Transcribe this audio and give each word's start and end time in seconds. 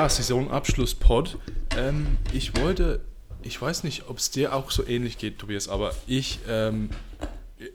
ja, 0.00 0.08
Saisonabschluss-Pod. 0.08 1.36
Ähm, 1.76 2.16
ich 2.32 2.56
wollte, 2.56 3.02
ich 3.42 3.60
weiß 3.60 3.84
nicht, 3.84 4.08
ob 4.08 4.16
es 4.16 4.30
dir 4.30 4.54
auch 4.54 4.70
so 4.70 4.86
ähnlich 4.86 5.18
geht, 5.18 5.38
Tobias, 5.38 5.68
aber 5.68 5.94
ich, 6.06 6.38
ähm, 6.48 6.88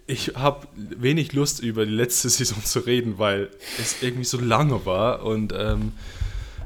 ich 0.07 0.31
habe 0.35 0.67
wenig 0.73 1.33
Lust, 1.33 1.59
über 1.59 1.85
die 1.85 1.91
letzte 1.91 2.29
Saison 2.31 2.65
zu 2.65 2.79
reden, 2.79 3.19
weil 3.19 3.51
es 3.79 4.01
irgendwie 4.01 4.23
so 4.23 4.39
lange 4.39 4.87
war 4.87 5.21
und 5.23 5.53
ähm, 5.55 5.91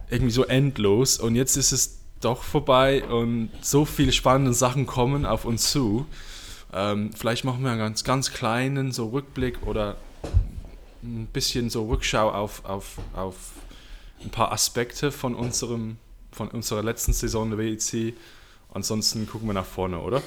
irgendwie 0.09 0.31
so 0.31 0.45
endlos. 0.45 1.19
Und 1.19 1.35
jetzt 1.35 1.57
ist 1.57 1.73
es 1.73 1.99
doch 2.21 2.41
vorbei 2.43 3.03
und 3.03 3.49
so 3.59 3.83
viele 3.83 4.13
spannende 4.13 4.53
Sachen 4.53 4.85
kommen 4.85 5.25
auf 5.25 5.43
uns 5.43 5.71
zu. 5.71 6.05
Ähm, 6.71 7.11
vielleicht 7.13 7.43
machen 7.43 7.63
wir 7.63 7.71
einen 7.71 7.79
ganz, 7.79 8.05
ganz 8.05 8.31
kleinen 8.31 8.93
so 8.93 9.09
Rückblick 9.09 9.67
oder 9.67 9.97
ein 11.03 11.27
bisschen 11.33 11.69
so 11.69 11.85
Rückschau 11.89 12.31
auf, 12.31 12.63
auf, 12.63 12.97
auf 13.13 13.35
ein 14.23 14.29
paar 14.29 14.51
Aspekte 14.51 15.11
von, 15.11 15.35
unserem, 15.35 15.97
von 16.31 16.47
unserer 16.49 16.83
letzten 16.83 17.13
Saison 17.13 17.49
der 17.49 17.59
WEC. 17.59 18.13
Ansonsten 18.71 19.25
gucken 19.25 19.47
wir 19.49 19.53
nach 19.53 19.65
vorne, 19.65 19.99
oder? 19.99 20.21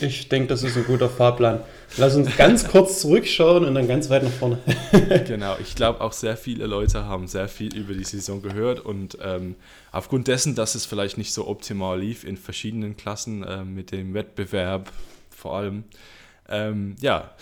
Ich 0.00 0.28
denke, 0.28 0.48
das 0.48 0.62
ist 0.62 0.76
ein 0.76 0.84
guter 0.84 1.10
Fahrplan. 1.10 1.60
Lass 1.96 2.14
uns 2.14 2.36
ganz 2.36 2.68
kurz 2.68 3.00
zurückschauen 3.00 3.64
und 3.64 3.74
dann 3.74 3.88
ganz 3.88 4.08
weit 4.08 4.22
nach 4.22 4.30
vorne. 4.30 4.60
genau, 5.26 5.56
ich 5.60 5.74
glaube 5.74 6.00
auch 6.00 6.12
sehr 6.12 6.36
viele 6.36 6.66
Leute 6.66 7.06
haben 7.06 7.26
sehr 7.26 7.48
viel 7.48 7.74
über 7.74 7.94
die 7.94 8.04
Saison 8.04 8.40
gehört 8.40 8.78
und 8.78 9.18
ähm, 9.20 9.56
aufgrund 9.90 10.28
dessen, 10.28 10.54
dass 10.54 10.76
es 10.76 10.86
vielleicht 10.86 11.18
nicht 11.18 11.32
so 11.32 11.48
optimal 11.48 11.98
lief 11.98 12.22
in 12.22 12.36
verschiedenen 12.36 12.96
Klassen 12.96 13.42
äh, 13.42 13.64
mit 13.64 13.90
dem 13.90 14.14
Wettbewerb 14.14 14.92
vor 15.38 15.56
allem, 15.56 15.84
ähm, 16.48 16.94
ja, 17.00 17.32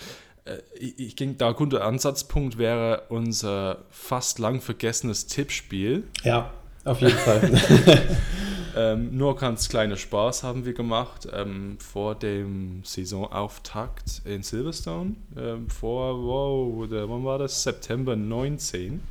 ich, 0.79 0.99
ich 0.99 1.15
denke, 1.15 1.35
da 1.35 1.49
ein 1.49 1.55
guter 1.55 1.83
Ansatzpunkt 1.83 2.57
wäre 2.57 3.03
unser 3.09 3.85
fast 3.89 4.39
lang 4.39 4.61
vergessenes 4.61 5.27
Tippspiel. 5.27 6.03
Ja, 6.23 6.51
auf 6.85 7.01
jeden 7.01 7.17
Fall. 7.17 7.51
ähm, 8.75 9.17
nur 9.17 9.35
ganz 9.35 9.67
kleiner 9.67 9.97
Spaß 9.97 10.43
haben 10.43 10.65
wir 10.65 10.73
gemacht 10.73 11.27
ähm, 11.33 11.77
vor 11.79 12.15
dem 12.15 12.81
Saisonauftakt 12.83 14.21
in 14.25 14.43
Silverstone. 14.43 15.15
Ähm, 15.37 15.69
vor, 15.69 16.23
wow, 16.23 16.87
der, 16.87 17.09
wann 17.09 17.25
war 17.25 17.39
das? 17.39 17.63
September 17.63 18.15
19. 18.15 19.01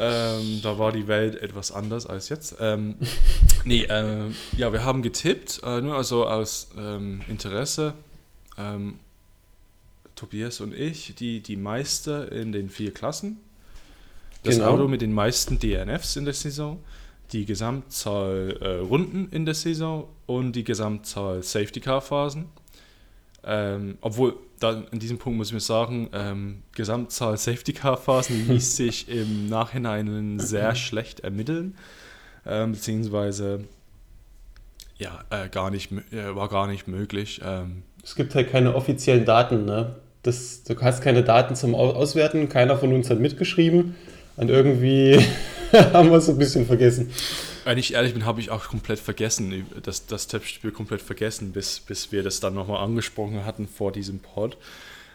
Ähm, 0.00 0.60
da 0.62 0.78
war 0.78 0.92
die 0.92 1.08
Welt 1.08 1.42
etwas 1.42 1.72
anders 1.72 2.06
als 2.06 2.28
jetzt. 2.28 2.56
Ähm, 2.60 2.94
nee, 3.64 3.82
äh, 3.82 4.30
ja, 4.56 4.72
wir 4.72 4.84
haben 4.84 5.02
getippt, 5.02 5.60
äh, 5.64 5.80
nur 5.80 5.96
also 5.96 6.26
aus 6.26 6.68
ähm, 6.78 7.20
Interesse. 7.28 7.94
Tobias 10.18 10.60
und 10.60 10.74
ich, 10.74 11.14
die, 11.14 11.40
die 11.40 11.56
Meister 11.56 12.30
in 12.32 12.52
den 12.52 12.68
vier 12.68 12.92
Klassen. 12.92 13.38
Das 14.42 14.56
genau. 14.56 14.70
Auto 14.70 14.88
mit 14.88 15.00
den 15.00 15.12
meisten 15.12 15.58
DNFs 15.58 16.16
in 16.16 16.24
der 16.24 16.34
Saison, 16.34 16.78
die 17.32 17.44
Gesamtzahl 17.44 18.56
äh, 18.60 18.68
Runden 18.78 19.28
in 19.30 19.44
der 19.44 19.54
Saison 19.54 20.08
und 20.26 20.52
die 20.52 20.64
Gesamtzahl 20.64 21.42
Safety 21.42 21.80
Car 21.80 22.00
Phasen. 22.00 22.46
Ähm, 23.44 23.98
obwohl, 24.00 24.36
da, 24.58 24.82
an 24.90 24.98
diesem 24.98 25.18
Punkt 25.18 25.38
muss 25.38 25.48
ich 25.48 25.54
mir 25.54 25.60
sagen, 25.60 26.08
ähm, 26.12 26.62
Gesamtzahl 26.72 27.36
Safety 27.36 27.72
Car 27.72 27.96
Phasen 27.96 28.48
ließ 28.52 28.76
sich 28.76 29.08
im 29.08 29.48
Nachhinein 29.48 30.38
sehr 30.40 30.74
schlecht 30.74 31.20
ermitteln, 31.20 31.76
ähm, 32.44 32.72
beziehungsweise 32.72 33.64
ja, 34.98 35.20
äh, 35.30 35.48
gar 35.48 35.70
nicht, 35.70 35.92
äh, 35.92 36.34
war 36.34 36.48
gar 36.48 36.66
nicht 36.66 36.88
möglich. 36.88 37.40
Ähm. 37.44 37.84
es 38.02 38.16
gibt 38.16 38.34
halt 38.34 38.50
keine 38.50 38.74
offiziellen 38.74 39.24
Daten, 39.24 39.64
ne? 39.64 39.96
Das, 40.28 40.62
du 40.62 40.78
hast 40.82 41.00
keine 41.00 41.22
Daten 41.22 41.56
zum 41.56 41.74
Auswerten, 41.74 42.50
keiner 42.50 42.76
von 42.76 42.92
uns 42.92 43.08
hat 43.08 43.18
mitgeschrieben 43.18 43.94
und 44.36 44.50
irgendwie 44.50 45.18
haben 45.72 46.10
wir 46.10 46.18
es 46.18 46.28
ein 46.28 46.36
bisschen 46.36 46.66
vergessen. 46.66 47.10
Wenn 47.64 47.78
ich 47.78 47.94
ehrlich 47.94 48.12
bin, 48.12 48.26
habe 48.26 48.38
ich 48.38 48.50
auch 48.50 48.64
komplett 48.64 48.98
vergessen, 48.98 49.64
das, 49.82 50.04
das 50.04 50.26
Tippspiel 50.26 50.70
komplett 50.70 51.00
vergessen, 51.00 51.52
bis, 51.52 51.80
bis 51.80 52.12
wir 52.12 52.22
das 52.22 52.40
dann 52.40 52.52
nochmal 52.52 52.84
angesprochen 52.84 53.46
hatten 53.46 53.66
vor 53.66 53.90
diesem 53.90 54.18
Pod. 54.18 54.58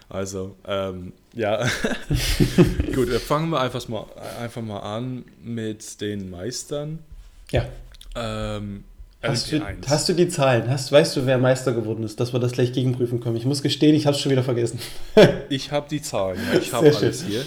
Also, 0.10 0.56
ähm, 0.68 1.14
ja. 1.34 1.64
Gut, 2.96 3.10
fangen 3.10 3.52
wir 3.52 3.62
einfach 3.62 3.88
mal, 3.88 4.08
einfach 4.42 4.64
mal 4.64 4.80
an 4.80 5.26
mit 5.44 6.02
den 6.02 6.32
Meistern. 6.32 6.98
Ja. 7.52 7.68
Ähm, 8.16 8.84
Hast 9.24 9.52
du, 9.52 9.62
hast 9.88 10.10
du, 10.10 10.14
die 10.14 10.28
Zahlen? 10.28 10.70
Hast, 10.70 10.92
weißt 10.92 11.16
du, 11.16 11.26
wer 11.26 11.38
Meister 11.38 11.72
geworden 11.72 12.04
ist, 12.04 12.20
dass 12.20 12.34
wir 12.34 12.40
das 12.40 12.52
gleich 12.52 12.74
gegenprüfen 12.74 13.22
können? 13.22 13.38
Ich 13.38 13.46
muss 13.46 13.62
gestehen, 13.62 13.96
ich 13.96 14.06
habe 14.06 14.16
es 14.16 14.22
schon 14.22 14.32
wieder 14.32 14.44
vergessen. 14.44 14.80
ich 15.50 15.72
habe 15.72 15.88
die 15.90 16.02
Zahlen, 16.02 16.40
ja, 16.52 16.60
ich 16.60 16.74
habe 16.74 16.94
alles 16.94 17.22
schön. 17.22 17.30
hier. 17.30 17.46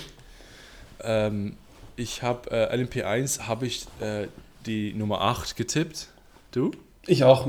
Ähm, 1.03 1.56
ich 1.97 2.22
habe 2.22 2.50
äh, 2.50 2.75
LMP1 2.75 3.42
habe 3.47 3.66
ich 3.66 3.84
äh, 4.00 4.26
die 4.64 4.94
Nummer 4.94 5.20
8 5.20 5.54
getippt. 5.54 6.09
Du? 6.50 6.72
Ich 7.06 7.25
auch. 7.25 7.47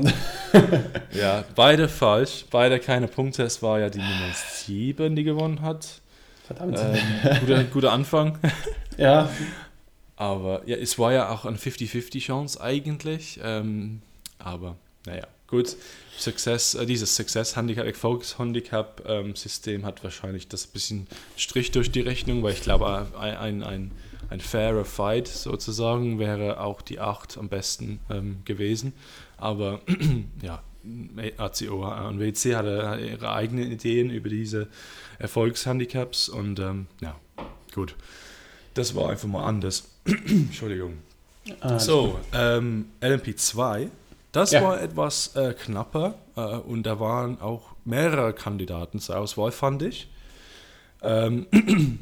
ja, 1.12 1.44
beide 1.54 1.88
falsch, 1.88 2.44
beide 2.50 2.78
keine 2.78 3.08
Punkte. 3.08 3.42
Es 3.42 3.62
war 3.62 3.80
ja 3.80 3.88
die 3.88 3.98
Nummer 3.98 4.32
7, 4.32 5.16
die 5.16 5.24
gewonnen 5.24 5.62
hat. 5.62 6.00
Verdammt. 6.46 6.78
Ähm, 6.78 7.40
guter, 7.40 7.64
guter 7.64 7.92
Anfang. 7.92 8.38
ja. 8.96 9.28
Aber 10.16 10.62
ja, 10.66 10.76
es 10.76 10.98
war 10.98 11.12
ja 11.12 11.30
auch 11.30 11.44
eine 11.44 11.56
50-50 11.56 12.20
Chance 12.20 12.60
eigentlich. 12.60 13.40
Ähm, 13.42 14.02
aber 14.38 14.76
naja, 15.06 15.26
gut. 15.46 15.76
Success, 16.18 16.74
äh, 16.74 16.84
dieses 16.84 17.14
Success 17.14 17.56
Handicap, 17.56 17.86
Erfolgshandicap 17.86 19.04
ähm, 19.06 19.36
System 19.36 19.84
hat 19.84 20.02
wahrscheinlich 20.04 20.48
das 20.48 20.66
bisschen 20.66 21.06
Strich 21.36 21.70
durch 21.70 21.90
die 21.90 22.00
Rechnung, 22.00 22.42
weil 22.42 22.52
ich 22.52 22.62
glaube, 22.62 23.06
ein, 23.18 23.36
ein, 23.36 23.62
ein, 23.62 23.90
ein 24.28 24.40
fairer 24.40 24.84
Fight 24.84 25.28
sozusagen 25.28 26.18
wäre 26.18 26.60
auch 26.60 26.82
die 26.82 27.00
8 27.00 27.38
am 27.38 27.48
besten 27.48 28.00
ähm, 28.10 28.38
gewesen. 28.44 28.92
Aber 29.36 29.80
ja, 30.42 30.62
ACO 31.38 32.08
und 32.08 32.20
WC 32.20 32.56
hatte 32.56 32.98
ihre 33.00 33.32
eigenen 33.32 33.70
Ideen 33.70 34.10
über 34.10 34.28
diese 34.28 34.68
Erfolgshandicaps 35.18 36.28
und 36.28 36.58
ähm, 36.60 36.86
ja, 37.00 37.16
gut. 37.74 37.94
Das 38.74 38.94
war 38.94 39.10
einfach 39.10 39.28
mal 39.28 39.44
anders. 39.44 39.88
Entschuldigung. 40.04 40.98
Ah, 41.60 41.78
so, 41.78 42.20
ähm, 42.34 42.86
LMP2 43.00 43.88
das 44.38 44.52
ja. 44.52 44.62
war 44.62 44.80
etwas 44.80 45.34
äh, 45.34 45.52
knapper 45.52 46.14
äh, 46.36 46.40
und 46.40 46.84
da 46.84 47.00
waren 47.00 47.40
auch 47.40 47.74
mehrere 47.84 48.32
Kandidaten 48.32 49.00
zur 49.00 49.18
Auswahl, 49.18 49.50
fand 49.50 49.82
ich. 49.82 50.08
Ähm, 51.02 51.46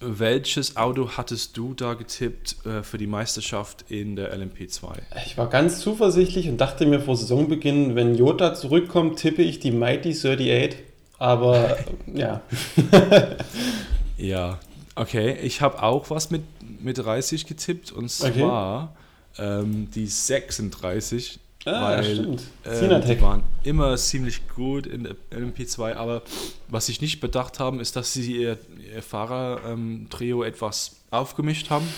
welches 0.00 0.76
Auto 0.76 1.10
hattest 1.16 1.56
du 1.56 1.72
da 1.72 1.94
getippt 1.94 2.66
äh, 2.66 2.82
für 2.82 2.98
die 2.98 3.06
Meisterschaft 3.06 3.84
in 3.88 4.16
der 4.16 4.36
LMP2? 4.36 4.94
Ich 5.24 5.38
war 5.38 5.48
ganz 5.48 5.78
zuversichtlich 5.78 6.48
und 6.48 6.58
dachte 6.58 6.86
mir 6.86 7.00
vor 7.00 7.16
Saisonbeginn, 7.16 7.94
wenn 7.94 8.16
Jota 8.16 8.54
zurückkommt, 8.54 9.20
tippe 9.20 9.42
ich 9.42 9.60
die 9.60 9.70
Mighty 9.70 10.10
38. 10.10 10.76
Aber 11.18 11.78
ja. 12.12 12.42
ja, 14.16 14.58
okay. 14.96 15.38
Ich 15.42 15.60
habe 15.60 15.80
auch 15.82 16.10
was 16.10 16.30
mit, 16.30 16.42
mit 16.82 16.98
30 16.98 17.46
getippt 17.46 17.92
und 17.92 18.10
zwar 18.10 18.90
okay 18.92 19.04
ähm, 19.38 19.90
die 19.90 20.06
36. 20.06 21.40
Ah, 21.64 21.82
weil 21.82 22.04
stimmt. 22.04 22.42
Ähm, 22.66 23.02
die 23.02 23.20
waren 23.22 23.42
immer 23.62 23.96
ziemlich 23.96 24.46
gut 24.48 24.86
in 24.86 25.04
der 25.04 25.16
LMP2, 25.30 25.94
aber 25.94 26.22
was 26.68 26.86
sie 26.86 26.96
nicht 27.00 27.20
bedacht 27.20 27.58
haben, 27.58 27.80
ist, 27.80 27.96
dass 27.96 28.12
sie 28.12 28.36
ihr, 28.36 28.58
ihr 28.94 29.02
Fahrer-Trio 29.02 30.42
ähm, 30.42 30.48
etwas 30.48 30.96
aufgemischt 31.10 31.70
haben. 31.70 31.88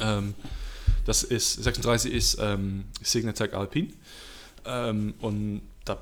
Ähm, 0.00 0.34
das 1.06 1.22
ist 1.22 1.62
36 1.62 2.12
ist 2.12 2.38
ähm, 2.40 2.84
Signatec 3.00 3.54
Alpine 3.54 3.88
ähm, 4.66 5.14
und 5.20 5.62
da 5.84 5.98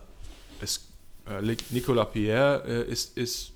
ist 0.61 0.89
äh, 1.29 1.57
Nicolas 1.71 2.11
Pierre 2.11 2.65
äh, 2.67 2.91
ist, 2.91 3.17
ist 3.17 3.53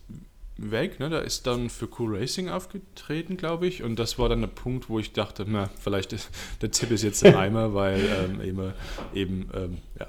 weg. 0.59 1.01
Ne? 1.01 1.09
Da 1.09 1.21
ist 1.21 1.47
dann 1.47 1.71
für 1.71 1.89
Cool 1.99 2.17
Racing 2.17 2.49
aufgetreten, 2.49 3.37
glaube 3.37 3.67
ich. 3.67 3.83
Und 3.83 3.99
das 3.99 4.19
war 4.19 4.29
dann 4.29 4.41
der 4.41 4.49
Punkt, 4.49 4.91
wo 4.91 4.99
ich 4.99 5.13
dachte, 5.13 5.45
na, 5.49 5.71
vielleicht 5.81 6.13
ist, 6.13 6.31
der 6.63 6.71
Tipp 6.71 6.91
ist 6.91 7.03
jetzt 7.03 7.23
im 7.23 7.37
Eimer, 7.37 7.73
weil 7.75 8.01
ähm, 8.01 8.43
eben, 8.43 8.73
eben 9.15 9.51
ähm, 9.55 9.79
ja, 9.99 10.07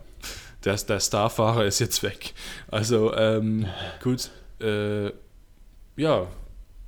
der, 0.66 0.76
der 0.76 1.00
Starfahrer 1.00 1.66
ist 1.66 1.80
jetzt 1.80 2.04
weg. 2.04 2.34
Also 2.68 3.14
ähm, 3.16 3.66
gut, 4.04 4.32
äh, 4.60 5.12
ja, 5.96 6.28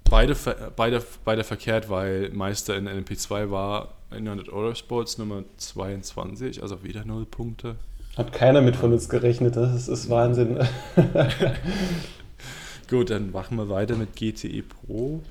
beide, 0.10 0.36
beide, 0.76 1.04
beide 1.24 1.44
verkehrt, 1.44 1.90
weil 1.90 2.30
Meister 2.32 2.76
in 2.76 2.90
LMP2 2.90 3.52
war 3.52 3.94
in 4.12 4.28
100 4.28 4.50
Euro 4.50 4.76
Sports 4.76 5.18
Nummer 5.18 5.44
22, 5.58 6.62
also 6.62 6.84
wieder 6.84 7.06
null 7.06 7.26
Punkte. 7.26 7.76
Hat 8.18 8.34
keiner 8.34 8.62
mit 8.62 8.76
von 8.76 8.92
uns 8.92 9.08
gerechnet, 9.08 9.56
das 9.56 9.88
ist 9.88 10.10
Wahnsinn. 10.10 10.60
Gut, 12.92 13.10
dann 13.10 13.32
machen 13.32 13.58
wir 13.58 13.70
weiter 13.70 13.96
mit 13.96 14.18
GTE 14.18 14.64
Pro. 14.64 15.22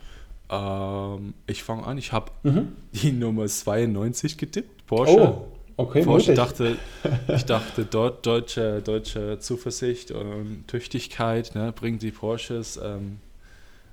Ähm, 0.49 1.35
ich 1.47 1.63
fange 1.63 1.87
an, 1.87 1.99
ich 1.99 2.11
habe 2.11 2.33
mhm. 2.43 2.73
die 2.95 3.13
Nummer 3.13 3.47
92 3.47 4.39
getippt, 4.39 4.87
Porsche. 4.87 5.21
Oh, 5.21 5.47
okay, 5.77 6.03
Porsche. 6.03 6.33
Ich 6.33 6.37
dachte, 6.37 6.77
ich 7.29 7.45
dachte 7.45 7.85
dort 7.85 8.25
deutsche, 8.25 8.81
deutsche 8.81 9.39
Zuversicht 9.41 10.11
und 10.11 10.65
Tüchtigkeit 10.69 11.55
ne, 11.55 11.71
bringt 11.73 12.01
die 12.01 12.13
Porsches 12.13 12.81
ähm, 12.83 13.19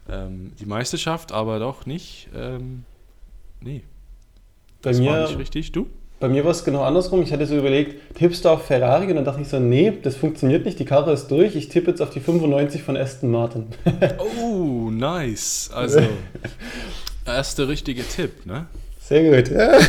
ähm, 0.07 0.53
die 0.61 0.65
Meisterschaft, 0.65 1.33
aber 1.33 1.59
doch 1.59 1.85
nicht. 1.85 2.29
Ähm, 2.33 2.85
nee. 3.59 3.83
Bei 4.81 4.91
das 4.91 5.03
war 5.03 5.13
mir, 5.13 5.27
nicht 5.27 5.39
richtig. 5.39 5.73
Du? 5.73 5.87
Bei 6.19 6.29
mir 6.29 6.43
war 6.43 6.51
es 6.51 6.63
genau 6.63 6.83
andersrum. 6.83 7.21
Ich 7.21 7.31
hatte 7.31 7.45
so 7.45 7.57
überlegt, 7.57 8.15
tippst 8.15 8.45
du 8.45 8.49
auf 8.49 8.65
Ferrari? 8.65 9.07
Und 9.07 9.15
dann 9.15 9.25
dachte 9.25 9.41
ich 9.41 9.49
so, 9.49 9.59
nee, 9.59 9.93
das 10.01 10.15
funktioniert 10.15 10.65
nicht, 10.65 10.79
die 10.79 10.85
Karre 10.85 11.13
ist 11.13 11.27
durch. 11.27 11.55
Ich 11.55 11.69
tippe 11.69 11.91
jetzt 11.91 12.01
auf 12.01 12.09
die 12.09 12.19
95 12.19 12.81
von 12.81 12.97
Aston 12.97 13.31
Martin. 13.31 13.67
Oh, 14.41 14.89
nice. 14.89 15.69
Also, 15.73 16.01
erster 17.25 17.67
richtige 17.67 18.03
Tipp, 18.07 18.45
ne? 18.45 18.67
Sehr 18.99 19.41
gut. 19.41 19.51
Ja. 19.51 19.79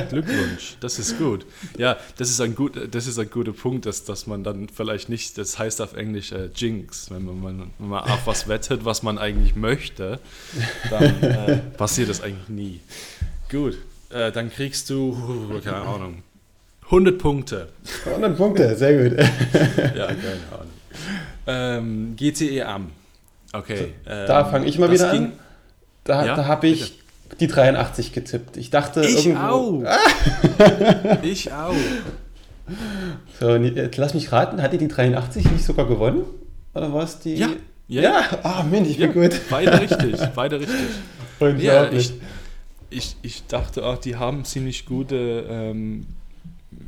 Glückwunsch, 0.10 0.76
das 0.80 0.98
ist 0.98 1.18
gut. 1.18 1.46
Ja, 1.76 1.96
das 2.16 2.30
ist 2.30 2.40
ein, 2.40 2.54
gut, 2.54 2.72
das 2.92 3.06
ist 3.06 3.18
ein 3.18 3.30
guter 3.30 3.52
Punkt, 3.52 3.86
dass, 3.86 4.04
dass 4.04 4.26
man 4.26 4.42
dann 4.42 4.68
vielleicht 4.68 5.08
nicht, 5.08 5.38
das 5.38 5.58
heißt 5.58 5.80
auf 5.80 5.94
Englisch 5.94 6.32
äh, 6.32 6.48
Jinx, 6.54 7.10
wenn 7.10 7.24
man, 7.24 7.70
wenn 7.78 7.88
man 7.88 8.00
auf 8.02 8.26
was 8.26 8.48
wettet, 8.48 8.84
was 8.84 9.04
man 9.04 9.18
eigentlich 9.18 9.54
möchte, 9.54 10.18
dann 10.90 11.22
äh, 11.22 11.56
passiert 11.76 12.08
das 12.08 12.20
eigentlich 12.20 12.48
nie. 12.48 12.80
Gut, 13.50 13.78
äh, 14.10 14.32
dann 14.32 14.50
kriegst 14.50 14.88
du, 14.90 15.16
keine 15.64 15.76
Ahnung, 15.76 16.22
100 16.86 17.18
Punkte. 17.18 17.68
100 18.06 18.36
Punkte, 18.36 18.76
sehr 18.76 19.08
gut. 19.10 19.18
Ja, 19.96 20.06
keine 20.06 20.40
Ahnung. 20.52 20.72
Ähm, 21.46 22.16
GTE 22.16 22.62
Am. 22.66 22.90
Okay. 23.52 23.92
Da 24.04 24.40
ähm, 24.40 24.46
fange 24.50 24.66
ich 24.66 24.78
mal 24.78 24.90
wieder 24.90 25.10
ging- 25.12 25.24
an. 25.26 25.32
Da, 26.04 26.24
Ja, 26.26 26.36
da 26.36 26.44
habe 26.46 26.66
ich 26.68 26.98
die 27.40 27.46
83 27.46 28.12
getippt. 28.12 28.56
Ich 28.56 28.70
dachte 28.70 29.02
Ich 29.04 29.26
irgendwo. 29.26 29.84
auch. 29.84 29.84
Ich 31.22 31.52
auch. 31.52 31.74
So, 33.40 33.48
und 33.52 33.64
jetzt 33.64 33.96
lass 33.96 34.14
mich 34.14 34.30
raten, 34.32 34.60
hat 34.62 34.72
die 34.72 34.78
die 34.78 34.88
83 34.88 35.50
nicht 35.50 35.64
sogar 35.64 35.86
gewonnen? 35.86 36.24
Oder 36.74 36.92
war 36.92 37.04
es 37.04 37.18
die? 37.20 37.34
Ja, 37.36 37.48
ja, 37.88 38.02
Ja, 38.02 38.22
ah, 38.42 38.62
Mensch, 38.70 38.88
ich 38.90 38.98
bin 38.98 39.12
gut. 39.12 39.32
Beide 39.50 39.80
richtig, 39.80 40.16
beide 40.34 40.60
richtig. 40.60 40.76
Ja, 41.40 41.46
Unglaublich. 41.46 42.10
ich, 42.10 42.20
ich, 42.90 43.16
ich 43.22 43.46
dachte 43.46 43.84
auch, 43.84 43.98
die 43.98 44.16
haben 44.16 44.44
ziemlich 44.44 44.86
gute 44.86 45.46
ähm, 45.48 46.06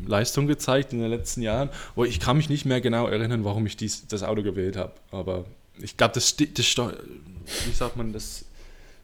Leistung 0.06 0.46
gezeigt 0.46 0.92
in 0.92 1.00
den 1.00 1.10
letzten 1.10 1.42
Jahren. 1.42 1.70
Aber 1.96 2.06
ich 2.06 2.20
kann 2.20 2.36
mich 2.36 2.48
nicht 2.48 2.64
mehr 2.64 2.80
genau 2.80 3.06
erinnern, 3.06 3.44
warum 3.44 3.66
ich 3.66 3.76
dies, 3.76 4.06
das 4.06 4.22
Auto 4.22 4.42
gewählt 4.42 4.76
habe. 4.76 4.92
Aber 5.10 5.44
ich 5.78 5.96
glaube, 5.96 6.14
das, 6.14 6.36
das, 6.36 6.76
wie 6.76 7.72
sagt 7.72 7.96
man, 7.96 8.12
das 8.12 8.44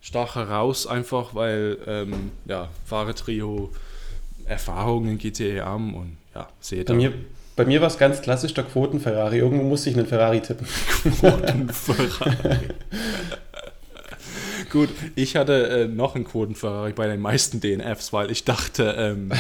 stach 0.01 0.37
heraus 0.37 0.87
einfach, 0.87 1.35
weil 1.35 1.79
ähm, 1.87 2.31
ja, 2.45 2.69
Fahrertrio 2.85 3.71
Erfahrung 4.45 5.09
in 5.09 5.19
GTE 5.19 5.65
haben 5.65 5.95
und 5.95 6.17
ja, 6.35 6.49
seht 6.61 6.87
Bei 6.87 6.95
mir, 6.95 7.13
bei 7.57 7.65
mir 7.65 7.81
war 7.81 7.89
es 7.89 7.99
ganz 7.99 8.23
klassisch 8.23 8.55
der 8.55 8.65
Quoten-Ferrari. 8.65 9.39
Irgendwo 9.39 9.65
musste 9.65 9.91
ich 9.91 9.97
einen 9.97 10.07
Ferrari 10.07 10.41
tippen. 10.41 10.67
Quotenferrari. 11.19 12.69
Gut, 14.77 14.91
ich 15.15 15.37
hatte 15.37 15.69
äh, 15.69 15.89
noch 15.89 16.17
einen 16.17 16.25
Quotenferrari 16.25 16.93
bei 16.93 17.07
den 17.07 17.19
meisten 17.19 17.63
DNFs, 17.63 18.13
weil 18.13 18.31
ich 18.31 18.45
dachte, 18.45 18.95
ähm, 18.99 19.33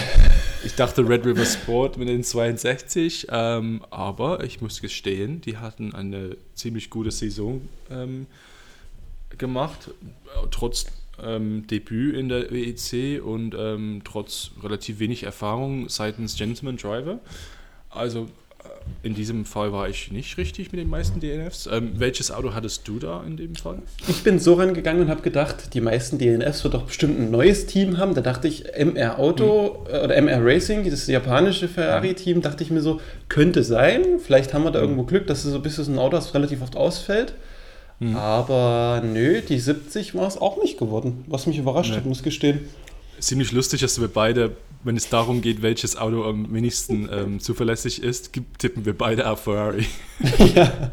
ich 0.64 0.76
dachte 0.76 1.06
Red 1.06 1.26
River 1.26 1.44
Sport 1.44 1.98
mit 1.98 2.08
den 2.08 2.24
62, 2.24 3.26
ähm, 3.30 3.84
aber 3.90 4.44
ich 4.44 4.62
muss 4.62 4.80
gestehen, 4.80 5.42
die 5.42 5.58
hatten 5.58 5.94
eine 5.94 6.38
ziemlich 6.54 6.88
gute 6.88 7.10
Saison 7.10 7.60
ähm, 7.90 8.26
gemacht, 9.36 9.90
trotz 10.50 10.86
ähm, 11.22 11.66
Debüt 11.66 12.16
in 12.16 12.30
der 12.30 12.50
WEC 12.50 13.22
und 13.22 13.54
ähm, 13.58 14.00
trotz 14.06 14.52
relativ 14.62 15.00
wenig 15.00 15.24
Erfahrung 15.24 15.90
seitens 15.90 16.38
Gentleman 16.38 16.78
Driver. 16.78 17.18
Also 17.90 18.30
in 19.02 19.14
diesem 19.14 19.44
Fall 19.44 19.72
war 19.72 19.88
ich 19.88 20.10
nicht 20.10 20.36
richtig 20.38 20.72
mit 20.72 20.80
den 20.80 20.88
meisten 20.90 21.20
DNFs. 21.20 21.68
Ähm, 21.70 21.92
welches 21.96 22.30
Auto 22.30 22.54
hattest 22.54 22.88
du 22.88 22.98
da 22.98 23.22
in 23.24 23.36
dem 23.36 23.54
Fall? 23.54 23.78
Ich 24.08 24.22
bin 24.24 24.38
so 24.38 24.54
rangegangen 24.54 25.02
und 25.02 25.08
habe 25.10 25.22
gedacht, 25.22 25.74
die 25.74 25.80
meisten 25.80 26.18
DNFs 26.18 26.64
wird 26.64 26.74
doch 26.74 26.82
bestimmt 26.84 27.18
ein 27.18 27.30
neues 27.30 27.66
Team 27.66 27.98
haben. 27.98 28.14
Da 28.14 28.20
dachte 28.20 28.48
ich, 28.48 28.64
MR 28.76 29.18
Auto 29.18 29.84
äh, 29.90 30.04
oder 30.04 30.16
MR 30.16 30.44
Racing, 30.44 30.88
das 30.90 31.06
japanische 31.06 31.68
Ferrari-Team, 31.68 32.42
dachte 32.42 32.64
ich 32.64 32.70
mir 32.70 32.80
so, 32.80 33.00
könnte 33.28 33.62
sein. 33.62 34.04
Vielleicht 34.18 34.54
haben 34.54 34.64
wir 34.64 34.70
da 34.72 34.80
irgendwo 34.80 35.04
Glück, 35.04 35.26
dass 35.26 35.44
es 35.44 35.50
so 35.52 35.56
ein 35.58 35.62
bisschen 35.62 35.94
ein 35.94 35.98
Auto, 35.98 36.16
das 36.16 36.34
relativ 36.34 36.62
oft 36.62 36.76
ausfällt. 36.76 37.34
Aber 38.14 39.02
nö, 39.04 39.40
die 39.40 39.58
70 39.58 40.14
war 40.14 40.26
es 40.26 40.36
auch 40.36 40.60
nicht 40.62 40.78
geworden, 40.78 41.24
was 41.28 41.46
mich 41.46 41.56
überrascht 41.58 41.92
Nee. 41.92 41.96
hat, 41.96 42.04
muss 42.06 42.22
gestehen. 42.22 42.60
Ziemlich 43.18 43.52
lustig, 43.52 43.80
dass 43.80 44.00
wir 44.00 44.08
beide, 44.08 44.56
wenn 44.84 44.96
es 44.96 45.08
darum 45.08 45.40
geht, 45.40 45.62
welches 45.62 45.96
Auto 45.96 46.24
am 46.24 46.52
wenigsten 46.52 47.08
ähm, 47.12 47.40
zuverlässig 47.40 48.02
ist, 48.02 48.32
tippen 48.58 48.84
wir 48.84 48.96
beide 48.96 49.30
auf 49.30 49.40
Ferrari. 49.40 49.86
ja, 50.54 50.92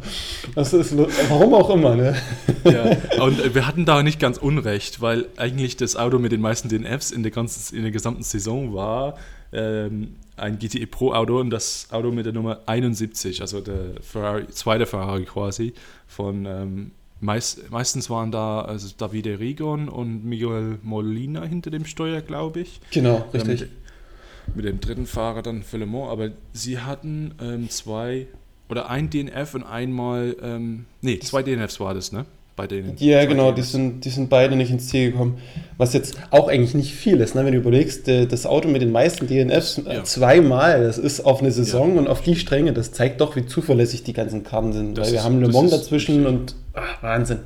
das 0.55 0.73
ist, 0.73 0.95
warum 0.97 1.53
auch 1.53 1.69
immer, 1.69 1.95
ne? 1.95 2.15
ja. 2.63 3.23
Und 3.23 3.39
äh, 3.39 3.53
wir 3.53 3.67
hatten 3.67 3.85
da 3.85 4.03
nicht 4.03 4.19
ganz 4.19 4.37
unrecht, 4.37 5.01
weil 5.01 5.27
eigentlich 5.37 5.77
das 5.77 5.95
Auto 5.95 6.19
mit 6.19 6.31
den 6.31 6.41
meisten 6.41 6.69
DNFs 6.69 7.11
in 7.11 7.23
der, 7.23 7.31
ganzen, 7.31 7.75
in 7.75 7.83
der 7.83 7.91
gesamten 7.91 8.23
Saison 8.23 8.73
war 8.73 9.15
ähm, 9.51 10.15
ein 10.35 10.57
GTE 10.57 10.87
Pro 10.87 11.13
Auto 11.13 11.39
und 11.39 11.49
das 11.49 11.87
Auto 11.91 12.11
mit 12.11 12.25
der 12.25 12.33
Nummer 12.33 12.61
71, 12.65 13.41
also 13.41 13.61
der 13.61 14.01
Ferrari, 14.01 14.47
zweite 14.47 14.85
Ferrari 14.85 15.25
quasi 15.25 15.73
von 16.07 16.45
ähm, 16.45 16.91
meist, 17.23 17.71
meistens 17.71 18.09
waren 18.09 18.31
da 18.31 18.61
also 18.61 18.89
Davide 18.97 19.39
Rigon 19.39 19.89
und 19.89 20.25
Miguel 20.25 20.77
Molina 20.83 21.43
hinter 21.43 21.71
dem 21.71 21.85
Steuer, 21.85 22.21
glaube 22.21 22.59
ich. 22.61 22.79
Genau, 22.91 23.25
Ja, 23.33 23.39
richtig. 23.39 23.61
mit, 23.61 24.55
mit 24.55 24.65
dem 24.65 24.79
dritten 24.79 25.05
Fahrer 25.05 25.41
dann 25.41 25.63
Mans, 25.63 26.09
aber 26.09 26.29
sie 26.51 26.79
hatten 26.79 27.31
ähm, 27.41 27.69
zwei 27.69 28.27
oder 28.69 28.89
ein 28.89 29.09
DNF 29.09 29.55
und 29.55 29.63
einmal, 29.63 30.35
ähm, 30.41 30.85
nee, 31.01 31.19
zwei 31.19 31.43
DNFs 31.43 31.79
war 31.79 31.93
das, 31.93 32.11
ne? 32.11 32.25
Bei 32.55 32.67
denen. 32.67 32.93
Ja, 32.99 33.25
genau, 33.25 33.51
die 33.51 33.63
sind, 33.63 34.05
die 34.05 34.09
sind 34.09 34.29
beide 34.29 34.55
nicht 34.55 34.69
ins 34.69 34.87
Ziel 34.87 35.11
gekommen. 35.11 35.39
Was 35.79 35.93
jetzt 35.93 36.17
auch 36.29 36.49
eigentlich 36.49 36.75
nicht 36.75 36.93
viel 36.93 37.19
ist, 37.19 37.33
ne? 37.33 37.43
wenn 37.45 37.53
du 37.53 37.57
überlegst, 37.57 38.07
äh, 38.07 38.27
das 38.27 38.45
Auto 38.45 38.69
mit 38.69 38.83
den 38.83 38.91
meisten 38.91 39.25
DNFs 39.25 39.79
äh, 39.79 39.95
Ja. 39.95 40.03
zweimal, 40.03 40.83
das 40.83 40.99
ist 40.99 41.21
auf 41.21 41.39
eine 41.41 41.51
Saison 41.51 41.97
und 41.97 42.07
auf 42.07 42.21
die 42.21 42.35
Stränge, 42.35 42.71
das 42.71 42.91
zeigt 42.91 43.21
doch, 43.21 43.35
wie 43.35 43.47
zuverlässig 43.47 44.03
die 44.03 44.13
ganzen 44.13 44.43
Karten 44.43 44.71
sind. 44.71 44.95
Das 44.99 45.07
weil 45.07 45.13
wir 45.13 45.19
ist- 45.19 45.25
haben 45.25 45.41
Le 45.41 45.47
Mans 45.49 45.71
dazwischen 45.71 46.27
und 46.27 46.53
ach, 46.73 47.03
Wahnsinn. 47.03 47.39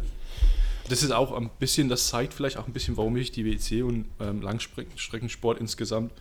Das 0.89 1.03
ist 1.03 1.11
auch 1.11 1.33
ein 1.33 1.49
bisschen, 1.59 1.89
das 1.89 2.07
zeigt 2.07 2.33
vielleicht 2.33 2.57
auch 2.57 2.67
ein 2.67 2.73
bisschen, 2.73 2.95
warum 2.97 3.17
ich 3.17 3.31
die 3.31 3.45
WEC 3.45 3.83
und 3.83 4.05
ähm, 4.19 4.41
Langstreckensport 4.41 5.59
insgesamt 5.59 6.13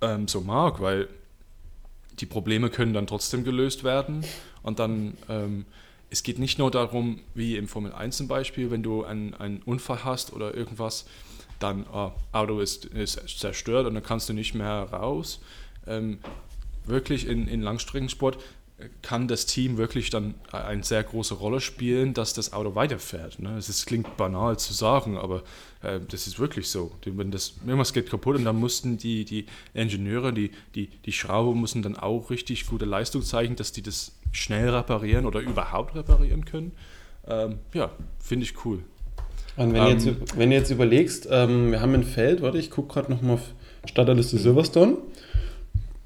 ähm, 0.00 0.26
so 0.26 0.40
mag, 0.40 0.80
weil 0.80 1.08
die 2.20 2.26
Probleme 2.26 2.70
können 2.70 2.94
dann 2.94 3.06
trotzdem 3.06 3.44
gelöst 3.44 3.84
werden 3.84 4.24
und 4.62 4.78
dann, 4.78 5.16
ähm, 5.28 5.66
es 6.10 6.22
geht 6.22 6.38
nicht 6.38 6.58
nur 6.58 6.70
darum, 6.70 7.20
wie 7.34 7.56
im 7.56 7.66
Formel 7.66 7.92
1 7.92 8.16
zum 8.16 8.28
Beispiel, 8.28 8.70
wenn 8.70 8.82
du 8.82 9.04
einen, 9.04 9.34
einen 9.34 9.62
Unfall 9.62 10.04
hast 10.04 10.32
oder 10.32 10.54
irgendwas, 10.54 11.06
dann 11.58 11.86
ah, 11.92 12.12
Auto 12.32 12.60
ist, 12.60 12.84
ist 12.86 13.38
zerstört 13.38 13.86
und 13.86 13.94
dann 13.94 14.02
kannst 14.02 14.28
du 14.28 14.32
nicht 14.32 14.54
mehr 14.54 14.88
raus. 14.92 15.40
Ähm, 15.86 16.18
wirklich 16.84 17.26
in, 17.26 17.48
in 17.48 17.62
Langstreckensport 17.62 18.38
kann 19.02 19.28
das 19.28 19.46
Team 19.46 19.76
wirklich 19.76 20.10
dann 20.10 20.34
eine 20.50 20.82
sehr 20.82 21.02
große 21.02 21.34
Rolle 21.34 21.60
spielen, 21.60 22.12
dass 22.12 22.34
das 22.34 22.52
Auto 22.52 22.74
weiterfährt. 22.74 23.38
Ne? 23.38 23.56
Es 23.56 23.68
ist, 23.68 23.86
klingt 23.86 24.16
banal 24.16 24.58
zu 24.58 24.72
sagen, 24.72 25.16
aber 25.16 25.44
äh, 25.82 26.00
das 26.08 26.26
ist 26.26 26.40
wirklich 26.40 26.68
so. 26.68 26.90
Wenn 27.04 27.30
das, 27.30 27.54
irgendwas 27.64 27.92
geht 27.92 28.10
kaputt 28.10 28.36
und 28.36 28.44
dann 28.44 28.56
mussten 28.56 28.98
die, 28.98 29.24
die 29.24 29.46
Ingenieure, 29.74 30.32
die, 30.32 30.50
die, 30.74 30.88
die 30.88 31.12
Schrauber 31.12 31.54
müssen 31.54 31.82
dann 31.82 31.96
auch 31.96 32.30
richtig 32.30 32.66
gute 32.66 32.84
Leistung 32.84 33.22
zeigen, 33.22 33.54
dass 33.54 33.70
die 33.70 33.82
das 33.82 34.12
schnell 34.32 34.68
reparieren 34.68 35.26
oder 35.26 35.40
überhaupt 35.40 35.94
reparieren 35.94 36.44
können. 36.44 36.72
Ähm, 37.28 37.60
ja, 37.72 37.92
finde 38.18 38.44
ich 38.44 38.64
cool. 38.64 38.80
Und 39.56 39.72
wenn, 39.72 39.86
Ähm, 39.86 39.98
du 39.98 40.10
jetzt, 40.10 40.36
wenn 40.36 40.50
du 40.50 40.56
jetzt 40.56 40.70
überlegst, 40.70 41.28
ähm, 41.30 41.70
wir 41.70 41.80
haben 41.80 41.94
ein 41.94 42.02
Feld, 42.02 42.42
warte, 42.42 42.58
ich 42.58 42.70
gucke 42.72 42.94
gerade 42.94 43.12
nochmal 43.12 43.34
auf 43.34 43.54
Starterliste 43.86 44.38
Silverstone. 44.38 44.96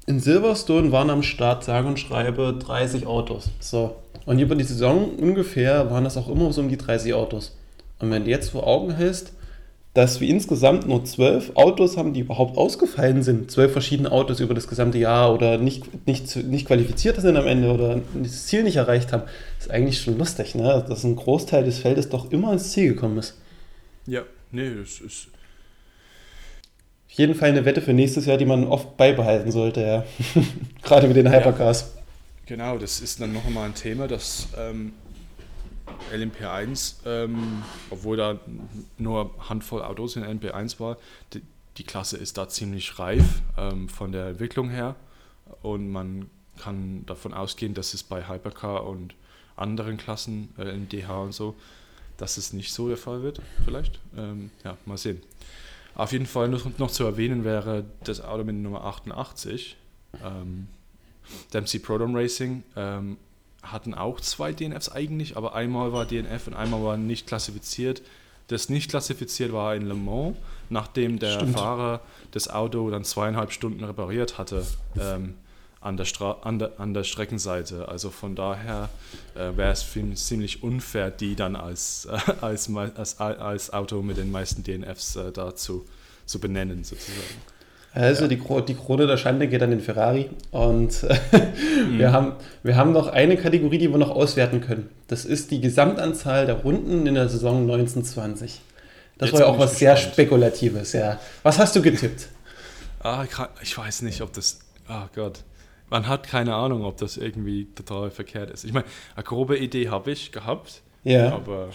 In 0.09 0.19
Silverstone 0.19 0.91
waren 0.91 1.11
am 1.11 1.21
Start 1.21 1.63
sage 1.63 1.87
und 1.87 1.99
schreibe 1.99 2.57
30 2.57 3.05
Autos. 3.05 3.51
So. 3.59 3.95
Und 4.25 4.39
über 4.39 4.55
die 4.55 4.63
Saison 4.63 5.11
ungefähr 5.17 5.91
waren 5.91 6.03
das 6.03 6.17
auch 6.17 6.27
immer 6.29 6.51
so 6.51 6.61
um 6.61 6.67
die 6.67 6.77
30 6.77 7.13
Autos. 7.13 7.55
Und 7.99 8.09
wenn 8.09 8.23
du 8.23 8.31
jetzt 8.31 8.49
vor 8.49 8.65
Augen 8.65 8.95
hältst, 8.95 9.33
dass 9.93 10.19
wir 10.19 10.27
insgesamt 10.27 10.87
nur 10.87 11.05
zwölf 11.05 11.51
Autos 11.53 11.95
haben, 11.95 12.13
die 12.13 12.21
überhaupt 12.21 12.57
ausgefallen 12.57 13.21
sind, 13.21 13.51
zwölf 13.51 13.71
verschiedene 13.71 14.11
Autos 14.11 14.39
über 14.39 14.55
das 14.55 14.67
gesamte 14.67 14.97
Jahr 14.97 15.31
oder 15.31 15.59
nicht, 15.59 16.07
nicht, 16.07 16.35
nicht 16.37 16.65
qualifiziert 16.65 17.21
sind 17.21 17.37
am 17.37 17.45
Ende 17.45 17.71
oder 17.71 18.01
das 18.15 18.47
Ziel 18.47 18.63
nicht 18.63 18.77
erreicht 18.77 19.13
haben, 19.13 19.29
ist 19.59 19.69
eigentlich 19.69 20.01
schon 20.01 20.17
lustig, 20.17 20.55
ne? 20.55 20.83
dass 20.89 21.03
ein 21.03 21.17
Großteil 21.17 21.63
des 21.63 21.77
Feldes 21.77 22.09
doch 22.09 22.31
immer 22.31 22.51
ins 22.51 22.71
Ziel 22.71 22.95
gekommen 22.95 23.19
ist. 23.19 23.37
Ja, 24.07 24.23
nee, 24.51 24.69
es 24.69 25.01
ist. 25.01 25.27
Auf 27.11 27.17
jeden 27.17 27.33
Fall 27.33 27.49
eine 27.49 27.65
Wette 27.65 27.81
für 27.81 27.93
nächstes 27.93 28.25
Jahr, 28.27 28.37
die 28.37 28.45
man 28.45 28.65
oft 28.65 28.95
beibehalten 28.95 29.51
sollte, 29.51 29.81
ja. 29.81 30.05
Gerade 30.83 31.07
mit 31.07 31.17
den 31.17 31.31
Hypercars. 31.31 31.93
Genau, 32.45 32.77
das 32.77 33.01
ist 33.01 33.19
dann 33.19 33.33
noch 33.33 33.45
einmal 33.45 33.65
ein 33.65 33.75
Thema, 33.75 34.07
dass 34.07 34.47
ähm, 34.57 34.93
LMP1, 36.13 36.95
ähm, 37.05 37.63
obwohl 37.89 38.17
da 38.17 38.39
nur 38.97 39.31
Handvoll 39.49 39.81
Autos 39.81 40.15
in 40.15 40.23
LMP1 40.23 40.79
war, 40.79 40.97
die, 41.33 41.41
die 41.77 41.83
Klasse 41.83 42.17
ist 42.17 42.37
da 42.37 42.47
ziemlich 42.47 42.99
reif 42.99 43.41
ähm, 43.57 43.89
von 43.89 44.11
der 44.11 44.27
Entwicklung 44.27 44.69
her 44.69 44.95
und 45.61 45.89
man 45.89 46.29
kann 46.59 47.05
davon 47.05 47.33
ausgehen, 47.33 47.73
dass 47.73 47.93
es 47.93 48.03
bei 48.03 48.27
Hypercar 48.27 48.85
und 48.85 49.15
anderen 49.55 49.97
Klassen, 49.97 50.53
äh, 50.57 50.69
in 50.69 50.89
DH 50.89 51.21
und 51.21 51.33
so, 51.33 51.55
dass 52.17 52.37
es 52.37 52.53
nicht 52.53 52.73
so 52.73 52.87
der 52.87 52.97
Fall 52.97 53.23
wird, 53.23 53.41
vielleicht. 53.65 53.99
Ähm, 54.17 54.51
ja, 54.63 54.77
mal 54.85 54.97
sehen. 54.97 55.21
Auf 55.99 56.13
jeden 56.13 56.27
Fall 56.27 56.47
noch, 56.47 56.65
noch 56.77 56.91
zu 56.91 57.03
erwähnen 57.03 57.43
wäre 57.43 57.83
das 58.05 58.23
Auto 58.23 58.45
mit 58.45 58.55
Nummer 58.55 58.85
88, 58.85 59.75
ähm, 60.23 60.67
Dempsey 61.53 61.81
Proton 61.81 62.15
Racing, 62.15 62.63
ähm, 62.77 63.17
hatten 63.63 63.93
auch 63.93 64.21
zwei 64.21 64.53
DNFs 64.53 64.87
eigentlich, 64.87 65.35
aber 65.35 65.55
einmal 65.55 65.91
war 65.91 66.05
DNF 66.05 66.47
und 66.47 66.53
einmal 66.53 66.81
war 66.85 66.95
nicht 66.95 67.27
klassifiziert. 67.27 68.01
Das 68.47 68.69
nicht 68.69 68.89
klassifiziert 68.89 69.51
war 69.51 69.75
in 69.75 69.87
Le 69.87 69.93
Mans, 69.93 70.37
nachdem 70.69 71.19
der 71.19 71.33
Stimmt. 71.33 71.59
Fahrer 71.59 71.99
das 72.31 72.49
Auto 72.49 72.89
dann 72.89 73.03
zweieinhalb 73.03 73.51
Stunden 73.51 73.83
repariert 73.83 74.37
hatte 74.37 74.65
ähm, 74.97 75.35
an, 75.81 75.97
der 75.97 76.05
Stra 76.05 76.37
an, 76.43 76.59
der, 76.59 76.79
an 76.79 76.93
der 76.93 77.03
Streckenseite. 77.03 77.87
Also 77.87 78.09
von 78.09 78.35
daher 78.35 78.89
äh, 79.35 79.55
wäre 79.55 79.71
es 79.71 79.85
ziemlich 80.15 80.63
unfair, 80.63 81.11
die 81.11 81.35
dann 81.35 81.55
als, 81.55 82.07
äh, 82.11 82.31
als, 82.41 82.69
als, 82.75 83.19
als 83.19 83.73
Auto 83.73 84.01
mit 84.01 84.17
den 84.17 84.31
meisten 84.31 84.63
DNFs 84.63 85.15
äh, 85.15 85.31
dazu 85.31 85.85
zu 86.25 86.39
benennen, 86.39 86.83
sozusagen. 86.83 87.19
Also 87.91 88.27
die, 88.27 88.37
Kro 88.37 88.61
die 88.61 88.75
Krone 88.75 89.07
der 89.07 89.17
Schande 89.17 89.47
geht 89.47 89.63
an 89.63 89.71
den 89.71 89.79
Ferrari 89.81 90.29
und 90.51 91.03
Mhm. 91.79 91.99
wir, 91.99 92.11
haben, 92.11 92.33
wir 92.63 92.75
haben 92.75 92.91
noch 92.91 93.07
eine 93.07 93.37
Kategorie, 93.37 93.77
die 93.77 93.89
wir 93.89 93.97
noch 93.97 94.09
auswerten 94.09 94.61
können. 94.61 94.89
Das 95.07 95.25
ist 95.25 95.51
die 95.51 95.61
Gesamtanzahl 95.61 96.45
der 96.45 96.55
Runden 96.55 97.07
in 97.07 97.15
der 97.15 97.29
Saison 97.29 97.61
1920. 97.61 98.61
Das 99.17 99.29
Jetzt 99.29 99.33
war 99.33 99.47
ja 99.47 99.53
auch 99.53 99.59
was 99.59 99.79
sehr 99.79 99.93
gespannt. 99.93 100.13
Spekulatives, 100.13 100.93
ja. 100.93 101.19
Was 101.43 101.59
hast 101.59 101.75
du 101.75 101.81
getippt? 101.81 102.27
Ah, 103.01 103.25
ich 103.61 103.77
weiß 103.77 104.01
nicht, 104.03 104.21
ob 104.21 104.33
das. 104.33 104.59
Ah 104.87 105.07
Gott. 105.15 105.43
Man 105.89 106.07
hat 106.07 106.27
keine 106.27 106.55
Ahnung, 106.55 106.83
ob 106.85 106.97
das 106.97 107.17
irgendwie 107.17 107.65
total 107.75 108.11
verkehrt 108.11 108.51
ist. 108.51 108.63
Ich 108.63 108.73
meine, 108.73 108.85
eine 109.15 109.23
grobe 109.23 109.57
Idee 109.57 109.89
habe 109.89 110.11
ich 110.11 110.31
gehabt, 110.31 110.81
Ja. 111.03 111.33
aber. 111.33 111.69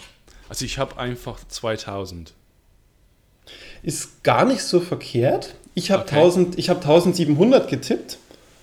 Also 0.47 0.63
ich 0.65 0.77
habe 0.77 0.97
einfach 0.97 1.39
2000. 1.47 2.33
Ist 3.83 4.23
gar 4.23 4.45
nicht 4.45 4.61
so 4.63 4.79
verkehrt. 4.79 5.55
Ich 5.73 5.91
habe 5.91 6.03
Okay. 6.03 6.15
1000 6.15 6.57
ich 6.57 6.69
hab 6.69 6.77
1700 6.77 7.67
getippt. 7.67 8.17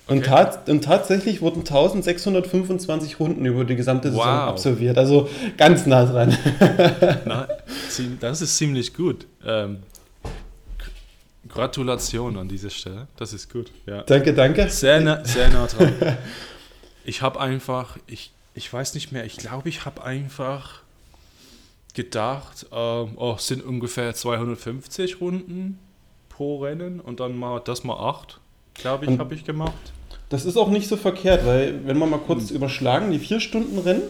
Und, 0.05 0.17
Okay. 0.17 0.27
tat, 0.27 0.67
und 0.69 0.83
tatsächlich 0.83 1.41
wurden 1.41 1.63
1625 1.63 3.21
Runden 3.21 3.45
über 3.45 3.63
die 3.63 3.77
gesamte 3.77 4.09
Saison 4.09 4.25
Wow. 4.25 4.49
absolviert. 4.49 4.97
Also 4.97 5.29
ganz 5.57 5.85
nah 5.85 6.03
dran. 6.05 6.37
Na, 7.25 7.47
das 8.19 8.41
ist 8.41 8.57
ziemlich 8.57 8.93
gut. 8.93 9.25
Ähm, 9.45 9.77
Gratulation 11.53 12.37
an 12.37 12.47
dieser 12.47 12.69
Stelle. 12.69 13.07
Das 13.17 13.33
ist 13.33 13.51
gut. 13.51 13.71
Ja. 13.85 14.01
danke, 14.03 14.33
danke. 14.33 14.69
Sehr, 14.69 14.99
nah, 14.99 15.23
sehr 15.23 15.49
nah 15.49 15.67
dran. 15.67 15.93
Ich 17.05 17.21
habe 17.21 17.41
einfach, 17.41 17.97
ich, 18.07 18.31
ich 18.53 18.71
weiß 18.71 18.93
nicht 18.93 19.11
mehr, 19.11 19.25
ich 19.25 19.35
glaube, 19.35 19.67
ich 19.67 19.83
habe 19.83 20.05
einfach 20.05 20.83
gedacht, 21.93 22.65
ähm, 22.71 23.11
oh, 23.17 23.33
es 23.35 23.47
sind 23.47 23.61
ungefähr 23.61 24.13
250 24.13 25.19
Runden 25.19 25.79
pro 26.29 26.59
Rennen 26.59 27.01
und 27.01 27.19
dann 27.19 27.37
mal 27.37 27.59
das 27.59 27.83
mal 27.83 27.97
8, 27.97 28.39
glaube 28.73 29.05
ich, 29.05 29.19
habe 29.19 29.35
ich 29.35 29.43
gemacht. 29.43 29.73
Das 30.29 30.45
ist 30.45 30.55
auch 30.55 30.69
nicht 30.69 30.87
so 30.87 30.95
verkehrt, 30.95 31.45
weil 31.45 31.85
wenn 31.85 31.97
wir 31.97 32.05
mal 32.05 32.19
kurz 32.19 32.51
überschlagen, 32.51 33.11
die 33.11 33.19
4-Stunden-Rennen 33.19 34.03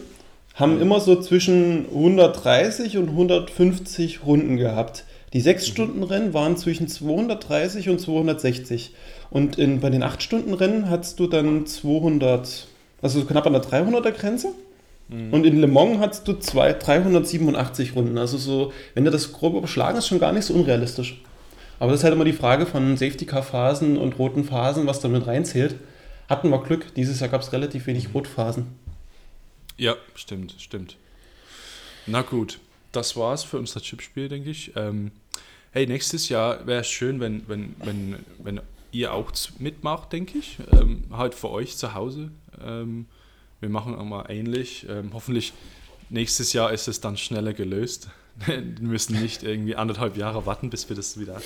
haben 0.54 0.80
immer 0.80 1.00
so 1.00 1.20
zwischen 1.20 1.86
130 1.86 2.96
und 2.96 3.08
150 3.08 4.24
Runden 4.24 4.56
gehabt. 4.56 5.04
Die 5.34 5.42
6-Stunden-Rennen 5.42 6.32
waren 6.32 6.56
zwischen 6.56 6.88
230 6.88 7.90
und 7.90 8.00
260. 8.00 8.94
Und 9.30 9.58
in, 9.58 9.80
bei 9.80 9.90
den 9.90 10.02
8-Stunden-Rennen 10.02 10.88
hattest 10.88 11.20
du 11.20 11.26
dann 11.26 11.66
200, 11.66 12.68
also 13.02 13.20
so 13.20 13.26
knapp 13.26 13.46
an 13.46 13.52
der 13.52 13.62
300er-Grenze. 13.62 14.54
Und 15.08 15.44
in 15.44 15.60
Le 15.60 15.66
Mans 15.66 15.98
hattest 15.98 16.26
du 16.26 16.32
zwei, 16.34 16.72
387 16.72 17.94
Runden. 17.94 18.16
Also 18.16 18.38
so, 18.38 18.72
wenn 18.94 19.04
du 19.04 19.10
das 19.10 19.32
grob 19.32 19.54
überschlagen 19.54 19.98
ist, 19.98 20.08
schon 20.08 20.18
gar 20.18 20.32
nicht 20.32 20.46
so 20.46 20.54
unrealistisch. 20.54 21.20
Aber 21.78 21.90
das 21.90 22.00
ist 22.00 22.04
halt 22.04 22.14
immer 22.14 22.24
die 22.24 22.32
Frage 22.32 22.64
von 22.64 22.96
Safety-Car-Phasen 22.96 23.98
und 23.98 24.18
roten 24.18 24.44
Phasen, 24.44 24.86
was 24.86 25.00
da 25.00 25.08
mit 25.08 25.26
reinzählt. 25.26 25.74
Hatten 26.28 26.48
wir 26.48 26.62
Glück, 26.62 26.94
dieses 26.94 27.20
Jahr 27.20 27.28
gab 27.28 27.42
es 27.42 27.52
relativ 27.52 27.86
wenig 27.86 28.14
Rotphasen. 28.14 28.66
Ja, 29.76 29.96
stimmt, 30.14 30.54
stimmt. 30.58 30.96
Na 32.06 32.22
gut, 32.22 32.60
das 32.92 33.14
war's 33.16 33.44
für 33.44 33.58
unser 33.58 33.80
Chipspiel, 33.80 34.28
denke 34.28 34.48
ich. 34.48 34.72
Ähm, 34.74 35.10
hey, 35.74 35.88
nächstes 35.88 36.28
Jahr 36.28 36.66
wäre 36.68 36.82
es 36.82 36.86
schön, 36.86 37.18
wenn, 37.18 37.42
wenn, 37.48 37.74
wenn, 37.82 38.16
wenn 38.38 38.60
ihr 38.92 39.12
auch 39.12 39.32
mitmacht, 39.58 40.12
denke 40.12 40.38
ich. 40.38 40.58
Ähm, 40.72 41.02
halt 41.10 41.34
für 41.34 41.50
euch 41.50 41.76
zu 41.76 41.94
Hause. 41.94 42.30
Ähm, 42.64 43.06
wir 43.58 43.68
machen 43.68 43.96
auch 43.96 44.04
mal 44.04 44.26
ähnlich. 44.28 44.86
Ähm, 44.88 45.10
hoffentlich 45.12 45.52
nächstes 46.10 46.52
Jahr 46.52 46.72
ist 46.72 46.86
es 46.86 47.00
dann 47.00 47.16
schneller 47.16 47.52
gelöst. 47.52 48.08
wir 48.46 48.62
müssen 48.80 49.20
nicht 49.20 49.42
irgendwie 49.42 49.74
anderthalb 49.74 50.16
Jahre 50.16 50.46
warten, 50.46 50.70
bis 50.70 50.88
wir 50.88 50.94
das 50.94 51.18
wieder 51.18 51.42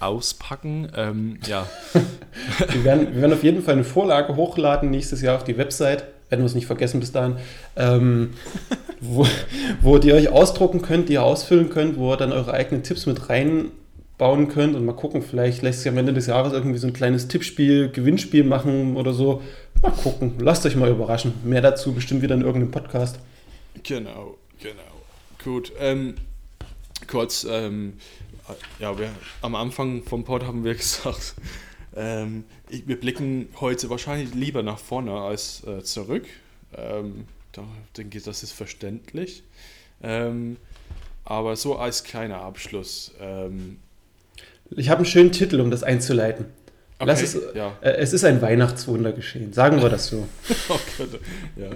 auspacken. 0.00 0.90
Ähm, 0.96 1.38
ja, 1.46 1.68
Wir 2.72 2.84
werden, 2.84 3.14
wir 3.14 3.20
werden 3.20 3.32
auf 3.34 3.44
jeden 3.44 3.62
Fall 3.62 3.74
eine 3.74 3.84
Vorlage 3.84 4.36
hochladen 4.36 4.90
nächstes 4.90 5.20
Jahr 5.20 5.36
auf 5.36 5.44
die 5.44 5.56
Website. 5.56 6.04
Werden 6.28 6.40
wir 6.40 6.46
es 6.46 6.54
nicht 6.54 6.66
vergessen 6.66 7.00
bis 7.00 7.12
dahin. 7.12 7.36
Ähm, 7.76 8.30
wo, 9.00 9.26
wo 9.80 9.96
ihr 9.98 10.14
euch 10.14 10.28
ausdrucken 10.28 10.82
könnt, 10.82 11.08
die 11.08 11.14
ihr 11.14 11.22
ausfüllen 11.22 11.70
könnt, 11.70 11.98
wo 11.98 12.12
ihr 12.12 12.16
dann 12.16 12.32
eure 12.32 12.52
eigenen 12.52 12.82
Tipps 12.82 13.06
mit 13.06 13.28
reinbauen 13.28 14.48
könnt 14.48 14.74
und 14.74 14.84
mal 14.84 14.94
gucken, 14.94 15.22
vielleicht 15.22 15.62
lässt 15.62 15.82
sich 15.82 15.88
am 15.88 15.98
Ende 15.98 16.12
des 16.12 16.26
Jahres 16.26 16.52
irgendwie 16.52 16.78
so 16.78 16.86
ein 16.86 16.92
kleines 16.92 17.28
Tippspiel, 17.28 17.90
Gewinnspiel 17.90 18.44
machen 18.44 18.96
oder 18.96 19.12
so. 19.12 19.42
Mal 19.82 19.92
gucken, 19.92 20.34
lasst 20.38 20.64
euch 20.64 20.76
mal 20.76 20.90
überraschen. 20.90 21.34
Mehr 21.44 21.60
dazu 21.60 21.92
bestimmt 21.92 22.22
wieder 22.22 22.34
in 22.34 22.40
irgendeinem 22.40 22.70
Podcast. 22.70 23.18
Genau, 23.82 24.36
genau. 24.60 24.82
Gut, 25.42 25.72
ähm, 25.78 26.14
kurz, 27.06 27.46
ähm, 27.48 27.94
ja, 28.78 28.98
wir, 28.98 29.10
am 29.42 29.54
Anfang 29.54 30.02
vom 30.04 30.24
Pod 30.24 30.44
haben 30.44 30.64
wir 30.64 30.74
gesagt, 30.74 31.34
ähm, 31.96 32.44
wir 32.68 32.98
blicken 32.98 33.48
heute 33.60 33.88
wahrscheinlich 33.90 34.34
lieber 34.34 34.62
nach 34.62 34.78
vorne 34.78 35.12
als 35.12 35.62
äh, 35.64 35.82
zurück. 35.82 36.24
Ähm, 36.76 37.24
da 37.52 37.62
denke 37.96 38.18
ich, 38.18 38.24
das 38.24 38.42
ist 38.42 38.52
verständlich. 38.52 39.42
Ähm, 40.02 40.56
aber 41.24 41.56
so 41.56 41.76
als 41.76 42.04
kleiner 42.04 42.40
Abschluss. 42.40 43.12
Ähm, 43.20 43.78
Ich 44.76 44.88
habe 44.88 44.98
einen 44.98 45.06
schönen 45.06 45.32
Titel, 45.32 45.60
um 45.60 45.70
das 45.70 45.82
einzuleiten. 45.82 46.46
Lass 47.00 47.22
es, 47.22 47.38
ja. 47.54 47.76
äh, 47.80 47.96
es 47.96 48.12
ist 48.12 48.24
ein 48.24 48.40
Weihnachtswunder 48.40 49.12
geschehen, 49.12 49.52
sagen 49.52 49.82
wir 49.82 49.88
das 49.88 50.06
so. 50.08 50.26
Oh 50.68 50.78
Gott, 50.98 51.20
ja. 51.56 51.70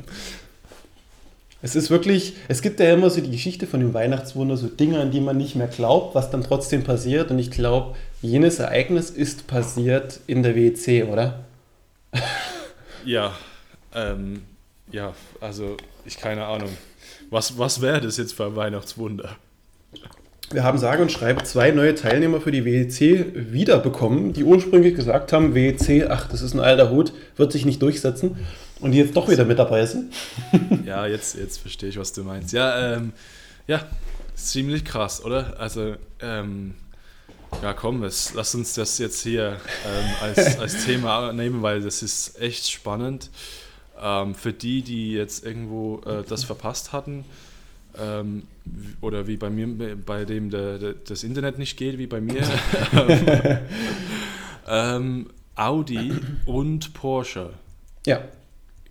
Es 1.60 1.74
ist 1.74 1.90
wirklich, 1.90 2.34
es 2.46 2.62
gibt 2.62 2.78
ja 2.78 2.94
immer 2.94 3.10
so 3.10 3.20
die 3.20 3.32
Geschichte 3.32 3.66
von 3.66 3.80
dem 3.80 3.92
Weihnachtswunder, 3.92 4.56
so 4.56 4.68
Dinge, 4.68 5.00
an 5.00 5.10
die 5.10 5.20
man 5.20 5.36
nicht 5.36 5.56
mehr 5.56 5.66
glaubt, 5.66 6.14
was 6.14 6.30
dann 6.30 6.44
trotzdem 6.44 6.84
passiert. 6.84 7.30
Und 7.32 7.38
ich 7.40 7.50
glaube, 7.50 7.96
jenes 8.22 8.58
Ereignis 8.58 9.10
ist 9.10 9.46
passiert 9.46 10.20
in 10.26 10.42
der 10.42 10.54
WEC, 10.54 11.08
oder? 11.08 11.44
Ja, 13.04 13.32
ähm, 13.94 14.42
ja, 14.90 15.14
also 15.40 15.76
ich 16.04 16.18
keine 16.18 16.44
Ahnung. 16.44 16.68
Was, 17.30 17.56
was 17.56 17.80
wäre 17.80 18.00
das 18.00 18.16
jetzt 18.16 18.34
für 18.34 18.46
ein 18.46 18.56
Weihnachtswunder? 18.56 19.36
Wir 20.50 20.64
haben 20.64 20.78
sage 20.78 21.02
und 21.02 21.12
schreibe 21.12 21.42
zwei 21.44 21.70
neue 21.70 21.94
Teilnehmer 21.94 22.40
für 22.40 22.50
die 22.50 22.64
WEC 22.64 23.52
wiederbekommen, 23.52 24.32
die 24.32 24.44
ursprünglich 24.44 24.94
gesagt 24.94 25.32
haben, 25.32 25.54
WEC, 25.54 26.06
ach, 26.10 26.28
das 26.28 26.42
ist 26.42 26.54
ein 26.54 26.60
alter 26.60 26.90
Hut, 26.90 27.12
wird 27.36 27.52
sich 27.52 27.64
nicht 27.64 27.80
durchsetzen. 27.80 28.36
Und 28.80 28.92
die 28.92 28.98
jetzt 28.98 29.16
doch 29.16 29.28
wieder 29.28 29.44
mit 29.44 29.58
dabei 29.58 29.86
sind. 29.86 30.12
Ja, 30.84 31.06
jetzt, 31.06 31.36
jetzt 31.36 31.58
verstehe 31.58 31.90
ich, 31.90 31.98
was 31.98 32.12
du 32.12 32.24
meinst. 32.24 32.52
Ja, 32.52 32.94
ähm, 32.94 33.12
ja, 33.66 33.82
ziemlich 34.34 34.84
krass, 34.84 35.22
oder? 35.22 35.54
Also, 35.58 35.96
ähm, 36.20 36.74
ja, 37.62 37.72
komm, 37.72 38.02
es, 38.04 38.34
lass 38.34 38.54
uns 38.54 38.74
das 38.74 38.98
jetzt 38.98 39.22
hier 39.22 39.60
ähm, 39.86 40.10
als, 40.20 40.58
als 40.60 40.84
Thema 40.84 41.32
nehmen, 41.32 41.62
weil 41.62 41.80
das 41.80 42.02
ist 42.02 42.40
echt 42.40 42.70
spannend. 42.70 43.30
Ähm, 44.00 44.34
für 44.34 44.52
die, 44.52 44.82
die 44.82 45.12
jetzt 45.12 45.44
irgendwo 45.44 46.00
äh, 46.06 46.22
das 46.28 46.44
verpasst 46.44 46.92
hatten, 46.92 47.24
ähm, 47.98 48.44
oder 49.00 49.26
wie 49.26 49.36
bei 49.36 49.50
mir, 49.50 49.96
bei 49.96 50.24
dem 50.24 50.50
der, 50.50 50.78
der, 50.78 50.94
das 50.94 51.24
Internet 51.24 51.58
nicht 51.58 51.76
geht, 51.76 51.98
wie 51.98 52.06
bei 52.06 52.20
mir, 52.20 52.44
ähm, 54.68 55.30
Audi 55.56 56.12
und 56.46 56.94
Porsche 56.94 57.50
Ja, 58.06 58.22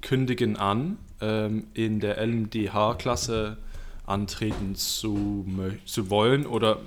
kündigen 0.01 0.57
an, 0.57 0.97
ähm, 1.21 1.67
in 1.73 1.99
der 1.99 2.17
LMDH-Klasse 2.17 3.57
antreten 4.05 4.75
zu, 4.75 5.45
zu 5.85 6.09
wollen 6.09 6.45
oder 6.45 6.79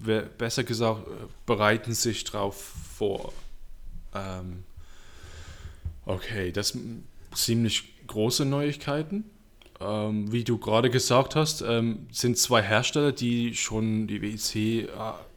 besser 0.00 0.64
gesagt, 0.64 1.06
bereiten 1.46 1.92
sich 1.92 2.24
darauf 2.24 2.56
vor. 2.96 3.32
Ähm, 4.14 4.64
okay, 6.06 6.52
das 6.52 6.68
sind 6.68 7.04
ziemlich 7.34 8.06
große 8.06 8.44
Neuigkeiten. 8.44 9.24
Ähm, 9.80 10.30
wie 10.30 10.44
du 10.44 10.58
gerade 10.58 10.90
gesagt 10.90 11.36
hast, 11.36 11.62
ähm, 11.62 12.06
sind 12.12 12.36
zwei 12.36 12.62
Hersteller, 12.62 13.12
die 13.12 13.54
schon 13.54 14.06
die 14.06 14.20
WEC 14.20 14.88
äh, 14.88 14.88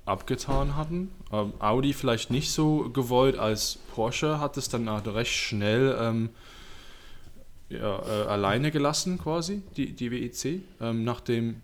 abgetan 0.05 0.75
hatten. 0.75 1.12
Ähm, 1.32 1.53
Audi 1.60 1.93
vielleicht 1.93 2.29
nicht 2.29 2.51
so 2.51 2.89
gewollt 2.89 3.38
als 3.38 3.79
Porsche 3.96 4.39
hat 4.39 4.58
es 4.58 4.67
dann 4.67 4.89
auch 4.89 5.05
recht 5.05 5.32
schnell 5.32 5.98
ähm, 6.00 6.29
ja, 7.70 8.00
äh, 8.00 8.27
alleine 8.27 8.72
gelassen 8.72 9.17
quasi, 9.17 9.63
die, 9.77 9.93
die 9.93 10.12
WEC. 10.12 10.62
Ähm, 10.82 11.03
nachdem, 11.03 11.62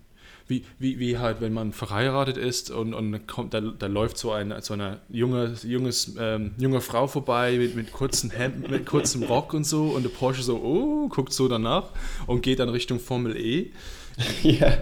wie, 0.50 0.64
wie, 0.78 0.98
wie 0.98 1.18
halt, 1.18 1.40
wenn 1.40 1.52
man 1.52 1.72
verheiratet 1.72 2.36
ist 2.36 2.70
und, 2.70 2.92
und 2.92 3.26
kommt, 3.26 3.54
da, 3.54 3.60
da 3.60 3.86
läuft 3.86 4.18
so 4.18 4.32
eine, 4.32 4.60
so 4.62 4.74
eine 4.74 5.00
junge, 5.08 5.54
junges, 5.62 6.14
ähm, 6.18 6.52
junge 6.58 6.80
Frau 6.80 7.06
vorbei 7.06 7.56
mit, 7.56 7.76
mit 7.76 7.92
kurzem 7.92 8.30
Hemd, 8.30 8.70
mit 8.70 8.84
kurzem 8.84 9.22
Rock 9.22 9.54
und 9.54 9.64
so 9.64 9.84
und 9.90 10.02
der 10.02 10.10
Porsche 10.10 10.42
so, 10.42 10.56
oh, 10.56 11.08
guckt 11.08 11.32
so 11.32 11.48
danach 11.48 11.84
und 12.26 12.42
geht 12.42 12.58
dann 12.58 12.68
Richtung 12.68 13.00
Formel 13.00 13.36
E. 13.36 13.70
Ja. 14.42 14.76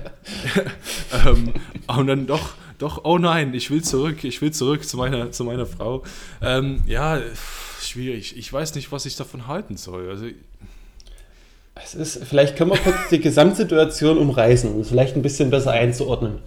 ähm, 1.27 1.53
und 1.87 2.07
dann 2.09 2.27
doch, 2.27 2.55
doch, 2.79 3.05
oh 3.05 3.19
nein, 3.19 3.55
ich 3.55 3.71
will 3.71 3.83
zurück, 3.83 4.25
ich 4.25 4.41
will 4.41 4.53
zurück 4.53 4.85
zu 4.85 4.97
meiner, 4.97 5.31
zu 5.31 5.45
meiner 5.45 5.67
Frau. 5.67 6.03
Ähm, 6.41 6.83
ja, 6.87 7.21
schwierig. 7.81 8.37
Ich 8.37 8.53
weiß 8.53 8.75
nicht, 8.75 8.91
was 8.91 9.07
ich 9.07 9.17
davon 9.17 9.47
halten 9.47 9.77
soll. 9.77 10.09
Also, 10.09 10.27
es 11.83 11.95
ist, 11.95 12.25
vielleicht 12.25 12.57
können 12.57 12.71
wir 12.71 12.79
kurz 12.79 13.09
die 13.11 13.21
Gesamtsituation 13.21 14.19
umreißen, 14.19 14.73
um 14.73 14.81
es 14.81 14.89
vielleicht 14.89 15.17
ein 15.17 15.23
bisschen 15.23 15.51
besser 15.51 15.73
einzuordnen. 15.73 16.39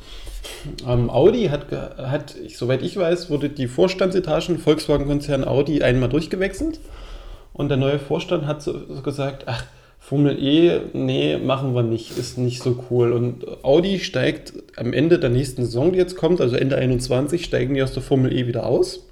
Ähm, 0.88 1.10
Audi 1.10 1.48
hat, 1.48 1.72
hat, 1.72 2.36
soweit 2.56 2.82
ich 2.82 2.98
weiß, 2.98 3.30
wurde 3.30 3.50
die 3.50 3.68
Vorstandsetage 3.68 4.58
Volkswagen-Konzern 4.58 5.44
Audi 5.44 5.84
einmal 5.84 6.10
durchgewechselt 6.10 6.80
und 7.54 7.70
der 7.70 7.78
neue 7.78 8.00
Vorstand 8.00 8.46
hat 8.46 8.62
so, 8.62 8.74
so 8.88 9.02
gesagt, 9.02 9.44
ach, 9.48 9.66
Formel 10.00 10.44
E, 10.44 10.82
nee, 10.94 11.38
machen 11.38 11.76
wir 11.76 11.84
nicht, 11.84 12.18
ist 12.18 12.38
nicht 12.38 12.64
so 12.64 12.84
cool. 12.90 13.14
Und 13.14 13.46
Audi 13.64 14.00
steigt 14.00 14.52
am 14.76 14.94
Ende 14.94 15.20
der 15.20 15.30
nächsten 15.30 15.64
Saison, 15.64 15.92
die 15.92 16.00
jetzt 16.00 16.18
kommt, 16.18 16.42
also 16.42 16.56
Ende 16.56 16.76
21, 16.76 17.46
steigen 17.46 17.76
die 17.76 17.84
aus 17.84 17.94
der 17.94 18.02
Formel 18.02 18.34
E 18.34 18.48
wieder 18.48 18.66
aus. 18.66 19.06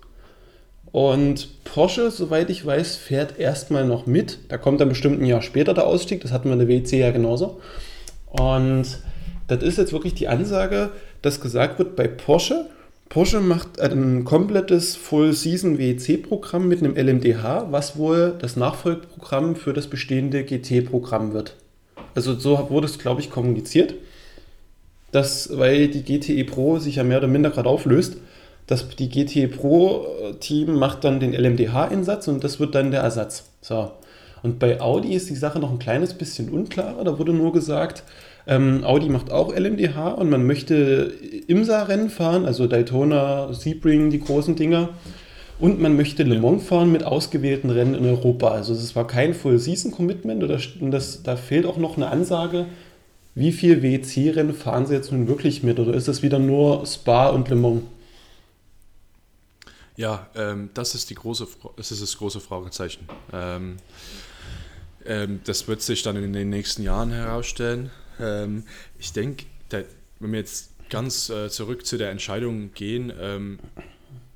Und 0.92 1.64
Porsche, 1.66 2.10
soweit 2.10 2.50
ich 2.50 2.66
weiß, 2.66 2.96
fährt 2.96 3.38
erstmal 3.38 3.86
noch 3.86 4.08
mit. 4.08 4.40
Da 4.50 4.58
kommt 4.58 4.82
dann 4.82 4.90
bestimmt 4.90 5.22
ein 5.22 5.26
Jahr 5.26 5.42
später 5.42 5.74
der 5.74 5.86
Ausstieg. 5.86 6.22
Das 6.22 6.32
hatten 6.32 6.50
wir 6.50 6.54
in 6.54 6.60
der 6.60 6.68
WC 6.68 7.00
ja 7.00 7.12
genauso. 7.12 7.60
Und 8.28 9.00
das 9.48 9.64
ist 9.64 9.78
jetzt 9.78 9.94
wirklich 9.94 10.16
die 10.16 10.28
Ansage, 10.28 10.92
dass 11.22 11.42
gesagt 11.42 11.80
wird, 11.80 11.96
bei 11.96 12.08
Porsche, 12.08 12.66
Porsche 13.10 13.40
macht 13.40 13.82
ein 13.82 14.24
komplettes 14.24 14.96
Full-Season 14.96 15.80
WEC-Programm 15.80 16.68
mit 16.68 16.84
einem 16.84 16.96
LMDH, 16.96 17.68
was 17.72 17.98
wohl 17.98 18.36
das 18.40 18.56
Nachfolgeprogramm 18.56 19.56
für 19.56 19.74
das 19.74 19.88
bestehende 19.88 20.44
GT-Programm 20.44 21.34
wird. 21.34 21.56
Also 22.14 22.36
so 22.36 22.70
wurde 22.70 22.86
es, 22.86 23.00
glaube 23.00 23.22
ich, 23.22 23.32
kommuniziert, 23.32 23.96
dass, 25.12 25.58
weil 25.58 25.88
die 25.88 26.04
GTE 26.04 26.44
Pro 26.44 26.78
sich 26.78 26.98
ja 26.98 27.04
mehr 27.04 27.18
oder 27.18 27.28
minder 27.28 27.50
gerade 27.50 27.68
auflöst, 27.68 28.18
das, 28.70 28.88
die 28.88 29.10
GT 29.10 29.48
Pro-Team 29.48 30.76
macht 30.76 31.04
dann 31.04 31.20
den 31.20 31.34
LMDH-Einsatz 31.34 32.28
und 32.28 32.44
das 32.44 32.60
wird 32.60 32.76
dann 32.76 32.92
der 32.92 33.02
Ersatz. 33.02 33.50
So. 33.62 33.90
Und 34.44 34.60
bei 34.60 34.80
Audi 34.80 35.16
ist 35.16 35.28
die 35.28 35.36
Sache 35.36 35.58
noch 35.58 35.72
ein 35.72 35.80
kleines 35.80 36.14
bisschen 36.14 36.50
unklarer. 36.50 37.04
Da 37.04 37.18
wurde 37.18 37.34
nur 37.34 37.52
gesagt, 37.52 38.04
ähm, 38.46 38.84
Audi 38.84 39.10
macht 39.10 39.32
auch 39.32 39.52
LMDH 39.52 40.10
und 40.10 40.30
man 40.30 40.46
möchte 40.46 41.12
IMSA-Rennen 41.48 42.12
fahren, 42.12 42.46
also 42.46 42.68
Daytona, 42.68 43.52
Sebring, 43.54 44.12
die 44.12 44.20
großen 44.20 44.56
Dinger. 44.56 44.90
Und 45.58 45.82
man 45.82 45.96
möchte 45.96 46.22
Le 46.22 46.40
Mans 46.40 46.64
fahren 46.64 46.92
mit 46.92 47.04
ausgewählten 47.04 47.72
Rennen 47.72 47.96
in 47.96 48.06
Europa. 48.06 48.50
Also 48.50 48.74
es 48.74 48.96
war 48.96 49.08
kein 49.08 49.34
Full-Season-Commitment. 49.34 50.44
Das, 50.94 51.24
da 51.24 51.36
fehlt 51.38 51.66
auch 51.66 51.78
noch 51.78 51.98
eine 51.98 52.12
Ansage, 52.12 52.68
wie 53.34 53.52
viel 53.52 53.82
WEC-Rennen 53.82 54.54
fahren 54.54 54.86
sie 54.86 54.94
jetzt 54.94 55.12
nun 55.12 55.28
wirklich 55.28 55.64
mit? 55.64 55.80
Oder 55.80 55.96
ist 55.96 56.08
das 56.08 56.22
wieder 56.22 56.38
nur 56.38 56.86
Spa 56.86 57.30
und 57.30 57.50
Le 57.50 57.56
Mans? 57.56 57.82
Ja, 60.00 60.30
ähm, 60.34 60.70
das, 60.74 60.96
ist 60.96 61.10
die 61.10 61.16
große, 61.16 61.46
das 61.76 61.92
ist 61.92 62.02
das 62.02 62.18
große 62.18 62.40
Fragezeichen. 62.40 63.06
Ähm, 63.34 63.76
ähm, 65.06 65.42
das 65.44 65.68
wird 65.68 65.82
sich 65.82 66.04
dann 66.04 66.16
in 66.16 66.32
den 66.32 66.50
nächsten 66.50 66.84
Jahren 66.84 67.12
herausstellen. 67.12 67.92
Ähm, 68.18 68.64
ich 68.98 69.12
denke, 69.12 69.44
wenn 69.70 70.32
wir 70.32 70.40
jetzt 70.40 70.72
ganz 70.90 71.30
äh, 71.30 71.50
zurück 71.50 71.86
zu 71.86 71.98
der 71.98 72.12
Entscheidung 72.12 72.74
gehen, 72.74 73.12
ähm, 73.20 73.60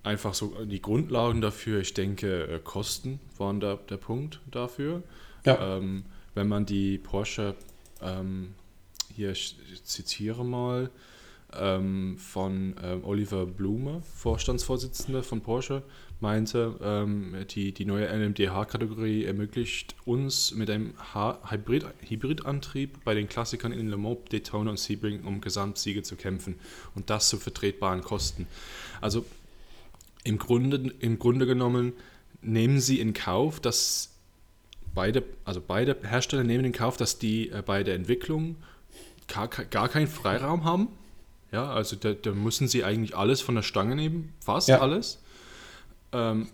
einfach 0.04 0.34
so 0.34 0.66
die 0.66 0.82
Grundlagen 0.82 1.40
dafür, 1.40 1.80
ich 1.80 1.94
denke, 1.94 2.44
äh, 2.46 2.60
Kosten 2.60 3.22
waren 3.38 3.62
da 3.62 3.80
der 3.90 3.96
Punkt 3.96 4.42
dafür. 4.52 5.02
Ja. 5.46 5.78
Ähm, 5.78 6.04
wenn 6.36 6.50
man 6.50 6.66
die 6.66 6.98
Porsche, 6.98 7.56
hier 9.16 9.32
ich 9.32 9.56
zitiere 9.86 10.44
mal, 10.44 10.90
ähm, 11.60 12.18
von 12.18 12.76
ähm, 12.84 13.04
Oliver 13.04 13.46
Blume, 13.46 14.02
Vorstandsvorsitzender 14.16 15.24
von 15.24 15.42
Porsche, 15.42 15.84
meinte, 16.20 16.76
ähm, 16.82 17.36
die, 17.50 17.74
die 17.74 17.86
neue 17.86 18.08
NMDH-Kategorie 18.08 19.26
ermöglicht 19.26 19.96
uns 20.06 20.54
mit 20.56 20.70
einem 20.70 20.94
Hybrid, 21.14 21.86
Hybridantrieb 22.08 23.04
bei 23.04 23.14
den 23.14 23.28
Klassikern 23.28 23.74
in 23.74 23.90
Le 23.90 23.98
Mans, 23.98 24.20
Daytona 24.32 24.72
und 24.72 24.80
Sebring 24.80 25.24
um 25.24 25.42
Gesamtsiege 25.42 26.02
zu 26.02 26.16
kämpfen 26.16 26.56
und 26.96 27.10
das 27.10 27.30
zu 27.30 27.38
vertretbaren 27.38 28.02
Kosten. 28.02 28.48
Also 29.02 29.26
im 30.24 30.38
Grunde, 30.38 30.94
im 31.00 31.20
Grunde 31.20 31.46
genommen 31.46 31.94
nehmen 32.42 32.80
sie 32.80 33.00
in 33.00 33.14
Kauf, 33.14 33.60
dass 33.60 34.12
beide, 34.96 35.24
also 35.44 35.62
beide 35.66 35.98
Hersteller 36.04 36.44
nehmen 36.44 36.66
in 36.66 36.72
Kauf, 36.72 36.98
dass 36.98 37.20
die 37.20 37.50
äh, 37.50 37.62
bei 37.66 37.84
der 37.84 37.96
Entwicklung 37.96 38.56
gar, 39.28 39.48
gar 39.48 39.90
keinen 39.90 40.08
Freiraum 40.08 40.64
haben 40.64 40.88
ja, 41.54 41.72
also 41.72 41.96
da, 41.96 42.14
da 42.14 42.32
müssen 42.32 42.68
sie 42.68 42.84
eigentlich 42.84 43.16
alles 43.16 43.42
von 43.42 43.56
der 43.56 43.62
Stange 43.62 43.96
nehmen, 43.96 44.34
fast 44.44 44.70
ja. 44.70 44.82
alles. 44.82 45.20
Ähm, 46.12 46.48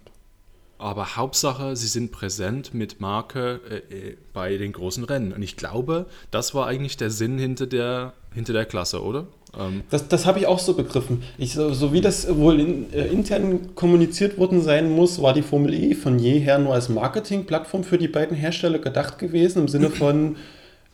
aber 0.77 1.17
Hauptsache, 1.17 1.75
sie 1.75 1.87
sind 1.87 2.11
präsent 2.11 2.73
mit 2.73 3.01
Marke 3.01 3.59
äh, 3.69 4.09
äh, 4.09 4.17
bei 4.33 4.57
den 4.57 4.71
großen 4.71 5.03
Rennen. 5.03 5.33
Und 5.33 5.41
ich 5.41 5.57
glaube, 5.57 6.05
das 6.31 6.53
war 6.53 6.67
eigentlich 6.67 6.97
der 6.97 7.11
Sinn 7.11 7.37
hinter 7.37 7.67
der, 7.67 8.13
hinter 8.33 8.53
der 8.53 8.65
Klasse, 8.65 9.03
oder? 9.03 9.27
Ähm 9.57 9.83
das 9.89 10.07
das 10.07 10.25
habe 10.25 10.39
ich 10.39 10.47
auch 10.47 10.59
so 10.59 10.73
begriffen. 10.73 11.23
Ich, 11.37 11.53
so, 11.53 11.73
so 11.73 11.91
wie 11.91 12.01
das 12.01 12.33
wohl 12.35 12.59
in, 12.59 12.93
äh, 12.93 13.07
intern 13.07 13.75
kommuniziert 13.75 14.37
worden 14.37 14.61
sein 14.61 14.89
muss, 14.89 15.21
war 15.21 15.33
die 15.33 15.41
Formel 15.41 15.73
E 15.73 15.95
von 15.95 16.19
jeher 16.19 16.59
nur 16.59 16.73
als 16.73 16.87
Marketingplattform 16.87 17.83
für 17.83 17.97
die 17.97 18.07
beiden 18.07 18.35
Hersteller 18.35 18.79
gedacht 18.79 19.17
gewesen, 19.17 19.59
im 19.59 19.67
Sinne 19.69 19.89
von 19.89 20.37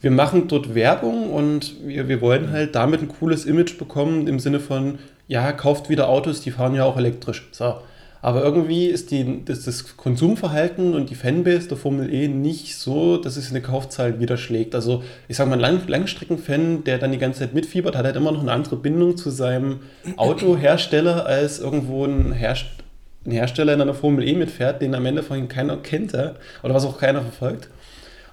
wir 0.06 0.12
machen 0.12 0.48
dort 0.48 0.76
Werbung 0.76 1.34
und 1.34 1.74
wir, 1.84 2.08
wir 2.08 2.22
wollen 2.22 2.52
halt 2.52 2.76
damit 2.76 3.02
ein 3.02 3.08
cooles 3.08 3.44
Image 3.44 3.80
bekommen 3.80 4.28
im 4.28 4.40
Sinne 4.40 4.60
von, 4.60 5.00
ja, 5.28 5.52
kauft 5.52 5.90
wieder 5.90 6.10
Autos, 6.10 6.42
die 6.42 6.52
fahren 6.52 6.76
ja 6.76 6.86
auch 6.86 6.96
elektrisch. 6.96 7.48
So. 7.52 7.78
Aber 8.22 8.44
irgendwie 8.44 8.86
ist, 8.86 9.10
die, 9.10 9.44
das, 9.44 9.64
das 9.64 9.98
Konsumverhalten 9.98 10.94
und 10.94 11.10
die 11.10 11.16
Fanbase 11.16 11.70
der 11.70 11.78
Formel 11.78 12.14
E 12.14 12.28
nicht 12.28 12.78
so, 12.78 13.18
dass 13.18 13.36
es 13.36 13.50
eine 13.50 13.62
Kaufzahl 13.62 14.20
widerschlägt. 14.20 14.76
Also 14.76 15.02
ich 15.28 15.38
sage 15.38 15.50
mal, 15.50 15.56
ein 15.56 15.62
Lang 15.62 15.88
Langstreckenfan, 15.88 16.84
der 16.84 17.00
dann 17.00 17.12
die 17.12 17.18
ganze 17.18 17.40
Zeit 17.40 17.56
mitfiebert, 17.56 17.96
hat 17.96 18.06
halt 18.06 18.16
immer 18.16 18.32
noch 18.32 18.42
eine 18.42 18.52
andere 18.52 18.76
Bindung 18.76 19.18
zu 19.18 19.32
seinem 19.32 19.80
Autohersteller 20.18 21.26
als 21.26 21.60
irgendwo 21.60 22.06
ein, 22.06 22.32
Herst 22.32 22.68
ein 23.26 23.32
Hersteller 23.32 23.74
in 23.74 23.82
einer 23.82 23.96
Formel 23.96 24.28
E 24.28 24.36
mitfährt, 24.36 24.84
den 24.84 24.94
am 24.94 25.08
Ende 25.08 25.24
von 25.24 25.40
ihm 25.40 25.48
keiner 25.48 25.78
kennt 25.78 26.14
oder 26.14 26.76
was 26.76 26.86
auch 26.86 27.00
keiner 27.00 27.24
verfolgt. 27.24 27.70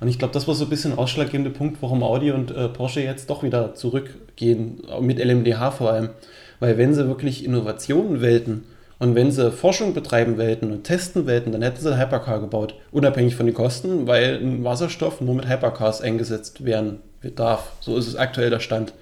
Und 0.03 0.09
ich 0.09 0.19
glaube, 0.19 0.35
das 0.35 0.49
war 0.49 0.57
so 0.57 0.65
ein 0.65 0.69
bisschen 0.69 0.93
ein 0.93 0.99
ausschlaggebender 0.99 1.57
Punkt, 1.57 1.81
warum 1.81 2.03
Audi 2.03 2.33
und 2.33 2.51
äh, 2.51 2.69
Porsche 2.69 3.03
jetzt 3.03 3.31
doch 3.31 3.45
wieder 3.45 3.77
zurückgehen, 3.77 4.83
mit 5.01 5.25
LMDH 5.25 5.71
vor 5.71 5.93
allem. 5.93 6.11
Weil 6.59 6.77
wenn 6.77 6.93
sie 6.93 7.07
wirklich 7.07 7.45
Innovationen 7.45 8.21
wählten 8.21 8.65
und 8.99 9.15
wenn 9.15 9.31
sie 9.31 9.53
Forschung 9.53 9.95
betreiben 9.95 10.39
wollten 10.39 10.73
und 10.73 10.83
testen 10.83 11.29
wollten, 11.29 11.53
dann 11.53 11.63
hätten 11.63 11.81
sie 11.81 11.93
ein 11.93 12.01
Hypercar 12.01 12.41
gebaut, 12.41 12.75
unabhängig 12.91 13.37
von 13.37 13.47
den 13.47 13.55
Kosten, 13.55 14.09
weil 14.09 14.41
ein 14.43 14.65
Wasserstoff 14.65 15.21
nur 15.21 15.37
mit 15.37 15.49
Hypercars 15.49 16.01
eingesetzt 16.01 16.65
werden 16.65 16.99
darf. 17.37 17.71
So 17.79 17.97
ist 17.97 18.09
es 18.09 18.17
aktuell 18.17 18.51
der 18.51 18.59
Stand. 18.59 18.95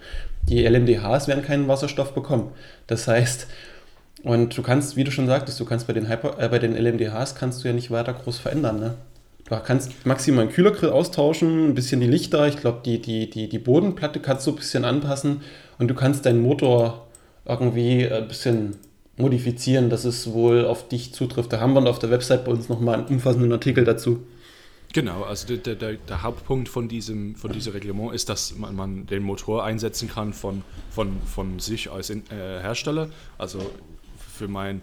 Die 0.51 0.67
LMDHs 0.67 1.29
werden 1.29 1.43
keinen 1.43 1.67
Wasserstoff 1.67 2.13
bekommen. 2.13 2.51
Das 2.87 3.09
heißt, 3.09 3.47
und 4.23 4.55
du 4.55 4.61
kannst, 4.63 4.97
wie 4.97 5.05
du 5.05 5.11
schon 5.11 5.27
sagtest, 5.27 5.59
du 5.61 5.65
kannst 5.65 5.87
bei 5.87 5.95
den, 5.95 6.11
Hyper, 6.11 6.39
äh, 6.39 6.51
bei 6.51 6.59
den 6.59 6.77
LMDHs 6.77 7.37
kannst 7.37 7.65
du 7.65 7.69
ja 7.69 7.75
nicht 7.75 7.91
weiter 7.91 8.13
groß 8.13 8.39
verändern. 8.39 8.79
Ne? 8.81 8.95
Du 9.51 9.57
kannst 9.59 10.07
maximal 10.07 10.45
einen 10.45 10.53
Kühlergrill 10.53 10.91
austauschen, 10.91 11.71
ein 11.71 11.75
bisschen 11.75 12.01
die 12.01 12.07
Lichter, 12.07 12.47
ich 12.47 12.57
glaube, 12.57 12.83
die, 12.85 13.03
die, 13.03 13.29
die, 13.29 13.49
die 13.49 13.59
Bodenplatte 13.59 14.21
kannst 14.21 14.47
du 14.47 14.53
ein 14.53 14.57
bisschen 14.57 14.85
anpassen 14.85 15.43
und 15.79 15.89
du 15.89 15.95
kannst 15.95 16.25
deinen 16.25 16.41
Motor 16.41 17.09
irgendwie 17.45 18.09
ein 18.09 18.29
bisschen 18.29 18.77
modifizieren, 19.17 19.91
dass 19.91 20.05
es 20.05 20.33
wohl 20.33 20.65
auf 20.65 20.87
dich 20.87 21.13
zutrifft. 21.13 21.53
Da 21.53 21.59
haben 21.59 21.75
wir 21.75 21.85
auf 21.91 21.99
der 21.99 22.11
Website 22.11 22.45
bei 22.45 22.53
uns 22.53 22.69
nochmal 22.69 23.01
einen 23.01 23.07
umfassenden 23.07 23.53
Artikel 23.53 23.85
dazu. 23.85 24.25
Genau, 24.93 25.23
also 25.25 25.57
der, 25.57 25.75
der, 25.75 25.95
der 25.95 26.23
Hauptpunkt 26.23 26.69
von 26.69 26.89
diesem, 26.89 27.35
von 27.35 27.53
diesem 27.53 27.73
Reglement 27.73 28.15
ist, 28.15 28.29
dass 28.29 28.57
man, 28.57 28.75
man 28.77 29.07
den 29.07 29.25
Motor 29.25 29.65
einsetzen 29.65 30.09
kann 30.09 30.33
von, 30.33 30.63
von, 30.91 31.21
von 31.27 31.59
sich 31.59 31.91
als 31.91 32.11
äh, 32.11 32.23
Hersteller. 32.31 33.09
Also 33.37 33.59
für 34.17 34.47
mein 34.47 34.81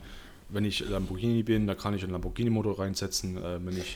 wenn 0.50 0.66
ich 0.66 0.80
Lamborghini 0.80 1.44
bin, 1.44 1.68
da 1.68 1.76
kann 1.76 1.94
ich 1.94 2.04
einen 2.04 2.14
Lamborghini-Motor 2.14 2.80
reinsetzen, 2.80 3.38
äh, 3.38 3.66
wenn 3.66 3.78
ich 3.78 3.96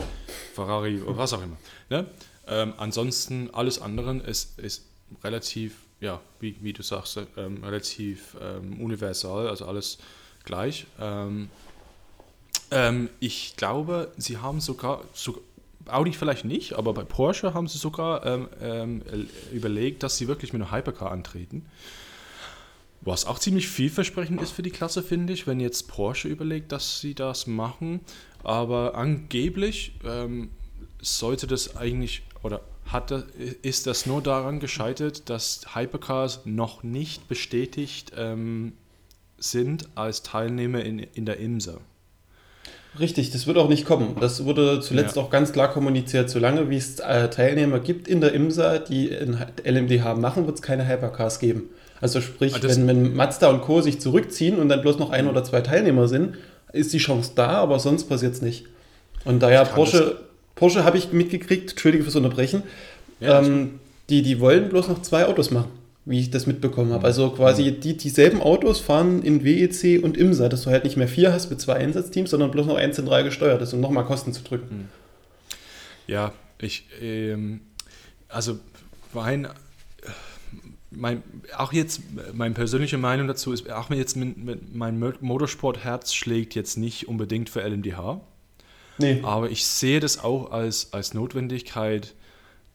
Ferrari 0.54 1.02
oder 1.02 1.18
was 1.18 1.34
auch 1.34 1.44
immer. 1.44 1.58
Ne? 1.90 2.06
Ähm, 2.48 2.74
ansonsten 2.78 3.50
alles 3.54 3.82
andere 3.82 4.18
ist, 4.18 4.60
ist 4.60 4.86
relativ, 5.24 5.78
ja, 6.00 6.20
wie, 6.40 6.56
wie 6.62 6.74
du 6.74 6.84
sagst, 6.84 7.20
ähm, 7.38 7.64
relativ 7.64 8.36
ähm, 8.42 8.82
universal, 8.82 9.48
also 9.48 9.66
alles 9.66 10.00
gleich. 10.44 10.88
Ähm, 11.00 11.50
ähm, 12.72 13.10
ich 13.20 13.56
glaube, 13.56 14.12
sie 14.18 14.38
haben 14.38 14.60
sogar, 14.60 15.04
so, 15.14 15.42
Audi 15.88 16.14
vielleicht 16.14 16.46
nicht, 16.46 16.74
aber 16.74 16.94
bei 16.94 17.04
Porsche 17.04 17.54
haben 17.54 17.68
sie 17.68 17.78
sogar 17.78 18.26
ähm, 18.26 19.02
überlegt, 19.52 20.04
dass 20.04 20.18
sie 20.18 20.28
wirklich 20.28 20.54
mit 20.54 20.62
einer 20.62 20.72
Hypercar 20.72 21.12
antreten. 21.12 21.66
Was 23.02 23.26
auch 23.26 23.40
ziemlich 23.40 23.68
vielversprechend 23.68 24.42
ist 24.42 24.52
für 24.52 24.62
die 24.62 24.70
Klasse, 24.70 25.02
finde 25.02 25.34
ich, 25.34 25.48
wenn 25.48 25.60
jetzt 25.60 25.88
Porsche 25.88 26.28
überlegt, 26.28 26.72
dass 26.72 27.02
sie 27.02 27.16
das 27.16 27.48
machen. 27.48 28.02
Aber 28.44 28.96
angeblich 28.96 29.94
ähm, 30.06 30.50
sollte 31.02 31.48
das 31.48 31.76
eigentlich 31.76 32.24
oder 32.44 32.62
hat, 32.86 33.12
ist 33.62 33.88
das 33.88 34.06
nur 34.06 34.22
daran 34.22 34.60
gescheitert, 34.60 35.30
dass 35.30 35.62
Hypercars 35.76 36.42
noch 36.46 36.84
nicht 36.84 37.28
bestätigt 37.28 38.12
ähm, 38.18 38.74
sind 39.38 39.90
als 39.96 40.24
Teilnehmer 40.24 40.84
in, 40.84 41.00
in 41.00 41.26
der 41.26 41.38
IMSA. 41.38 41.78
Richtig, 43.00 43.32
das 43.32 43.48
wird 43.48 43.58
auch 43.58 43.70
nicht 43.70 43.86
kommen. 43.86 44.18
Das 44.20 44.44
wurde 44.44 44.82
zuletzt 44.82 45.16
ja. 45.16 45.22
auch 45.22 45.30
ganz 45.30 45.54
klar 45.54 45.70
kommuniziert. 45.72 46.30
Solange 46.30 46.70
wie 46.70 46.76
es 46.76 47.00
äh, 47.00 47.30
Teilnehmer 47.30 47.80
gibt 47.80 48.08
in 48.08 48.20
der 48.20 48.34
IMSA, 48.34 48.80
die 48.80 49.08
in 49.08 49.38
LMDH 49.64 50.16
machen, 50.16 50.46
wird 50.46 50.58
es 50.58 50.62
keine 50.62 50.88
Hypercars 50.88 51.40
geben. 51.40 51.70
Also 52.02 52.20
sprich, 52.20 52.56
ah, 52.56 52.60
wenn, 52.64 52.88
wenn 52.88 53.16
Mazda 53.16 53.50
und 53.50 53.62
Co. 53.62 53.82
sich 53.82 54.02
zurückziehen 54.02 54.58
und 54.60 54.70
dann 54.70 54.82
bloß 54.82 54.98
noch 54.98 55.12
ein 55.12 55.28
oder 55.28 55.44
zwei 55.44 55.62
Teilnehmer 55.62 56.08
sind, 56.08 56.36
ist 56.74 56.92
die 56.94 56.98
Chance 56.98 57.34
da, 57.36 57.50
aber 57.50 57.80
sonst 57.80 58.06
passiert 58.06 58.34
es 58.34 58.42
nicht. 58.42 58.66
Und 59.24 59.42
daher 59.42 59.66
Porsche, 59.66 60.20
Porsche 60.56 60.84
habe 60.84 60.98
ich 60.98 61.14
mitgekriegt, 61.14 61.72
entschuldige 61.72 62.04
fürs 62.04 62.16
Unterbrechen, 62.16 62.64
ja, 63.20 63.40
ähm, 63.40 63.80
die, 64.10 64.24
die 64.24 64.40
wollen 64.40 64.70
bloß 64.70 64.88
noch 64.88 65.04
zwei 65.04 65.28
Autos 65.28 65.52
machen, 65.52 65.70
wie 66.06 66.20
ich 66.20 66.32
das 66.32 66.48
mitbekommen 66.48 66.92
habe. 66.92 67.06
Also 67.06 67.30
quasi 67.30 67.72
mhm. 67.72 67.82
die, 67.82 67.98
dieselben 67.98 68.42
Autos 68.42 68.80
fahren 68.80 69.22
in 69.22 69.44
WEC 69.44 70.04
und 70.04 70.18
IMSA, 70.18 70.50
dass 70.50 70.64
du 70.64 70.72
halt 70.72 70.84
nicht 70.84 70.98
mehr 70.98 71.08
vier 71.08 71.32
hast 71.32 71.52
mit 71.52 71.62
zwei 71.62 71.76
Einsatzteams, 71.76 72.32
sondern 72.32 72.50
bloß 72.50 72.66
noch 72.66 72.78
ein 72.78 72.94
zentral 72.94 73.24
gesteuert 73.24 73.62
ist, 73.62 73.74
um 73.74 73.80
nochmal 73.80 74.06
Kosten 74.06 74.34
zu 74.34 74.44
drücken. 74.44 74.76
Mhm. 74.76 74.88
Ja, 76.08 76.34
ich, 76.60 76.86
ähm, 77.02 77.62
also 78.28 78.58
mein, 79.14 79.48
mein, 80.92 81.24
auch 81.58 81.74
jetzt 81.74 82.02
meine 82.34 82.54
persönliche 82.54 82.98
Meinung 82.98 83.28
dazu 83.28 83.54
ist, 83.54 83.70
auch 83.72 83.90
wenn 83.90 83.98
jetzt 83.98 84.16
mit, 84.16 84.38
mit 84.38 84.76
mein 84.76 85.00
Motorsportherz 85.00 86.14
schlägt 86.14 86.54
jetzt 86.54 86.78
nicht 86.78 87.08
unbedingt 87.08 87.50
für 87.50 87.62
LMDH. 87.62 88.22
Nee. 88.98 89.22
Aber 89.24 89.50
ich 89.50 89.66
sehe 89.66 90.00
das 90.00 90.20
auch 90.20 90.52
als, 90.52 90.94
als 90.94 91.14
Notwendigkeit, 91.14 92.14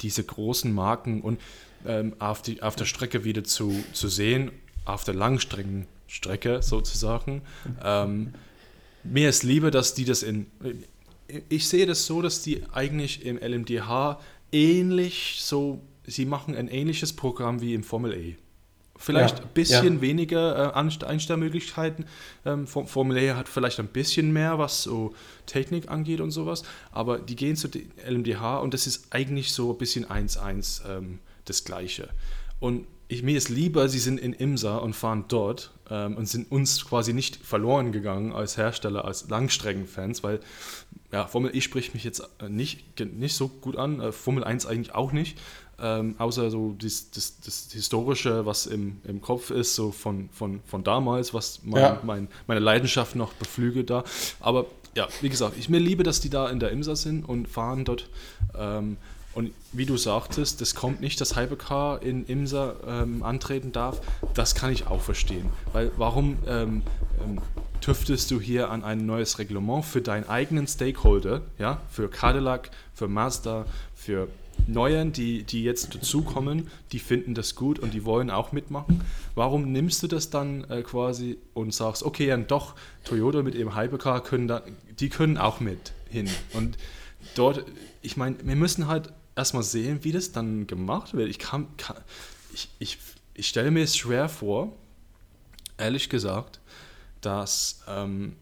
diese 0.00 0.24
großen 0.24 0.72
Marken 0.72 1.20
und 1.20 1.40
ähm, 1.87 2.14
auf, 2.18 2.42
die, 2.42 2.62
auf 2.62 2.76
der 2.76 2.85
Strecke 2.85 3.24
wieder 3.24 3.44
zu, 3.44 3.72
zu 3.92 4.09
sehen, 4.09 4.50
auf 4.85 5.05
der 5.05 5.14
Langstreckenstrecke 5.14 6.62
sozusagen. 6.62 7.42
Ähm, 7.85 8.35
mir 9.05 9.29
ist 9.29 9.42
lieber, 9.42 9.70
dass 9.70 9.94
die 9.94 10.05
das 10.05 10.22
in. 10.22 10.46
Ich 11.48 11.68
sehe 11.68 11.87
das 11.87 12.07
so, 12.07 12.22
dass 12.22 12.42
die 12.42 12.62
eigentlich 12.72 13.24
im 13.24 13.38
LMDH 13.38 14.20
ähnlich 14.52 15.38
so. 15.40 15.81
Sie 16.07 16.25
machen 16.25 16.55
ein 16.55 16.69
ähnliches 16.69 17.14
Programm 17.14 17.61
wie 17.61 17.75
im 17.75 17.83
Formel 17.83 18.14
E. 18.14 18.37
Vielleicht 18.99 19.38
ja, 19.38 19.45
ein 19.45 19.51
bisschen 19.53 19.95
ja. 19.97 20.01
weniger 20.01 20.75
äh, 20.75 21.05
Einstellmöglichkeiten. 21.05 22.07
Ähm, 22.45 22.66
Formel 22.66 23.19
E 23.19 23.33
hat 23.33 23.49
vielleicht 23.49 23.79
ein 23.79 23.88
bisschen 23.88 24.33
mehr, 24.33 24.59
was 24.59 24.83
so 24.83 25.14
Technik 25.45 25.90
angeht 25.90 26.21
und 26.21 26.31
sowas. 26.31 26.62
Aber 26.92 27.19
die 27.19 27.37
gehen 27.37 27.57
zu 27.57 27.69
LMDH 28.09 28.59
und 28.59 28.73
das 28.73 28.87
ist 28.87 29.09
eigentlich 29.11 29.53
so 29.53 29.73
ein 29.73 29.79
bisschen 29.79 30.07
1-1 30.07 30.83
ähm, 30.88 31.19
das 31.45 31.64
Gleiche. 31.64 32.09
Und 32.59 32.87
ich, 33.09 33.23
mir 33.23 33.37
ist 33.37 33.49
lieber, 33.49 33.88
sie 33.88 33.99
sind 33.99 34.19
in 34.19 34.33
Imsa 34.33 34.79
und 34.79 34.95
fahren 34.95 35.27
dort 35.29 35.71
ähm, 35.90 36.16
und 36.16 36.27
sind 36.27 36.51
uns 36.51 36.85
quasi 36.85 37.12
nicht 37.12 37.37
verloren 37.37 37.92
gegangen 37.92 38.33
als 38.33 38.57
Hersteller, 38.57 39.05
als 39.05 39.29
Langstreckenfans, 39.29 40.25
weil 40.25 40.40
ja, 41.12 41.27
Formel 41.27 41.55
E 41.55 41.61
spricht 41.61 41.95
mich 41.95 42.03
jetzt 42.03 42.29
äh, 42.40 42.49
nicht, 42.49 42.99
nicht 43.01 43.37
so 43.37 43.49
gut 43.49 43.77
an, 43.77 44.01
äh, 44.01 44.11
Formel 44.11 44.42
1 44.42 44.66
eigentlich 44.66 44.95
auch 44.95 45.12
nicht. 45.12 45.38
Ähm, 45.79 46.15
außer 46.19 46.51
so 46.51 46.75
das, 46.79 47.11
das, 47.11 47.39
das, 47.45 47.69
Historische, 47.71 48.47
was 48.47 48.67
im, 48.67 49.01
im 49.05 49.21
Kopf 49.21 49.51
ist, 49.51 49.75
so 49.75 49.93
von, 49.93 50.31
von, 50.33 50.61
von 50.67 50.83
damals, 50.83 51.35
was 51.35 51.61
mein, 51.65 51.83
ja. 51.83 52.01
mein, 52.03 52.29
meine 52.47 52.61
Leidenschaft 52.61 53.15
noch 53.15 53.35
beflügelt 53.35 53.91
da. 53.91 54.03
Aber 54.41 54.67
ja, 54.95 55.07
wie 55.21 55.29
gesagt, 55.29 55.57
ich 55.59 55.69
mir 55.69 55.79
liebe, 55.79 56.03
dass 56.03 56.21
die 56.21 56.31
da 56.31 56.49
in 56.49 56.61
der 56.61 56.71
Imsa 56.71 56.97
sind 56.97 57.29
und 57.29 57.47
fahren 57.47 57.85
dort. 57.85 58.09
Ähm, 58.57 58.97
und 59.35 59.53
wie 59.73 59.85
du 59.85 59.99
sagtest, 59.99 60.62
das 60.62 60.75
kommt 60.75 61.03
nicht, 61.03 61.21
dass 61.21 61.37
Hypercar 61.37 62.03
in 62.03 62.25
Imsa 62.25 62.75
ähm, 62.87 63.23
antreten 63.23 63.71
darf. 63.71 64.01
Das 64.33 64.55
kann 64.55 64.73
ich 64.73 64.87
auch 64.87 65.03
verstehen. 65.03 65.51
Weil 65.75 65.93
warum 65.99 66.39
ähm, 66.47 66.81
ähm, 67.23 67.43
tüftest 67.83 68.31
du 68.31 68.41
hier 68.41 68.71
an 68.71 68.83
ein 68.83 69.05
neues 69.05 69.39
Reglement 69.39 69.85
für 69.85 70.01
deinen 70.01 70.27
eigenen 70.27 70.67
Stakeholder, 70.67 71.43
ja, 71.59 71.83
für 71.91 72.09
Cadillac, 72.09 72.71
für 72.95 73.09
Mazda, 73.09 73.67
für 73.95 74.29
Neuen, 74.66 75.12
die, 75.12 75.45
die 75.45 75.62
jetzt 75.62 75.95
dazukommen, 75.95 76.69
die 76.92 76.99
finden 76.99 77.35
das 77.35 77.55
gut 77.55 77.79
und 77.79 77.95
die 77.95 78.05
wollen 78.05 78.31
auch 78.31 78.53
mitmachen. 78.53 79.03
Warum 79.35 79.71
nimmst 79.71 80.03
du 80.03 80.07
das 80.09 80.31
dann 80.31 80.64
äh, 80.64 80.83
quasi 80.83 81.38
und 81.55 81.73
sagst, 81.73 82.03
okay, 82.03 82.27
dann 82.27 82.47
doch, 82.47 82.75
Toyota 83.05 83.42
mit 83.42 83.55
ihrem 83.55 83.77
Hypercar 83.77 84.23
können 84.23 84.49
da, 84.49 84.62
die 84.99 85.09
können 85.09 85.38
auch 85.38 85.61
mit 85.61 85.92
hin. 86.11 86.29
Und 86.53 86.77
dort, 87.35 87.64
ich 88.03 88.16
meine, 88.16 88.37
wir 88.42 88.57
müssen 88.57 88.88
halt 88.88 89.12
erstmal 89.37 89.62
sehen, 89.62 90.01
wie 90.03 90.12
das 90.12 90.33
dann 90.33 90.66
gemacht 90.66 91.14
wird. 91.14 91.29
Ich 91.29 91.38
kann, 91.38 91.69
kann 91.77 91.97
ich, 92.53 92.69
ich, 92.79 92.99
ich 93.35 93.49
stelle 93.49 93.71
mir 93.71 93.85
es 93.85 93.97
schwer 93.97 94.29
vor, 94.29 94.73
ehrlich 95.79 96.09
gesagt, 96.09 96.61
dass, 97.21 97.83
ähm, 97.87 98.37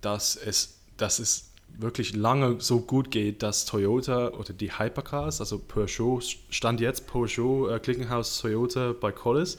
dass, 0.00 0.36
es, 0.36 0.78
dass 0.96 1.18
es 1.18 1.50
wirklich 1.78 2.14
lange 2.14 2.60
so 2.60 2.80
gut 2.80 3.10
geht, 3.10 3.42
dass 3.42 3.64
Toyota 3.64 4.28
oder 4.28 4.52
die 4.52 4.78
Hypercars, 4.78 5.40
also 5.40 5.58
Peugeot, 5.58 6.20
stand 6.50 6.80
jetzt 6.80 7.06
Peugeot, 7.06 7.68
äh, 7.68 7.78
Klickenhaus 7.78 8.38
Toyota 8.40 8.94
bei 8.98 9.12
Collis, 9.12 9.58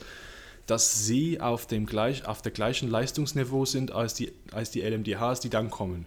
dass 0.65 1.05
sie 1.05 1.39
auf 1.39 1.67
dem 1.67 1.85
gleich, 1.85 2.25
auf 2.25 2.41
der 2.41 2.51
gleichen 2.51 2.89
Leistungsniveau 2.89 3.65
sind 3.65 3.91
als 3.91 4.13
die, 4.13 4.31
als 4.51 4.71
die 4.71 4.81
LMDHs, 4.81 5.39
die 5.41 5.49
dann 5.49 5.69
kommen. 5.69 6.05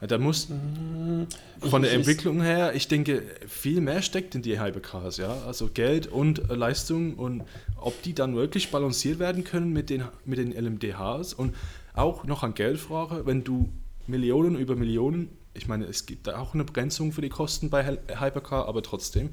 Da 0.00 0.18
muss 0.18 0.50
mhm. 0.50 1.26
von 1.58 1.80
der 1.80 1.92
Entwicklung 1.92 2.42
her, 2.42 2.74
ich 2.74 2.86
denke, 2.86 3.22
viel 3.48 3.80
mehr 3.80 4.02
steckt 4.02 4.34
in 4.34 4.42
die 4.42 4.60
Hypercars, 4.60 5.16
ja. 5.16 5.38
Also 5.46 5.70
Geld 5.72 6.06
und 6.06 6.48
Leistung 6.50 7.14
und 7.14 7.44
ob 7.76 8.02
die 8.02 8.12
dann 8.12 8.36
wirklich 8.36 8.70
balanciert 8.70 9.18
werden 9.18 9.42
können 9.42 9.72
mit 9.72 9.88
den, 9.88 10.04
mit 10.26 10.38
den 10.38 10.52
LMDHs 10.52 11.32
und 11.32 11.54
auch 11.94 12.24
noch 12.24 12.42
an 12.42 12.52
Geldfrage, 12.52 13.24
wenn 13.24 13.42
du 13.42 13.70
Millionen 14.06 14.56
über 14.56 14.76
Millionen 14.76 15.30
ich 15.56 15.68
meine, 15.68 15.86
es 15.86 16.06
gibt 16.06 16.28
auch 16.28 16.54
eine 16.54 16.64
Begrenzung 16.64 17.12
für 17.12 17.22
die 17.22 17.28
Kosten 17.28 17.70
bei 17.70 17.84
Hypercar, 17.84 18.66
aber 18.66 18.82
trotzdem, 18.82 19.30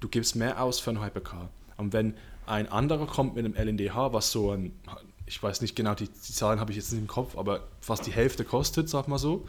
du 0.00 0.08
gibst 0.08 0.36
mehr 0.36 0.62
aus 0.62 0.80
für 0.80 0.90
ein 0.90 1.02
Hypercar. 1.02 1.50
Und 1.76 1.92
wenn 1.92 2.14
ein 2.46 2.70
anderer 2.70 3.06
kommt 3.06 3.36
mit 3.36 3.44
einem 3.44 3.54
LNDH, 3.54 4.12
was 4.12 4.30
so 4.32 4.50
ein, 4.50 4.72
ich 5.26 5.42
weiß 5.42 5.60
nicht 5.60 5.76
genau, 5.76 5.94
die, 5.94 6.08
die 6.08 6.32
Zahlen 6.32 6.60
habe 6.60 6.72
ich 6.72 6.76
jetzt 6.76 6.92
nicht 6.92 7.00
im 7.00 7.06
Kopf, 7.06 7.38
aber 7.38 7.68
fast 7.80 8.06
die 8.06 8.12
Hälfte 8.12 8.44
kostet, 8.44 8.88
sag 8.88 9.08
mal 9.08 9.18
so, 9.18 9.46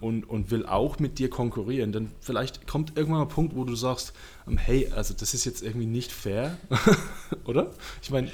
und, 0.00 0.28
und 0.28 0.50
will 0.50 0.66
auch 0.66 0.98
mit 0.98 1.18
dir 1.18 1.30
konkurrieren, 1.30 1.92
dann 1.92 2.12
vielleicht 2.20 2.66
kommt 2.66 2.96
irgendwann 2.96 3.22
ein 3.22 3.28
Punkt, 3.28 3.56
wo 3.56 3.64
du 3.64 3.74
sagst, 3.74 4.12
ähm, 4.46 4.58
hey, 4.58 4.90
also 4.94 5.14
das 5.14 5.32
ist 5.32 5.46
jetzt 5.46 5.62
irgendwie 5.62 5.86
nicht 5.86 6.12
fair, 6.12 6.58
oder? 7.44 7.70
Ich 8.02 8.10
meine... 8.10 8.30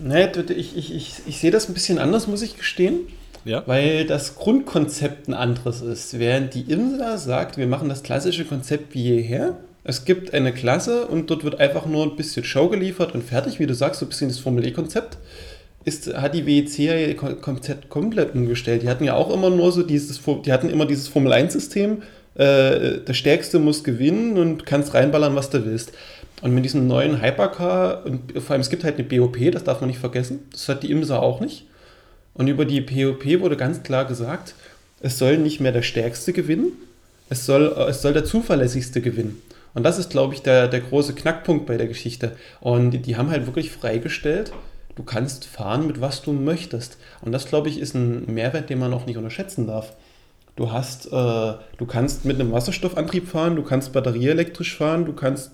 Nee, 0.00 0.30
ich, 0.56 0.76
ich, 0.76 0.94
ich, 0.94 1.14
ich 1.26 1.38
sehe 1.38 1.50
das 1.50 1.68
ein 1.68 1.74
bisschen 1.74 1.98
anders, 1.98 2.28
muss 2.28 2.40
ich 2.40 2.56
gestehen. 2.56 3.00
Ja. 3.48 3.62
Weil 3.64 4.04
das 4.04 4.34
Grundkonzept 4.34 5.26
ein 5.26 5.32
anderes 5.34 5.80
ist. 5.80 6.18
Während 6.18 6.52
die 6.52 6.70
IMSA 6.70 7.16
sagt, 7.16 7.56
wir 7.56 7.66
machen 7.66 7.88
das 7.88 8.02
klassische 8.02 8.44
Konzept 8.44 8.94
wie 8.94 9.14
jeher. 9.14 9.56
Es 9.84 10.04
gibt 10.04 10.34
eine 10.34 10.52
Klasse 10.52 11.06
und 11.06 11.30
dort 11.30 11.44
wird 11.44 11.58
einfach 11.58 11.86
nur 11.86 12.04
ein 12.04 12.14
bisschen 12.14 12.44
Show 12.44 12.68
geliefert 12.68 13.14
und 13.14 13.24
fertig, 13.24 13.58
wie 13.58 13.66
du 13.66 13.74
sagst, 13.74 14.00
so 14.00 14.06
ein 14.06 14.10
bisschen 14.10 14.28
das 14.28 14.38
Formel 14.38 14.66
E-Konzept. 14.66 15.16
Ist, 15.86 16.12
hat 16.14 16.34
die 16.34 16.44
WEC 16.44 16.78
ja 16.78 16.94
ihr 16.94 17.16
Konzept 17.16 17.88
komplett 17.88 18.34
umgestellt. 18.34 18.82
Die 18.82 18.88
hatten 18.90 19.04
ja 19.04 19.14
auch 19.14 19.32
immer 19.32 19.48
nur 19.48 19.72
so 19.72 19.82
dieses, 19.82 20.20
die 20.44 20.52
hatten 20.52 20.68
immer 20.68 20.84
dieses 20.84 21.08
Formel 21.08 21.32
1-System, 21.32 22.02
äh, 22.34 22.98
der 22.98 23.14
Stärkste 23.14 23.58
muss 23.58 23.82
gewinnen 23.82 24.36
und 24.36 24.66
kannst 24.66 24.92
reinballern, 24.92 25.34
was 25.34 25.48
du 25.48 25.64
willst. 25.64 25.92
Und 26.42 26.54
mit 26.54 26.66
diesem 26.66 26.86
neuen 26.86 27.22
Hypercar, 27.22 28.04
und 28.04 28.42
vor 28.42 28.50
allem 28.50 28.60
es 28.60 28.68
gibt 28.68 28.84
halt 28.84 28.96
eine 28.98 29.04
BOP, 29.04 29.38
das 29.52 29.64
darf 29.64 29.80
man 29.80 29.88
nicht 29.88 30.00
vergessen, 30.00 30.40
das 30.52 30.68
hat 30.68 30.82
die 30.82 30.90
IMSA 30.90 31.18
auch 31.18 31.40
nicht. 31.40 31.64
Und 32.38 32.46
über 32.46 32.64
die 32.64 32.80
POP 32.80 33.40
wurde 33.40 33.56
ganz 33.56 33.82
klar 33.82 34.06
gesagt, 34.06 34.54
es 35.00 35.18
soll 35.18 35.36
nicht 35.38 35.60
mehr 35.60 35.72
der 35.72 35.82
Stärkste 35.82 36.32
gewinnen, 36.32 36.72
es 37.28 37.44
soll, 37.44 37.66
es 37.88 38.00
soll 38.00 38.14
der 38.14 38.24
Zuverlässigste 38.24 39.00
gewinnen. 39.02 39.42
Und 39.74 39.82
das 39.82 39.98
ist, 39.98 40.10
glaube 40.10 40.34
ich, 40.34 40.42
der, 40.42 40.68
der 40.68 40.80
große 40.80 41.14
Knackpunkt 41.14 41.66
bei 41.66 41.76
der 41.76 41.88
Geschichte. 41.88 42.32
Und 42.60 42.92
die, 42.92 42.98
die 42.98 43.16
haben 43.16 43.30
halt 43.30 43.46
wirklich 43.46 43.70
freigestellt, 43.70 44.52
du 44.94 45.02
kannst 45.02 45.44
fahren 45.46 45.86
mit 45.86 46.00
was 46.00 46.22
du 46.22 46.32
möchtest. 46.32 46.96
Und 47.20 47.32
das, 47.32 47.46
glaube 47.46 47.68
ich, 47.68 47.78
ist 47.78 47.94
ein 47.94 48.32
Mehrwert, 48.32 48.70
den 48.70 48.78
man 48.78 48.94
auch 48.94 49.06
nicht 49.06 49.18
unterschätzen 49.18 49.66
darf. 49.66 49.92
Du 50.54 50.72
hast, 50.72 51.06
äh, 51.06 51.10
du 51.10 51.86
kannst 51.86 52.24
mit 52.24 52.40
einem 52.40 52.52
Wasserstoffantrieb 52.52 53.28
fahren, 53.28 53.56
du 53.56 53.62
kannst 53.62 53.92
batterieelektrisch 53.92 54.76
fahren, 54.76 55.04
du 55.04 55.12
kannst 55.12 55.52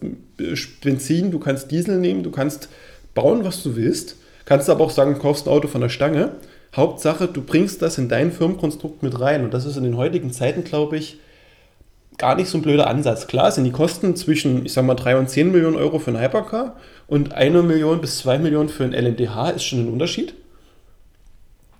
Benzin, 0.82 1.30
du 1.30 1.38
kannst 1.38 1.70
Diesel 1.70 1.98
nehmen, 1.98 2.22
du 2.22 2.30
kannst 2.30 2.68
bauen, 3.14 3.42
was 3.44 3.62
du 3.62 3.74
willst. 3.74 4.16
Kannst 4.44 4.68
aber 4.68 4.84
auch 4.84 4.90
sagen, 4.90 5.14
du 5.14 5.20
kaufst 5.20 5.46
ein 5.46 5.50
Auto 5.50 5.68
von 5.68 5.80
der 5.80 5.88
Stange 5.88 6.32
Hauptsache, 6.76 7.28
du 7.28 7.42
bringst 7.42 7.82
das 7.82 7.98
in 7.98 8.08
dein 8.08 8.32
Firmenkonstrukt 8.32 9.02
mit 9.02 9.20
rein. 9.20 9.44
Und 9.44 9.54
das 9.54 9.64
ist 9.64 9.76
in 9.76 9.84
den 9.84 9.96
heutigen 9.96 10.32
Zeiten, 10.32 10.64
glaube 10.64 10.96
ich, 10.96 11.18
gar 12.18 12.36
nicht 12.36 12.48
so 12.48 12.58
ein 12.58 12.62
blöder 12.62 12.86
Ansatz. 12.86 13.26
Klar 13.26 13.50
sind 13.50 13.64
die 13.64 13.72
Kosten 13.72 14.16
zwischen, 14.16 14.66
ich 14.66 14.72
sag 14.72 14.84
mal, 14.84 14.94
3 14.94 15.16
und 15.16 15.30
10 15.30 15.52
Millionen 15.52 15.76
Euro 15.76 15.98
für 15.98 16.10
einen 16.10 16.20
Hypercar 16.20 16.76
und 17.06 17.34
1 17.34 17.62
Million 17.64 18.00
bis 18.00 18.18
2 18.18 18.38
Millionen 18.38 18.68
für 18.68 18.84
einen 18.84 18.92
LMDH 18.92 19.50
ist 19.50 19.64
schon 19.64 19.80
ein 19.80 19.92
Unterschied. 19.92 20.34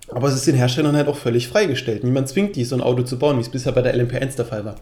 Aber 0.09 0.27
es 0.27 0.35
ist 0.35 0.47
den 0.47 0.55
Herstellern 0.55 0.95
halt 0.95 1.07
auch 1.07 1.17
völlig 1.17 1.47
freigestellt. 1.47 2.03
Niemand 2.03 2.29
zwingt 2.29 2.55
die, 2.55 2.63
so 2.63 2.75
ein 2.75 2.81
Auto 2.81 3.03
zu 3.03 3.17
bauen, 3.17 3.37
wie 3.37 3.41
es 3.41 3.49
bisher 3.49 3.71
bei 3.71 3.81
der 3.81 3.95
LMP1 3.95 4.35
der 4.35 4.45
Fall 4.45 4.65
war. 4.65 4.75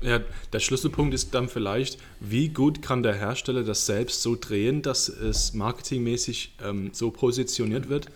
Ja, 0.00 0.20
der 0.52 0.60
Schlüsselpunkt 0.60 1.12
ist 1.12 1.34
dann 1.34 1.48
vielleicht, 1.48 1.98
wie 2.20 2.48
gut 2.50 2.82
kann 2.82 3.02
der 3.02 3.14
Hersteller 3.14 3.64
das 3.64 3.86
selbst 3.86 4.22
so 4.22 4.36
drehen, 4.40 4.82
dass 4.82 5.08
es 5.08 5.54
marketingmäßig 5.54 6.54
ähm, 6.64 6.90
so 6.92 7.10
positioniert 7.10 7.88
wird, 7.88 8.06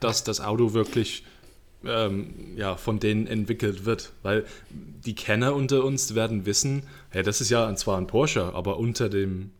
dass 0.00 0.24
das 0.24 0.40
Auto 0.40 0.74
wirklich 0.74 1.24
ähm, 1.84 2.54
ja, 2.56 2.76
von 2.76 3.00
denen 3.00 3.26
entwickelt 3.26 3.84
wird. 3.86 4.12
Weil 4.22 4.44
die 4.70 5.14
Kenner 5.14 5.54
unter 5.54 5.84
uns 5.84 6.14
werden 6.14 6.44
wissen, 6.44 6.82
ja, 7.14 7.22
das 7.22 7.40
ist 7.40 7.50
ja 7.50 7.74
zwar 7.76 7.96
ein 7.96 8.06
Porsche, 8.06 8.54
aber 8.54 8.78
unter 8.78 9.08
dem 9.08 9.50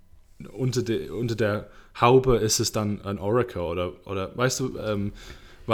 unter, 0.53 0.83
de, 0.83 1.11
unter 1.11 1.37
der 1.37 1.69
Haube 2.01 2.37
ist 2.37 2.61
es 2.61 2.73
dann 2.73 3.03
ein 3.03 3.19
Oracle 3.19 3.63
oder, 3.63 3.93
oder 4.07 4.37
weißt 4.37 4.61
du, 4.61 4.79
ähm, 4.79 5.13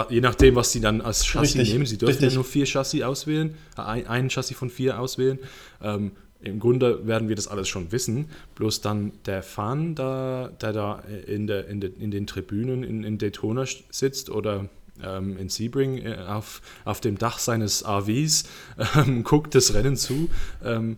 je 0.09 0.21
nachdem, 0.21 0.55
was 0.55 0.71
sie 0.71 0.81
dann 0.81 1.01
als 1.01 1.25
Chassis 1.25 1.55
richtig, 1.55 1.73
nehmen. 1.73 1.85
Sie 1.85 1.97
dürfen 1.97 2.23
ja 2.23 2.31
nur 2.31 2.43
vier 2.43 2.65
Chassis 2.65 3.01
auswählen, 3.03 3.55
äh, 3.77 3.81
ein, 3.81 4.07
ein 4.07 4.29
Chassis 4.29 4.57
von 4.57 4.69
vier 4.69 4.99
auswählen. 4.99 5.39
Ähm, 5.81 6.11
Im 6.41 6.59
Grunde 6.59 7.05
werden 7.05 7.27
wir 7.27 7.35
das 7.35 7.47
alles 7.47 7.67
schon 7.67 7.91
wissen. 7.91 8.29
Bloß 8.55 8.81
dann 8.81 9.11
der 9.25 9.43
Fan, 9.43 9.95
da, 9.95 10.51
der 10.61 10.73
da 10.73 11.03
in, 11.27 11.47
der, 11.47 11.67
in, 11.67 11.81
der, 11.81 11.91
in 11.99 12.11
den 12.11 12.27
Tribünen 12.27 12.83
in, 12.83 13.03
in 13.03 13.17
Daytona 13.17 13.65
sitzt 13.89 14.29
oder 14.29 14.69
ähm, 15.03 15.37
in 15.37 15.49
Sebring 15.49 15.97
äh, 15.97 16.15
auf, 16.27 16.61
auf 16.85 17.01
dem 17.01 17.17
Dach 17.17 17.39
seines 17.39 17.85
RVs, 17.85 18.45
ähm, 18.95 19.23
guckt 19.23 19.55
das 19.55 19.73
Rennen 19.73 19.95
zu. 19.95 20.29
Ähm, 20.63 20.97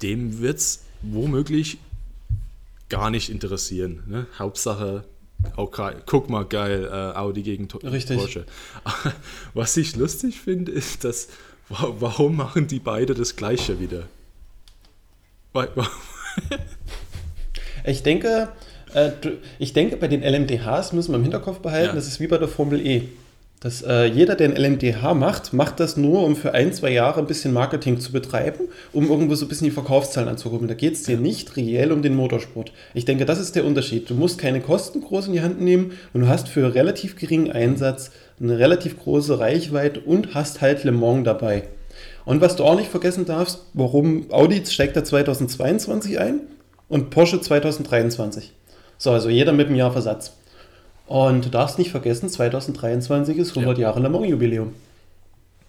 dem 0.00 0.40
wird 0.40 0.58
es 0.58 0.84
womöglich 1.02 1.78
gar 2.88 3.10
nicht 3.10 3.30
interessieren. 3.30 4.02
Ne? 4.06 4.26
Hauptsache, 4.38 5.04
okay, 5.56 5.94
guck 6.06 6.30
mal 6.30 6.44
geil, 6.44 6.88
äh, 6.90 7.18
Audi 7.18 7.42
gegen 7.42 7.68
Richtig. 7.84 8.18
Porsche. 8.18 8.46
Was 9.54 9.76
ich 9.76 9.96
lustig 9.96 10.40
finde, 10.40 10.72
ist, 10.72 11.04
dass 11.04 11.28
warum 11.68 12.36
machen 12.36 12.66
die 12.66 12.78
beide 12.78 13.14
das 13.14 13.36
Gleiche 13.36 13.80
wieder? 13.80 14.04
ich 17.84 18.02
denke, 18.02 18.48
äh, 18.94 19.10
ich 19.58 19.72
denke, 19.72 19.96
bei 19.96 20.08
den 20.08 20.22
LMDHs 20.22 20.92
müssen 20.92 21.12
wir 21.12 21.16
im 21.16 21.22
Hinterkopf 21.22 21.60
behalten, 21.60 21.90
ja. 21.90 21.94
das 21.94 22.06
ist 22.06 22.20
wie 22.20 22.26
bei 22.26 22.38
der 22.38 22.48
Formel 22.48 22.84
E. 22.86 23.08
Dass 23.62 23.80
äh, 23.82 24.06
jeder, 24.06 24.34
der 24.34 24.48
ein 24.48 24.56
LMDH 24.56 25.14
macht, 25.14 25.52
macht 25.52 25.78
das 25.78 25.96
nur, 25.96 26.24
um 26.24 26.34
für 26.34 26.52
ein, 26.52 26.72
zwei 26.72 26.90
Jahre 26.90 27.20
ein 27.20 27.28
bisschen 27.28 27.52
Marketing 27.52 28.00
zu 28.00 28.10
betreiben, 28.10 28.64
um 28.92 29.08
irgendwo 29.08 29.36
so 29.36 29.46
ein 29.46 29.48
bisschen 29.48 29.66
die 29.66 29.70
Verkaufszahlen 29.70 30.28
anzukurbeln. 30.28 30.66
Da 30.66 30.74
geht 30.74 30.94
es 30.94 31.04
dir 31.04 31.16
nicht 31.16 31.56
reell 31.56 31.92
um 31.92 32.02
den 32.02 32.16
Motorsport. 32.16 32.72
Ich 32.92 33.04
denke, 33.04 33.24
das 33.24 33.38
ist 33.38 33.54
der 33.54 33.64
Unterschied. 33.64 34.10
Du 34.10 34.14
musst 34.14 34.38
keine 34.38 34.60
Kosten 34.60 35.00
groß 35.00 35.28
in 35.28 35.34
die 35.34 35.42
Hand 35.42 35.60
nehmen 35.60 35.92
und 36.12 36.22
du 36.22 36.26
hast 36.26 36.48
für 36.48 36.74
relativ 36.74 37.14
geringen 37.14 37.52
Einsatz 37.52 38.10
eine 38.40 38.58
relativ 38.58 38.98
große 38.98 39.38
Reichweite 39.38 40.00
und 40.00 40.34
hast 40.34 40.60
halt 40.60 40.82
Le 40.82 40.90
Mans 40.90 41.24
dabei. 41.24 41.68
Und 42.24 42.40
was 42.40 42.56
du 42.56 42.64
auch 42.64 42.76
nicht 42.76 42.90
vergessen 42.90 43.26
darfst, 43.26 43.60
warum 43.74 44.26
Audi 44.32 44.66
steigt 44.66 44.96
da 44.96 45.04
2022 45.04 46.18
ein 46.18 46.40
und 46.88 47.10
Porsche 47.10 47.40
2023. 47.40 48.52
So, 48.98 49.12
also 49.12 49.28
jeder 49.28 49.52
mit 49.52 49.68
einem 49.68 49.76
Jahr 49.76 49.92
Versatz. 49.92 50.32
Und 51.06 51.44
du 51.44 51.48
darfst 51.50 51.78
nicht 51.78 51.90
vergessen, 51.90 52.28
2023 52.28 53.36
ist 53.38 53.50
100 53.50 53.78
ja. 53.78 53.88
Jahre 53.88 54.00
Le 54.00 54.08
Mans 54.08 54.28
Jubiläum. 54.28 54.74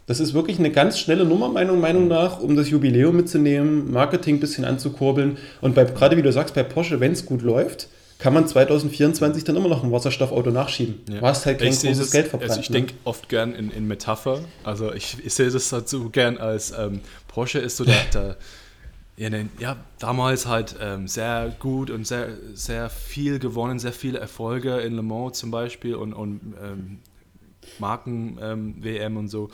Das 0.06 0.20
ist 0.20 0.34
wirklich 0.34 0.60
eine 0.60 0.70
ganz 0.70 1.00
schnelle 1.00 1.24
Nummer, 1.24 1.48
meiner 1.48 1.74
Meinung 1.74 2.08
nach, 2.08 2.40
um 2.40 2.58
das 2.58 2.70
Jubiläum 2.70 3.16
mitzunehmen, 3.16 3.92
Marketing 3.92 4.36
ein 4.36 4.40
bisschen 4.40 4.66
anzukurbeln. 4.66 5.38
Und 5.62 5.76
bei, 5.76 5.86
gerade 5.86 6.18
wie 6.18 6.22
du 6.22 6.32
sagst, 6.32 6.56
bei 6.56 6.64
Porsche, 6.64 7.00
wenn 7.00 7.14
es 7.14 7.26
gut 7.26 7.42
läuft, 7.42 7.88
kann 8.20 8.34
man 8.34 8.48
2024 8.48 9.44
dann 9.44 9.56
immer 9.56 9.70
noch 9.70 9.84
ein 9.84 9.92
Wasserstoffauto 9.92 10.50
nachschieben. 10.50 11.02
Ja. 11.10 11.20
Du 11.20 11.26
hast 11.26 11.46
halt 11.46 11.60
kein 11.60 11.70
ich 11.70 11.80
großes 11.82 11.98
das, 11.98 12.12
Geld 12.12 12.28
verbrannt. 12.28 12.52
Also 12.52 12.62
ich 12.62 12.70
ne? 12.70 12.76
denke 12.76 12.94
oft 13.06 13.30
gern 13.30 13.54
in, 13.54 13.72
in 13.72 13.88
Metapher. 13.88 14.42
Also 14.64 14.94
ich, 14.94 15.18
ich 15.26 15.34
sehe 15.34 15.50
das 15.50 15.72
halt 15.72 15.90
so 15.90 16.10
gern 16.10 16.38
als 16.38 16.74
ähm, 16.78 17.02
Porsche 17.28 17.60
ist 17.60 17.78
so 17.78 17.86
der, 17.86 17.96
der 18.14 18.38
ja, 19.16 19.30
ne, 19.30 19.50
ja, 19.60 19.78
damals 20.00 20.48
halt 20.48 20.76
ähm, 20.80 21.08
sehr 21.08 21.54
gut 21.60 21.90
und 21.92 22.06
sehr, 22.06 22.30
sehr 22.54 22.90
viel 22.90 23.40
gewonnen, 23.40 23.78
sehr 23.80 23.94
viele 23.94 24.20
Erfolge 24.20 24.80
in 24.80 24.96
Le 24.96 25.04
Mans 25.04 25.38
zum 25.38 25.52
Beispiel 25.52 25.96
und, 25.96 26.14
und 26.14 26.56
ähm, 26.62 27.00
Marken-WM 27.80 28.86
ähm, 28.86 29.18
und 29.18 29.28
so. 29.28 29.50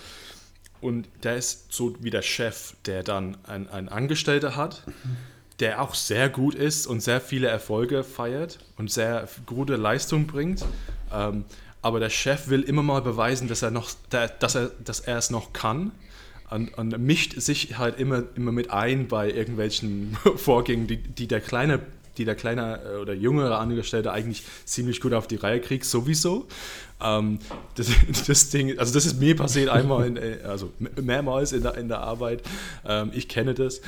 Und 0.82 1.10
der 1.24 1.36
ist 1.36 1.74
so 1.74 1.96
wie 2.00 2.10
der 2.10 2.22
Chef, 2.22 2.74
der 2.86 3.04
dann 3.04 3.38
einen 3.44 3.90
Angestellter 3.90 4.56
hat, 4.56 4.84
der 5.60 5.82
auch 5.82 5.94
sehr 5.94 6.30
gut 6.30 6.56
ist 6.56 6.88
und 6.88 7.02
sehr 7.02 7.20
viele 7.20 7.48
Erfolge 7.48 8.06
feiert 8.06 8.60
und 8.78 8.90
sehr 8.90 9.28
gute 9.46 9.76
Leistung 9.76 10.26
bringt. 10.26 10.64
Ähm, 11.12 11.44
aber 11.82 12.00
der 12.00 12.10
Chef 12.10 12.48
will 12.48 12.62
immer 12.62 12.84
mal 12.84 13.02
beweisen, 13.02 13.50
dass 13.50 13.62
er, 13.62 13.72
noch, 13.72 13.92
dass 14.10 14.56
er, 14.56 14.72
dass 14.84 15.02
er 15.02 15.18
es 15.18 15.30
noch 15.30 15.52
kann 15.52 15.92
und, 16.50 16.78
und, 16.78 16.98
mischt 17.00 17.40
sich 17.40 17.78
halt 17.78 18.00
immer, 18.00 18.24
immer 18.36 18.52
mit 18.52 18.72
ein 18.72 19.08
bei 19.08 19.32
irgendwelchen 19.32 20.18
Vorgängen, 20.36 20.88
die, 20.88 20.98
die 20.98 21.28
der 21.28 21.42
kleine 21.42 21.80
die 22.18 22.26
der 22.26 22.36
kleine 22.36 22.82
äh, 22.84 22.98
oder 22.98 23.14
jüngere 23.14 23.58
Angestellte 23.58 24.12
eigentlich 24.12 24.44
ziemlich 24.66 25.02
gut 25.02 25.14
auf 25.14 25.26
die 25.26 25.38
Reihe 25.38 25.62
kriegt, 25.62 25.86
sowieso. 25.86 26.48
Ähm, 27.02 27.40
das, 27.76 27.88
das, 28.28 28.50
Ding, 28.50 28.78
also 28.78 28.94
das 28.94 29.06
ist 29.06 29.20
mir 29.20 29.36
passiert 29.36 29.70
einmal, 29.70 30.06
in, 30.06 30.18
äh, 30.18 30.40
also 30.44 30.72
mehrmals 31.02 31.54
in 31.54 31.64
der, 31.64 31.76
in 31.78 31.88
der 31.88 32.02
Arbeit. 32.02 32.44
Ähm, 32.86 33.12
ich 33.14 33.28
kenne 33.28 33.54
das. 33.54 33.82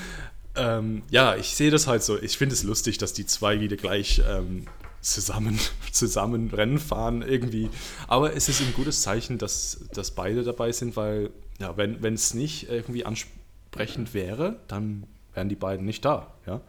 Ähm, 0.56 1.04
ja, 1.10 1.36
ich 1.36 1.56
sehe 1.56 1.72
das 1.72 1.88
halt 1.88 2.04
so. 2.04 2.18
Ich 2.20 2.38
finde 2.38 2.56
es 2.56 2.64
lustig, 2.64 2.98
dass 2.98 3.14
die 3.14 3.26
zwei 3.26 3.60
wieder 3.60 3.78
gleich 3.78 4.22
ähm, 4.28 4.66
zusammen, 5.02 5.60
zusammen 5.92 6.50
Rennen 6.50 6.80
fahren 6.80 7.22
irgendwie. 7.22 7.70
Aber 8.08 8.36
es 8.36 8.50
ist 8.50 8.62
ein 8.62 8.74
gutes 8.74 9.02
Zeichen, 9.02 9.38
dass, 9.38 9.80
dass 9.94 10.12
beide 10.12 10.44
dabei 10.44 10.72
sind, 10.72 10.96
weil 10.96 11.30
ja, 11.62 11.78
wenn 11.78 12.14
es 12.14 12.34
nicht 12.34 12.70
irgendwie 12.70 13.06
ansprechend 13.06 14.14
wäre, 14.14 14.58
dann 14.68 15.04
wären 15.34 15.50
die 15.50 15.56
beiden 15.56 15.86
nicht 15.86 16.04
da. 16.04 16.28
Ja? 16.46 16.62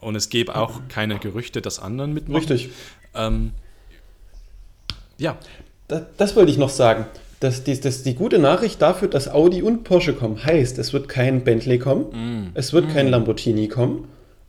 Und 0.00 0.16
es 0.16 0.28
gäbe 0.28 0.56
auch 0.56 0.80
keine 0.88 1.18
Gerüchte, 1.18 1.62
dass 1.62 1.78
anderen 1.78 2.12
mitmachen. 2.14 2.48
Richtig. 2.48 2.70
Ähm, 3.14 3.52
ja. 5.18 5.36
Das, 5.86 6.02
das, 6.16 6.36
wollte 6.36 6.50
ich 6.50 6.58
noch 6.58 6.70
sagen. 6.70 7.06
Das, 7.40 7.62
die, 7.62 7.78
das, 7.78 8.02
die 8.02 8.14
gute 8.14 8.38
Nachricht 8.38 8.82
dafür, 8.82 9.08
dass 9.08 9.28
Audi 9.28 9.62
und 9.62 9.84
Porsche 9.84 10.14
kommen, 10.14 10.42
heißt, 10.44 10.78
es 10.78 10.92
wird 10.92 11.08
kein 11.08 11.44
Bentley 11.44 11.78
kommen, 11.78 12.10
mm. 12.10 12.50
es 12.54 12.72
wird 12.72 12.88
mm. 12.88 12.92
kein 12.92 13.08
Lamborghini 13.08 13.68
kommen, 13.68 14.08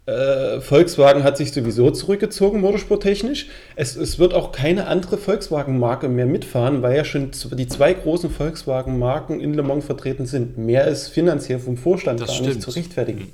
äh, 0.10 0.62
Volkswagen 0.62 1.24
hat 1.24 1.38
sich 1.38 1.52
sowieso 1.52 1.92
zurückgezogen, 1.92 2.62
motorsporttechnisch. 2.62 3.48
Es, 3.76 3.96
es 3.96 4.18
wird 4.18 4.34
auch 4.34 4.52
keine 4.52 4.88
andere 4.88 5.18
Volkswagen-Marke 5.18 6.10
mehr 6.10 6.26
mitfahren, 6.26 6.82
weil 6.82 6.96
ja 6.96 7.06
schon 7.06 7.32
die 7.52 7.68
zwei 7.68 7.94
großen 7.94 8.30
Volkswagen-Marken 8.30 9.40
in 9.40 9.54
Le 9.54 9.64
Mans 9.64 9.86
vertreten 9.86 10.26
sind. 10.26 10.58
Mehr 10.58 10.88
ist 10.88 11.10
finanziell 11.10 11.60
vom 11.60 11.78
Vorstand 11.78 12.20
das 12.20 12.28
gar 12.28 12.36
stimmt. 12.36 12.56
nicht 12.56 12.62
zu 12.62 12.72
rechtfertigen. 12.72 13.32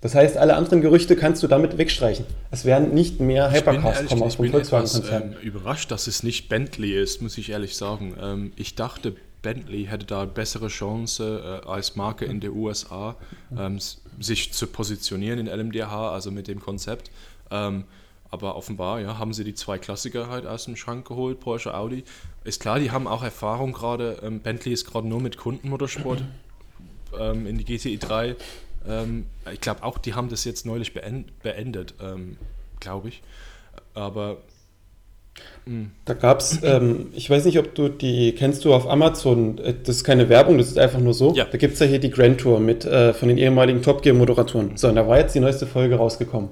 Das 0.00 0.14
heißt, 0.14 0.36
alle 0.36 0.54
anderen 0.54 0.80
Gerüchte 0.80 1.16
kannst 1.16 1.42
du 1.42 1.48
damit 1.48 1.76
wegstreichen. 1.76 2.24
Es 2.52 2.64
werden 2.64 2.94
nicht 2.94 3.18
mehr 3.18 3.50
Hypercars 3.50 4.06
kommen 4.06 4.22
aus 4.22 4.36
dem 4.36 4.50
Volkswagen-Konzern. 4.50 5.22
Ich 5.22 5.28
bin 5.28 5.42
ähm, 5.42 5.48
überrascht, 5.48 5.90
dass 5.90 6.06
es 6.06 6.22
nicht 6.22 6.48
Bentley 6.48 6.92
ist, 6.92 7.20
muss 7.20 7.36
ich 7.36 7.50
ehrlich 7.50 7.76
sagen. 7.76 8.14
Ähm, 8.20 8.52
ich 8.54 8.76
dachte, 8.76 9.14
Bentley 9.42 9.86
hätte 9.86 10.06
da 10.06 10.24
bessere 10.24 10.68
Chance 10.68 11.62
äh, 11.64 11.68
als 11.68 11.96
Marke 11.96 12.26
in 12.26 12.40
den 12.40 12.52
USA. 12.52 13.16
Ähm, 13.56 13.78
sich 14.20 14.52
zu 14.52 14.66
positionieren 14.66 15.38
in 15.38 15.46
LMDH, 15.46 16.10
also 16.10 16.30
mit 16.30 16.48
dem 16.48 16.60
Konzept. 16.60 17.10
Ähm, 17.50 17.84
aber 18.30 18.56
offenbar 18.56 19.00
ja, 19.00 19.18
haben 19.18 19.32
sie 19.32 19.44
die 19.44 19.54
zwei 19.54 19.78
Klassiker 19.78 20.28
halt 20.28 20.46
aus 20.46 20.66
dem 20.66 20.76
Schrank 20.76 21.08
geholt, 21.08 21.40
Porsche, 21.40 21.74
Audi. 21.74 22.04
Ist 22.44 22.60
klar, 22.60 22.78
die 22.78 22.90
haben 22.90 23.06
auch 23.06 23.22
Erfahrung 23.22 23.72
gerade. 23.72 24.20
Ähm, 24.22 24.40
Bentley 24.40 24.72
ist 24.72 24.84
gerade 24.84 25.08
nur 25.08 25.20
mit 25.20 25.38
Kundenmotorsport 25.38 26.22
ähm, 27.18 27.46
in 27.46 27.56
die 27.56 27.64
GTI 27.64 27.98
3. 27.98 28.36
Ähm, 28.86 29.26
ich 29.52 29.60
glaube 29.60 29.82
auch, 29.82 29.98
die 29.98 30.14
haben 30.14 30.28
das 30.28 30.44
jetzt 30.44 30.66
neulich 30.66 30.92
beend, 30.92 31.42
beendet, 31.42 31.94
ähm, 32.02 32.36
glaube 32.80 33.08
ich. 33.08 33.22
Aber 33.94 34.38
da 36.06 36.14
gab 36.14 36.40
es, 36.40 36.60
ähm, 36.62 37.08
ich 37.14 37.28
weiß 37.28 37.44
nicht, 37.44 37.58
ob 37.58 37.74
du 37.74 37.88
die, 37.88 38.32
kennst 38.32 38.64
du 38.64 38.72
auf 38.72 38.88
Amazon, 38.88 39.58
äh, 39.58 39.74
das 39.82 39.96
ist 39.96 40.04
keine 40.04 40.28
Werbung, 40.28 40.56
das 40.56 40.68
ist 40.68 40.78
einfach 40.78 41.00
nur 41.00 41.12
so. 41.12 41.34
Ja. 41.34 41.44
Da 41.44 41.58
gibt 41.58 41.74
es 41.74 41.80
ja 41.80 41.86
hier 41.86 41.98
die 41.98 42.10
Grand 42.10 42.40
Tour 42.40 42.58
mit 42.58 42.86
äh, 42.86 43.12
von 43.12 43.28
den 43.28 43.36
ehemaligen 43.36 43.82
Top 43.82 44.02
Gear-Moderatoren. 44.02 44.76
So, 44.76 44.88
und 44.88 44.96
da 44.96 45.06
war 45.06 45.18
jetzt 45.18 45.34
die 45.34 45.40
neueste 45.40 45.66
Folge 45.66 45.96
rausgekommen. 45.96 46.48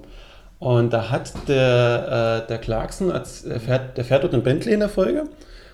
Und 0.58 0.92
da 0.92 1.10
hat 1.10 1.32
der, 1.48 2.42
äh, 2.44 2.48
der 2.48 2.58
Clarkson, 2.58 3.10
als, 3.10 3.44
der, 3.44 3.60
fährt, 3.60 3.96
der 3.96 4.04
fährt 4.04 4.24
dort 4.24 4.34
in 4.34 4.42
Bentley 4.42 4.74
in 4.74 4.80
der 4.80 4.88
Folge, 4.88 5.24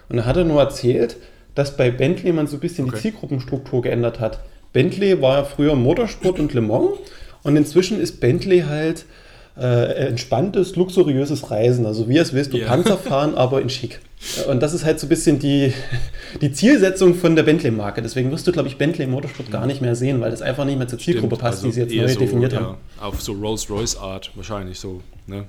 und 0.08 0.16
da 0.18 0.24
hat 0.24 0.36
er 0.36 0.44
nur 0.44 0.60
erzählt, 0.60 1.16
dass 1.54 1.76
bei 1.76 1.90
Bentley 1.90 2.32
man 2.32 2.46
so 2.46 2.56
ein 2.56 2.60
bisschen 2.60 2.86
okay. 2.86 2.96
die 2.96 3.02
Zielgruppenstruktur 3.02 3.82
geändert 3.82 4.20
hat. 4.20 4.40
Bentley 4.72 5.20
war 5.20 5.38
ja 5.38 5.44
früher 5.44 5.74
Motorsport 5.74 6.38
und 6.38 6.54
Le 6.54 6.60
Mans 6.60 6.98
und 7.42 7.56
inzwischen 7.56 8.00
ist 8.00 8.20
Bentley 8.20 8.60
halt 8.68 9.04
äh, 9.56 10.06
entspanntes, 10.08 10.76
luxuriöses 10.76 11.50
Reisen. 11.50 11.84
Also 11.86 12.08
wie 12.08 12.16
es 12.18 12.32
willst 12.32 12.52
du 12.52 12.58
Ja. 12.58 12.66
Panzer 12.68 12.96
fahren, 12.98 13.34
aber 13.34 13.60
in 13.60 13.68
schick. 13.68 14.00
Und 14.48 14.60
das 14.62 14.72
ist 14.72 14.84
halt 14.84 15.00
so 15.00 15.06
ein 15.06 15.08
bisschen 15.08 15.38
die, 15.40 15.72
die 16.40 16.52
Zielsetzung 16.52 17.14
von 17.16 17.34
der 17.36 17.42
Bentley-Marke. 17.42 18.02
Deswegen 18.02 18.30
wirst 18.30 18.46
du, 18.46 18.52
glaube 18.52 18.68
ich, 18.68 18.78
Bentley 18.78 19.06
Motorsport 19.08 19.50
gar 19.50 19.66
nicht 19.66 19.82
mehr 19.82 19.96
sehen, 19.96 20.20
weil 20.20 20.30
das 20.30 20.42
einfach 20.42 20.64
nicht 20.64 20.78
mehr 20.78 20.86
zur 20.88 20.98
Zielgruppe 21.00 21.34
Stimmt, 21.34 21.40
passt, 21.40 21.64
also 21.64 21.66
die 21.66 21.72
sie 21.72 21.80
jetzt 21.80 21.94
neu 21.94 22.08
so, 22.08 22.20
definiert 22.20 22.52
ja, 22.52 22.60
haben. 22.60 22.76
Auf 23.00 23.20
so 23.20 23.32
Rolls-Royce-Art 23.32 24.30
wahrscheinlich 24.36 24.78
so. 24.78 25.00
Ne? 25.26 25.44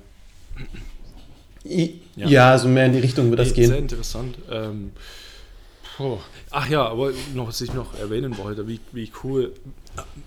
I- 1.64 2.00
Ja. 2.16 2.26
Ja. 2.28 2.58
so 2.58 2.68
mehr 2.68 2.86
in 2.86 2.92
die 2.92 2.98
Richtung 2.98 3.30
wird 3.30 3.40
das 3.40 3.48
Nee, 3.50 3.54
gehen. 3.54 3.68
Sehr 3.70 3.78
interessant. 3.78 4.36
Ähm, 4.50 4.90
puh. 5.96 6.18
ach 6.50 6.68
ja, 6.68 6.86
aber 6.86 7.12
noch, 7.34 7.48
was 7.48 7.60
ich 7.60 7.72
noch 7.74 7.94
erwähnen 7.98 8.36
wollte, 8.38 8.66
wie, 8.68 8.80
wie 8.92 9.10
cool. 9.22 9.52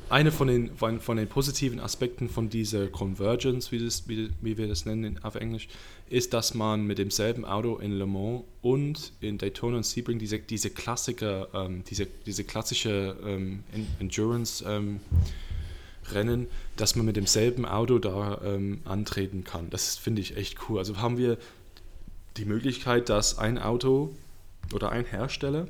Eine 0.09 0.31
von 0.31 0.47
den, 0.47 0.75
von, 0.77 1.01
von 1.01 1.17
den 1.17 1.27
positiven 1.27 1.79
Aspekten 1.81 2.29
von 2.29 2.49
dieser 2.49 2.87
Convergence, 2.87 3.71
wie, 3.71 3.83
das, 3.83 4.07
wie, 4.07 4.29
wie 4.41 4.57
wir 4.57 4.67
das 4.67 4.85
nennen 4.85 5.19
auf 5.23 5.35
Englisch, 5.35 5.67
ist, 6.09 6.33
dass 6.33 6.53
man 6.53 6.85
mit 6.87 6.99
demselben 6.99 7.43
Auto 7.43 7.75
in 7.77 7.91
Le 7.97 8.05
Mans 8.05 8.43
und 8.61 9.11
in 9.19 9.37
Daytona 9.37 9.77
und 9.77 9.85
Sebring 9.85 10.19
diese, 10.19 10.39
diese 10.39 10.69
Klassiker, 10.69 11.49
ähm, 11.53 11.83
diese, 11.89 12.07
diese 12.25 12.45
klassische 12.45 13.17
ähm, 13.25 13.63
En- 13.73 13.87
Endurance 13.99 14.63
ähm, 14.65 15.01
Rennen, 16.13 16.47
dass 16.77 16.95
man 16.95 17.05
mit 17.05 17.17
demselben 17.17 17.65
Auto 17.65 17.99
da 17.99 18.39
ähm, 18.45 18.79
antreten 18.85 19.43
kann. 19.43 19.69
Das 19.69 19.97
finde 19.97 20.21
ich 20.21 20.37
echt 20.37 20.57
cool. 20.69 20.79
Also 20.79 20.97
haben 21.01 21.17
wir 21.17 21.37
die 22.37 22.45
Möglichkeit, 22.45 23.09
dass 23.09 23.37
ein 23.37 23.57
Auto 23.57 24.15
oder 24.73 24.91
ein 24.91 25.05
Hersteller 25.05 25.67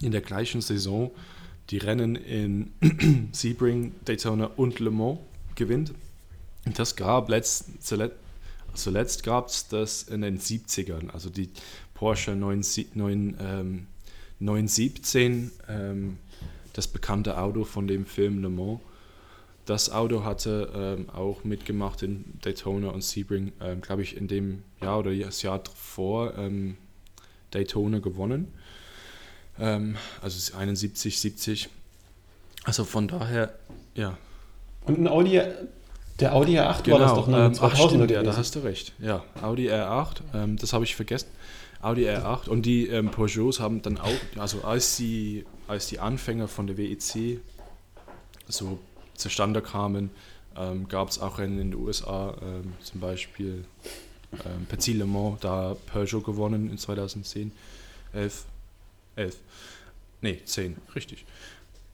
in 0.00 0.12
der 0.12 0.20
gleichen 0.20 0.60
Saison 0.60 1.10
die 1.70 1.78
Rennen 1.78 2.16
in 2.16 2.72
Sebring, 3.32 3.94
Daytona 4.04 4.46
und 4.56 4.80
Le 4.80 4.90
Mans 4.90 5.18
gewinnt. 5.54 5.92
Das 6.64 6.96
gab 6.96 7.28
letzt, 7.28 7.82
zuletzt, 7.82 8.16
zuletzt 8.74 9.22
gab 9.22 9.48
es 9.48 9.68
das 9.68 10.02
in 10.02 10.22
den 10.22 10.38
70ern, 10.38 11.10
also 11.10 11.30
die 11.30 11.50
Porsche 11.94 12.34
9, 12.34 12.62
9, 12.94 13.36
ähm, 13.40 13.86
917, 14.40 15.50
ähm, 15.68 16.18
das 16.72 16.88
bekannte 16.88 17.38
Auto 17.38 17.64
von 17.64 17.86
dem 17.86 18.04
Film 18.04 18.42
Le 18.42 18.48
Mans. 18.48 18.80
Das 19.66 19.90
Auto 19.90 20.24
hatte 20.24 20.72
ähm, 20.74 21.10
auch 21.10 21.44
mitgemacht 21.44 22.02
in 22.02 22.24
Daytona 22.42 22.88
und 22.88 23.04
Sebring, 23.04 23.52
ähm, 23.60 23.80
glaube 23.80 24.02
ich, 24.02 24.16
in 24.16 24.26
dem 24.26 24.64
Jahr 24.82 24.98
oder 25.00 25.14
das 25.14 25.42
Jahr 25.42 25.62
vor 25.74 26.36
ähm, 26.36 26.76
Daytona 27.50 27.98
gewonnen. 27.98 28.52
Ähm, 29.58 29.96
also 30.22 30.36
es 30.36 30.50
ist 30.50 30.54
71, 30.54 31.20
70. 31.20 31.68
Also 32.64 32.84
von 32.84 33.08
daher, 33.08 33.54
ja. 33.94 34.16
Und 34.86 34.98
ein 34.98 35.08
Audi, 35.08 35.40
der 36.18 36.34
Audi 36.34 36.58
R8 36.58 36.90
war 36.90 36.98
das 36.98 37.14
doch 37.14 37.28
ne? 37.28 37.36
ähm, 37.46 37.50
Mit 37.52 37.62
ach, 37.62 37.74
2000er 37.74 37.88
stimmt, 37.88 38.10
ja, 38.10 38.22
da 38.22 38.36
hast 38.36 38.54
du 38.54 38.60
recht. 38.60 38.92
Ja, 38.98 39.24
Audi 39.42 39.70
R8, 39.70 40.16
ähm, 40.34 40.56
das 40.56 40.72
habe 40.72 40.84
ich 40.84 40.94
vergessen. 40.94 41.28
Audi 41.82 42.06
R8 42.06 42.48
und 42.48 42.62
die 42.62 42.88
ähm, 42.88 43.10
Peugeots 43.10 43.60
haben 43.60 43.80
dann 43.80 43.98
auch, 43.98 44.10
also 44.36 44.62
als 44.62 44.96
die, 44.96 45.46
als 45.66 45.86
die 45.86 45.98
Anfänger 45.98 46.46
von 46.46 46.66
der 46.66 46.76
WEC 46.76 47.40
so 48.48 48.78
zustande 49.14 49.62
kamen, 49.62 50.10
ähm, 50.56 50.88
gab 50.88 51.08
es 51.08 51.18
auch 51.20 51.38
Rennen 51.38 51.58
in 51.58 51.70
den 51.70 51.80
USA, 51.80 52.36
ähm, 52.42 52.74
zum 52.80 53.00
Beispiel 53.00 53.64
ähm, 54.32 54.66
Petit 54.68 54.94
Le 54.94 55.06
Mans, 55.06 55.38
da 55.40 55.76
Peugeot 55.86 56.22
gewonnen 56.22 56.70
in 56.70 56.78
2010, 56.78 57.52
11, 58.12 58.44
11, 59.16 59.36
nee, 60.20 60.40
10, 60.44 60.76
richtig. 60.94 61.24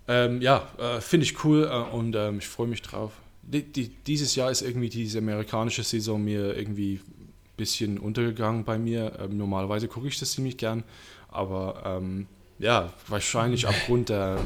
Ähm, 0.09 0.41
ja, 0.41 0.69
äh, 0.79 1.01
finde 1.01 1.25
ich 1.25 1.45
cool 1.45 1.65
äh, 1.65 1.95
und 1.95 2.15
ähm, 2.15 2.39
ich 2.39 2.47
freue 2.47 2.69
mich 2.69 2.83
drauf. 2.83 3.13
Die, 3.43 3.63
die, 3.63 3.89
dieses 3.89 4.35
Jahr 4.35 4.51
ist 4.51 4.63
irgendwie 4.63 4.89
diese 4.89 5.19
amerikanische 5.19 5.83
Saison 5.83 6.23
mir 6.23 6.57
irgendwie 6.57 6.95
ein 6.95 7.33
bisschen 7.57 7.99
untergegangen 7.99 8.65
bei 8.65 8.79
mir. 8.79 9.19
Ähm, 9.21 9.37
normalerweise 9.37 9.89
gucke 9.89 10.09
ich 10.09 10.19
das 10.19 10.33
ziemlich 10.33 10.57
gern, 10.57 10.85
aber 11.29 11.83
ähm, 11.85 12.27
ja, 12.59 12.93
wahrscheinlich 13.09 13.67
aufgrund 13.67 14.09
der, 14.09 14.39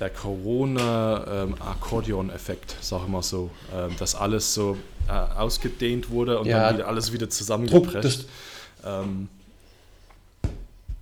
der 0.00 0.10
Corona-Akkordeon-Effekt, 0.10 2.76
sag 2.80 3.02
ich 3.02 3.08
mal 3.08 3.22
so, 3.22 3.50
ähm, 3.74 3.90
dass 3.98 4.14
alles 4.14 4.54
so 4.54 4.76
äh, 5.08 5.12
ausgedehnt 5.12 6.10
wurde 6.10 6.38
und 6.38 6.46
Ja. 6.46 6.66
dann 6.68 6.76
wieder 6.76 6.86
alles 6.88 7.12
wieder 7.12 7.26
Druck, 7.26 7.32
zusammengepresst. 7.34 8.04
das, 8.04 8.24
ähm, 9.04 9.28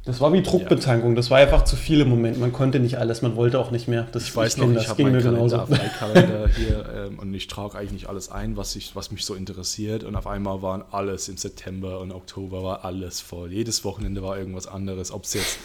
das 0.06 0.20
war 0.20 0.32
wie 0.32 0.40
Druckbetankung. 0.40 1.16
Das 1.16 1.30
war 1.30 1.38
einfach 1.38 1.64
zu 1.64 1.74
viel 1.74 2.00
im 2.00 2.08
Moment. 2.08 2.38
Man 2.38 2.52
konnte 2.52 2.78
nicht 2.78 2.96
alles, 2.96 3.22
man 3.22 3.34
wollte 3.34 3.58
auch 3.58 3.72
nicht 3.72 3.88
mehr. 3.88 4.06
Das, 4.12 4.22
Ich 4.22 4.36
weiß 4.36 4.54
kenn 4.54 4.72
noch, 4.72 4.80
ich 4.80 4.88
habe 4.88 5.02
meinen 5.02 5.16
mir 5.16 5.20
Kalender, 5.20 5.66
genauso. 5.66 5.88
Kalender 5.98 6.48
hier 6.48 6.86
ähm, 6.94 7.18
und 7.18 7.34
ich 7.34 7.48
trage 7.48 7.76
eigentlich 7.76 7.90
nicht 7.90 8.08
alles 8.08 8.30
ein, 8.30 8.56
was, 8.56 8.76
ich, 8.76 8.94
was 8.94 9.10
mich 9.10 9.24
so 9.24 9.34
interessiert. 9.34 10.04
Und 10.04 10.14
auf 10.14 10.28
einmal 10.28 10.62
waren 10.62 10.84
alles 10.92 11.28
im 11.28 11.36
September 11.36 11.98
und 11.98 12.12
Oktober 12.12 12.62
war 12.62 12.84
alles 12.84 13.20
voll. 13.20 13.52
Jedes 13.52 13.84
Wochenende 13.84 14.22
war 14.22 14.38
irgendwas 14.38 14.68
anderes, 14.68 15.10
ob 15.10 15.24
es 15.24 15.34
jetzt 15.34 15.58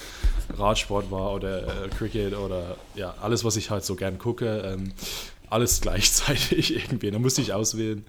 Radsport 0.57 1.11
war 1.11 1.35
oder 1.35 1.61
äh, 1.61 1.89
Cricket 1.95 2.35
oder 2.35 2.77
ja, 2.95 3.13
alles, 3.21 3.45
was 3.45 3.57
ich 3.57 3.69
halt 3.69 3.85
so 3.85 3.93
gern 3.93 4.17
gucke. 4.17 4.63
Ähm, 4.65 4.93
alles 5.51 5.81
gleichzeitig 5.81 6.75
irgendwie. 6.75 7.11
Da 7.11 7.19
musste 7.19 7.41
ich 7.41 7.53
auswählen. 7.53 8.03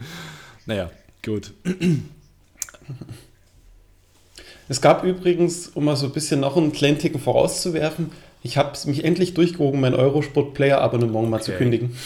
Naja, 0.64 0.90
gut. 1.22 1.52
Es 4.68 4.80
gab 4.80 5.04
übrigens, 5.04 5.68
um 5.68 5.84
mal 5.84 5.96
so 5.96 6.06
ein 6.06 6.12
bisschen 6.12 6.40
noch 6.40 6.56
einen 6.56 6.72
kleinen 6.72 6.98
Ticken 6.98 7.20
vorauszuwerfen, 7.20 8.10
ich 8.44 8.56
habe 8.56 8.76
mich 8.86 9.04
endlich 9.04 9.34
durchgewogen, 9.34 9.80
mein 9.80 9.94
Eurosport-Player-Abonnement 9.94 11.30
mal 11.30 11.40
zu 11.42 11.52
Okay. 11.52 11.58
kündigen. 11.58 11.96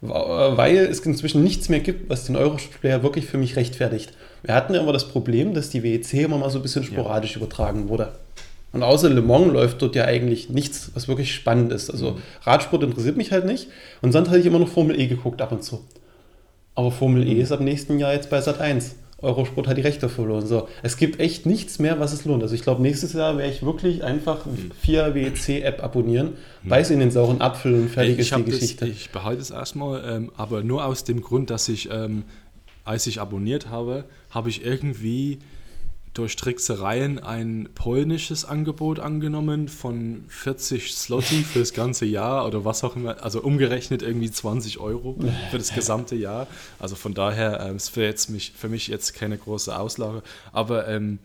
Weil 0.00 0.76
es 0.76 1.00
inzwischen 1.00 1.42
nichts 1.42 1.68
mehr 1.68 1.80
gibt, 1.80 2.08
was 2.08 2.24
den 2.24 2.36
Eurosport-Player 2.36 3.02
wirklich 3.02 3.26
für 3.26 3.36
mich 3.36 3.56
rechtfertigt. 3.56 4.12
Wir 4.42 4.54
hatten 4.54 4.72
ja 4.74 4.80
immer 4.80 4.92
das 4.92 5.08
Problem, 5.08 5.54
dass 5.54 5.70
die 5.70 5.82
WEC 5.82 6.14
immer 6.24 6.38
mal 6.38 6.50
so 6.50 6.60
ein 6.60 6.62
bisschen 6.62 6.84
sporadisch 6.84 7.36
übertragen 7.36 7.88
wurde. 7.88 8.12
Und 8.72 8.82
außer 8.82 9.08
Le 9.10 9.22
Mans 9.22 9.52
läuft 9.52 9.82
dort 9.82 9.96
ja 9.96 10.04
eigentlich 10.04 10.50
nichts, 10.50 10.90
was 10.94 11.08
wirklich 11.08 11.34
spannend 11.34 11.72
ist. 11.72 11.90
Also 11.90 12.12
Mhm. 12.12 12.22
Radsport 12.42 12.82
interessiert 12.84 13.16
mich 13.16 13.32
halt 13.32 13.44
nicht. 13.44 13.68
Und 14.02 14.12
sonst 14.12 14.28
hatte 14.28 14.38
ich 14.38 14.46
immer 14.46 14.58
noch 14.60 14.68
Formel 14.68 14.98
E 15.00 15.06
geguckt 15.08 15.42
ab 15.42 15.52
und 15.52 15.64
zu. 15.64 15.84
Aber 16.74 16.92
Formel 16.92 17.26
E 17.26 17.40
ist 17.40 17.50
ab 17.50 17.60
nächsten 17.60 17.98
Jahr 17.98 18.12
jetzt 18.12 18.30
bei 18.30 18.40
Sat 18.40 18.60
1. 18.60 18.94
Eurosport 19.20 19.66
hat 19.66 19.76
die 19.76 19.82
Rechte 19.82 20.08
verloren. 20.08 20.46
So, 20.46 20.68
es 20.82 20.96
gibt 20.96 21.18
echt 21.18 21.44
nichts 21.44 21.80
mehr, 21.80 21.98
was 21.98 22.12
es 22.12 22.24
lohnt. 22.24 22.42
Also 22.42 22.54
ich 22.54 22.62
glaube, 22.62 22.82
nächstes 22.82 23.12
Jahr 23.14 23.36
werde 23.36 23.52
ich 23.52 23.64
wirklich 23.64 24.04
einfach 24.04 24.46
Mhm. 24.46 24.70
vier 24.80 25.12
WEC-App 25.14 25.82
abonnieren, 25.82 26.34
beiß 26.62 26.90
in 26.90 27.00
den 27.00 27.10
sauren 27.10 27.40
Apfel 27.40 27.74
und 27.74 27.88
fertig 27.90 28.12
ich, 28.14 28.18
ist 28.20 28.36
die 28.36 28.44
das, 28.44 28.60
Geschichte. 28.60 28.86
ich 28.86 29.10
behalte 29.10 29.42
es 29.42 29.50
erstmal, 29.50 30.04
ähm, 30.08 30.30
aber 30.36 30.62
nur 30.62 30.84
aus 30.84 31.02
dem 31.02 31.20
Grund, 31.20 31.50
dass 31.50 31.68
ich, 31.68 31.88
ähm, 31.90 32.22
als 32.84 33.06
ich 33.08 33.20
abonniert 33.20 33.68
habe, 33.70 34.04
habe 34.30 34.50
ich 34.50 34.64
irgendwie 34.64 35.38
durch 36.18 36.34
Tricksereien 36.34 37.20
ein 37.20 37.68
polnisches 37.76 38.44
Angebot 38.44 38.98
angenommen 38.98 39.68
von 39.68 40.24
40 40.26 40.92
Slotty 40.92 41.44
für 41.44 41.60
das 41.60 41.72
ganze 41.72 42.06
Jahr 42.06 42.44
oder 42.44 42.64
was 42.64 42.82
auch 42.82 42.96
immer, 42.96 43.22
also 43.22 43.40
umgerechnet 43.40 44.02
irgendwie 44.02 44.28
20 44.28 44.78
Euro 44.78 45.16
für 45.50 45.58
das 45.58 45.72
gesamte 45.72 46.16
Jahr. 46.16 46.48
Also 46.80 46.96
von 46.96 47.14
daher 47.14 47.60
ähm, 47.60 47.76
ist 47.76 47.90
für, 47.90 48.02
jetzt 48.02 48.30
mich, 48.30 48.52
für 48.56 48.68
mich 48.68 48.88
jetzt 48.88 49.14
keine 49.14 49.38
große 49.38 49.78
Auslage. 49.78 50.24
Aber 50.52 50.88
ähm, 50.88 51.20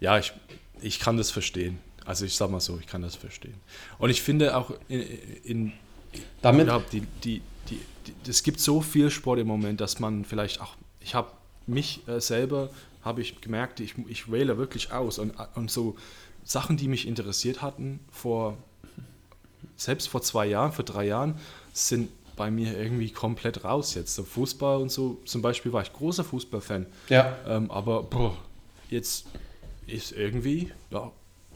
ja, 0.00 0.18
ich, 0.18 0.32
ich 0.80 1.00
kann 1.00 1.18
das 1.18 1.30
verstehen. 1.30 1.78
Also 2.06 2.24
ich 2.24 2.34
sag 2.34 2.50
mal 2.50 2.60
so, 2.60 2.78
ich 2.80 2.86
kann 2.86 3.02
das 3.02 3.16
verstehen. 3.16 3.60
Und 3.98 4.08
ich 4.08 4.22
finde 4.22 4.56
auch 4.56 4.72
in, 4.88 5.04
in 5.44 5.72
Damit, 6.40 6.70
die, 6.92 7.02
die, 7.22 7.42
die, 7.68 7.80
die, 8.06 8.30
es 8.30 8.42
gibt 8.42 8.58
so 8.58 8.80
viel 8.80 9.10
Sport 9.10 9.38
im 9.38 9.46
Moment, 9.46 9.82
dass 9.82 10.00
man 10.00 10.24
vielleicht 10.24 10.62
auch, 10.62 10.76
ich 11.00 11.14
habe 11.14 11.30
mich 11.66 12.08
äh, 12.08 12.20
selber, 12.20 12.70
habe 13.02 13.20
ich 13.20 13.40
gemerkt, 13.40 13.80
ich, 13.80 13.94
ich 14.08 14.30
wähle 14.30 14.58
wirklich 14.58 14.92
aus 14.92 15.18
und, 15.18 15.34
und 15.54 15.70
so 15.70 15.96
Sachen, 16.44 16.76
die 16.76 16.88
mich 16.88 17.06
interessiert 17.06 17.62
hatten 17.62 18.00
vor, 18.10 18.56
selbst 19.76 20.08
vor 20.08 20.22
zwei 20.22 20.46
Jahren, 20.46 20.72
vor 20.72 20.84
drei 20.84 21.06
Jahren, 21.06 21.38
sind 21.72 22.10
bei 22.36 22.50
mir 22.50 22.76
irgendwie 22.76 23.10
komplett 23.10 23.64
raus 23.64 23.94
jetzt. 23.94 24.14
So 24.14 24.24
Fußball 24.24 24.80
und 24.80 24.90
so, 24.90 25.20
zum 25.24 25.42
Beispiel 25.42 25.72
war 25.72 25.82
ich 25.82 25.92
großer 25.92 26.24
Fußballfan, 26.24 26.86
ja, 27.08 27.36
ähm, 27.46 27.70
aber 27.70 28.02
boah, 28.02 28.36
jetzt 28.88 29.26
ist 29.86 30.12
irgendwie, 30.12 30.72
ja, 30.90 31.10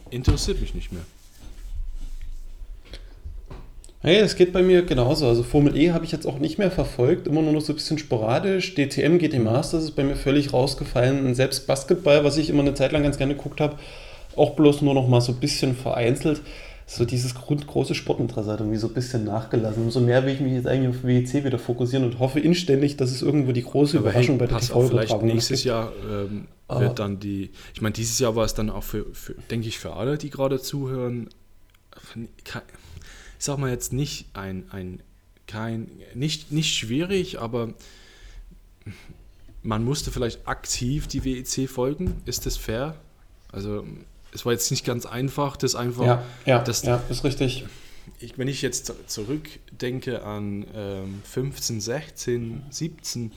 interessiert 0.09 0.61
mich 0.61 0.75
nicht 0.75 0.91
mehr. 0.91 1.05
Hey, 4.05 4.19
das 4.19 4.35
geht 4.35 4.53
bei 4.53 4.61
mir 4.61 4.83
genauso. 4.83 5.27
Also 5.27 5.41
Formel 5.41 5.75
E 5.75 5.91
habe 5.91 6.05
ich 6.05 6.11
jetzt 6.11 6.27
auch 6.27 6.37
nicht 6.37 6.59
mehr 6.59 6.69
verfolgt, 6.69 7.25
immer 7.25 7.41
nur 7.41 7.53
noch 7.53 7.61
so 7.61 7.73
ein 7.73 7.75
bisschen 7.75 7.97
sporadisch. 7.97 8.75
DTM, 8.75 9.17
GT 9.17 9.39
Masters 9.39 9.83
ist 9.85 9.95
bei 9.95 10.03
mir 10.03 10.15
völlig 10.15 10.53
rausgefallen. 10.53 11.25
Und 11.25 11.33
selbst 11.33 11.65
Basketball, 11.65 12.23
was 12.23 12.37
ich 12.37 12.49
immer 12.51 12.61
eine 12.61 12.75
Zeit 12.75 12.91
lang 12.91 13.01
ganz 13.01 13.17
gerne 13.17 13.35
geguckt 13.35 13.59
habe, 13.59 13.77
auch 14.35 14.51
bloß 14.55 14.83
nur 14.83 14.93
noch 14.93 15.07
mal 15.07 15.21
so 15.21 15.31
ein 15.31 15.39
bisschen 15.39 15.75
vereinzelt. 15.75 16.41
So 16.85 17.03
dieses 17.03 17.33
grund- 17.33 17.65
große 17.65 17.95
Sportinteresse 17.95 18.51
hat 18.51 18.59
irgendwie 18.59 18.77
so 18.77 18.85
ein 18.89 18.93
bisschen 18.93 19.23
nachgelassen. 19.23 19.81
Umso 19.85 20.01
mehr 20.01 20.23
will 20.23 20.33
ich 20.35 20.39
mich 20.39 20.53
jetzt 20.53 20.67
eigentlich 20.67 20.89
auf 20.95 21.03
WEC 21.03 21.43
wieder 21.43 21.57
fokussieren 21.57 22.05
und 22.05 22.19
hoffe 22.19 22.39
inständig, 22.39 22.97
dass 22.97 23.09
es 23.09 23.23
irgendwo 23.23 23.53
die 23.53 23.63
große 23.63 23.97
Aber 23.97 24.09
Überraschung 24.11 24.35
hey, 24.35 24.39
bei 24.41 24.45
der 24.45 24.53
pass 24.53 24.69
auf, 24.71 24.89
vielleicht 24.89 25.19
nächstes 25.23 25.61
gibt. 25.63 25.65
Jahr 25.69 25.91
ähm, 26.07 26.45
Aber- 26.67 26.81
wird 26.81 26.99
dann 26.99 27.19
die, 27.19 27.49
ich 27.73 27.81
meine, 27.81 27.93
dieses 27.93 28.19
Jahr 28.19 28.35
war 28.35 28.45
es 28.45 28.53
dann 28.53 28.69
auch 28.69 28.83
für, 28.83 29.03
für 29.13 29.33
denke 29.49 29.67
ich, 29.67 29.79
für 29.79 29.93
alle, 29.93 30.19
die 30.19 30.29
gerade 30.29 30.59
zuhören, 30.61 31.29
ich 33.37 33.45
sag 33.45 33.57
mal 33.57 33.69
jetzt 33.69 33.93
nicht 33.93 34.27
ein, 34.33 34.69
ein 34.71 35.01
kein, 35.47 35.91
nicht, 36.13 36.51
nicht 36.51 36.75
schwierig, 36.75 37.39
aber 37.39 37.73
man 39.61 39.83
musste 39.83 40.11
vielleicht 40.11 40.47
aktiv 40.47 41.07
die 41.07 41.23
WEC 41.23 41.69
folgen. 41.69 42.21
Ist 42.25 42.45
das 42.45 42.57
fair? 42.57 42.95
Also 43.51 43.85
es 44.31 44.45
war 44.45 44.53
jetzt 44.53 44.69
nicht 44.71 44.85
ganz 44.85 45.05
einfach, 45.05 45.57
das 45.57 45.75
einfach. 45.75 46.05
Ja, 46.05 46.23
ja, 46.45 46.63
das, 46.63 46.83
ja 46.83 47.01
ist 47.09 47.23
richtig. 47.23 47.65
Ich, 48.19 48.37
wenn 48.37 48.47
ich 48.47 48.61
jetzt 48.61 48.93
zurückdenke 49.07 50.23
an 50.23 50.65
ähm, 50.73 51.21
15, 51.23 51.81
16, 51.81 52.63
17, 52.69 53.31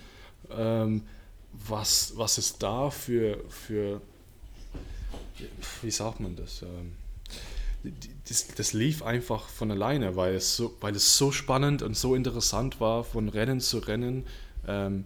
ähm, 0.51 1.03
was, 1.53 2.13
was 2.17 2.39
es 2.39 2.59
da 2.59 2.91
für, 2.91 3.43
für, 3.49 4.03
wie 5.83 5.91
sagt 5.91 6.21
man 6.21 6.37
das? 6.37 6.63
Ähm, 6.63 6.93
das, 8.29 8.49
das, 8.49 8.73
lief 8.73 9.03
einfach 9.03 9.49
von 9.49 9.71
alleine, 9.71 10.17
weil 10.17 10.35
es, 10.35 10.57
so, 10.57 10.77
weil 10.81 10.95
es 10.95 11.17
so 11.17 11.31
spannend 11.33 11.83
und 11.83 11.97
so 11.97 12.15
interessant 12.15 12.81
war, 12.81 13.05
von 13.05 13.29
Rennen 13.29 13.61
zu 13.61 13.79
Rennen, 13.79 14.25
ähm, 14.67 15.05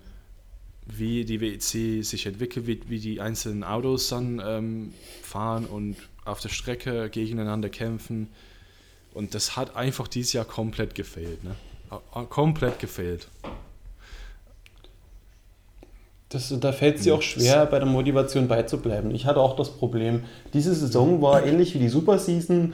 wie 0.86 1.24
die 1.24 1.40
WEC 1.40 2.04
sich 2.04 2.26
entwickelt, 2.26 2.66
wie, 2.66 2.80
wie 2.88 2.98
die 2.98 3.20
einzelnen 3.20 3.62
Autos 3.62 4.08
dann 4.08 4.42
ähm, 4.44 4.94
fahren 5.22 5.66
und 5.66 5.96
auf 6.24 6.40
der 6.40 6.48
Strecke 6.48 7.10
gegeneinander 7.10 7.68
kämpfen. 7.68 8.28
Und 9.14 9.34
das 9.34 9.56
hat 9.56 9.76
einfach 9.76 10.08
dieses 10.08 10.32
Jahr 10.32 10.44
komplett 10.44 10.94
gefehlt. 10.94 11.44
Ne? 11.44 11.54
Komplett 12.30 12.78
gefehlt. 12.78 13.28
Das, 16.32 16.54
da 16.58 16.72
fällt 16.72 16.96
es 16.96 17.02
dir 17.02 17.14
auch 17.14 17.22
schwer, 17.22 17.66
bei 17.66 17.78
der 17.78 17.86
Motivation 17.86 18.48
beizubleiben. 18.48 19.14
Ich 19.14 19.26
hatte 19.26 19.40
auch 19.40 19.54
das 19.54 19.68
Problem. 19.70 20.22
Diese 20.54 20.74
Saison 20.74 21.20
war 21.20 21.44
ähnlich 21.44 21.74
wie 21.74 21.78
die 21.78 21.88
Super 21.88 22.18
Season 22.18 22.72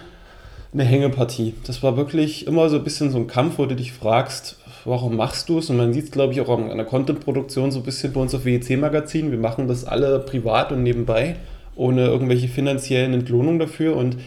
eine 0.73 0.85
Hängepartie. 0.85 1.55
Das 1.67 1.83
war 1.83 1.97
wirklich 1.97 2.47
immer 2.47 2.69
so 2.69 2.77
ein 2.77 2.85
bisschen 2.85 3.11
so 3.11 3.19
ein 3.19 3.27
Kampf, 3.27 3.59
wo 3.59 3.67
du 3.67 3.75
dich 3.75 3.93
fragst, 3.93 4.59
warum 4.85 5.17
machst 5.17 5.49
du 5.49 5.59
es? 5.59 5.71
Und 5.71 5.79
man 5.79 5.93
sieht 5.93 6.05
es, 6.05 6.11
glaube 6.13 6.33
ich, 6.33 6.41
auch 6.41 6.49
an 6.49 6.69
der 6.69 6.87
Content-Produktion 6.87 7.73
so 7.73 7.81
ein 7.81 7.85
bisschen 7.85 8.13
bei 8.13 8.21
uns 8.21 8.35
auf 8.35 8.45
WEC-Magazin. 8.45 9.33
Wir 9.33 9.39
machen 9.39 9.67
das 9.67 9.85
alle 9.85 10.21
privat 10.21 10.71
und 10.71 10.85
nebenbei, 10.85 11.37
ohne 11.75 12.07
irgendwelche 12.07 12.49
finanziellen 12.49 13.13
Entlohnungen 13.13 13.59
dafür. 13.59 13.97
Und 13.97 14.19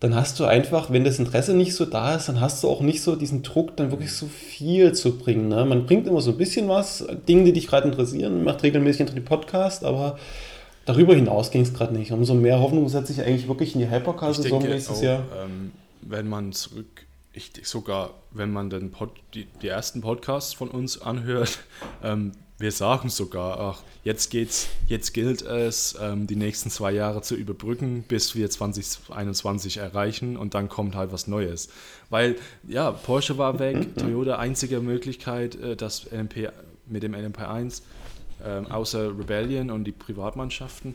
dann 0.00 0.14
hast 0.14 0.40
du 0.40 0.46
einfach, 0.46 0.90
wenn 0.90 1.04
das 1.04 1.18
Interesse 1.18 1.54
nicht 1.54 1.74
so 1.74 1.84
da 1.84 2.14
ist, 2.14 2.28
dann 2.30 2.40
hast 2.40 2.62
du 2.62 2.68
auch 2.68 2.80
nicht 2.80 3.02
so 3.02 3.16
diesen 3.16 3.42
Druck, 3.42 3.76
dann 3.76 3.90
wirklich 3.90 4.12
so 4.14 4.26
viel 4.26 4.92
zu 4.92 5.18
bringen. 5.18 5.48
Ne? 5.48 5.62
Man 5.66 5.84
bringt 5.84 6.06
immer 6.06 6.22
so 6.22 6.30
ein 6.30 6.38
bisschen 6.38 6.68
was, 6.68 7.06
Dinge, 7.28 7.44
die 7.44 7.52
dich 7.52 7.66
gerade 7.66 7.86
interessieren, 7.86 8.42
macht 8.42 8.62
regelmäßig 8.62 9.10
einen 9.10 9.24
Podcast, 9.26 9.84
aber 9.84 10.18
darüber 10.86 11.14
hinaus 11.14 11.50
ging 11.50 11.60
es 11.60 11.74
gerade 11.74 11.92
nicht. 11.92 12.12
Umso 12.12 12.32
mehr 12.32 12.60
Hoffnung 12.60 12.88
setze 12.88 13.12
ich 13.12 13.20
eigentlich 13.20 13.46
wirklich 13.46 13.74
in 13.74 13.82
die 13.82 13.90
Hypercar-Saison 13.90 14.62
nächstes 14.62 14.98
auch, 14.98 15.02
Jahr. 15.02 15.22
Ähm, 15.44 15.72
wenn 16.00 16.26
man 16.28 16.52
zurück, 16.52 17.06
ich, 17.34 17.52
sogar 17.62 18.14
wenn 18.30 18.50
man 18.50 18.70
den 18.70 18.90
Pod, 18.90 19.10
die, 19.34 19.48
die 19.60 19.68
ersten 19.68 20.00
Podcasts 20.00 20.54
von 20.54 20.68
uns 20.68 21.02
anhört, 21.02 21.58
ähm, 22.02 22.32
wir 22.60 22.72
sagen 22.72 23.08
sogar, 23.08 23.58
ach, 23.58 23.82
jetzt 24.04 24.30
geht's, 24.30 24.68
jetzt 24.86 25.14
gilt 25.14 25.42
es, 25.42 25.96
ähm, 26.00 26.26
die 26.26 26.36
nächsten 26.36 26.70
zwei 26.70 26.92
Jahre 26.92 27.22
zu 27.22 27.34
überbrücken, 27.34 28.04
bis 28.06 28.34
wir 28.34 28.50
2021 28.50 29.78
erreichen 29.78 30.36
und 30.36 30.54
dann 30.54 30.68
kommt 30.68 30.94
halt 30.94 31.10
was 31.10 31.26
Neues. 31.26 31.70
Weil, 32.10 32.36
ja, 32.68 32.90
Porsche 32.92 33.38
war 33.38 33.58
weg, 33.58 33.96
Toyota 33.96 34.38
einzige 34.38 34.80
Möglichkeit, 34.80 35.54
äh, 35.56 35.74
das 35.74 36.10
LMP 36.12 36.50
mit 36.86 37.02
dem 37.02 37.14
LMP1, 37.14 37.82
äh, 38.44 38.70
außer 38.70 39.18
Rebellion 39.18 39.70
und 39.70 39.84
die 39.84 39.92
Privatmannschaften. 39.92 40.94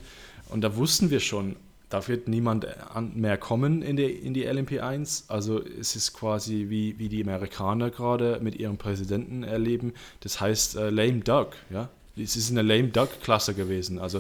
Und 0.49 0.61
da 0.61 0.75
wussten 0.75 1.09
wir 1.09 1.19
schon, 1.19 1.55
da 1.95 2.05
wird 2.09 2.27
niemand 2.27 2.67
mehr 3.13 3.37
kommen 3.37 3.81
in 3.81 3.95
die, 3.95 4.03
in 4.03 4.33
die 4.33 4.45
LMP1. 4.45 5.29
Also 5.29 5.63
es 5.63 5.95
ist 5.95 6.11
quasi 6.11 6.65
wie, 6.67 6.99
wie 6.99 7.07
die 7.07 7.23
Amerikaner 7.23 7.89
gerade 7.89 8.39
mit 8.41 8.55
ihrem 8.55 8.77
Präsidenten 8.77 9.43
erleben. 9.43 9.93
Das 10.19 10.41
heißt 10.41 10.75
äh, 10.75 10.89
Lame 10.89 11.21
Duck, 11.21 11.53
ja. 11.69 11.87
Es 12.17 12.35
ist 12.35 12.51
eine 12.51 12.63
Lame 12.63 12.89
Duck 12.89 13.21
Klasse 13.21 13.53
gewesen. 13.53 13.97
Also 13.97 14.17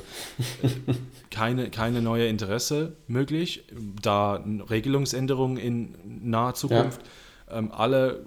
äh, 0.63 0.69
keine, 1.31 1.69
keine 1.69 2.01
neue 2.01 2.27
Interesse 2.27 2.93
möglich, 3.07 3.65
da 4.01 4.41
Regelungsänderungen 4.69 5.57
in 5.57 5.95
naher 6.23 6.53
Zukunft. 6.53 7.01
Ja. 7.49 7.57
Ähm, 7.57 7.73
alle 7.73 8.25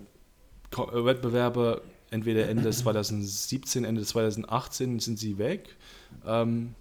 Ko 0.71 1.07
Wettbewerbe 1.07 1.81
entweder 2.11 2.51
Ende 2.51 2.69
2017, 2.71 3.85
Ende 3.85 4.05
2018 4.05 5.01
sind 5.01 5.19
sie 5.19 5.39
weg. 5.39 5.75
Ähm, 6.27 6.75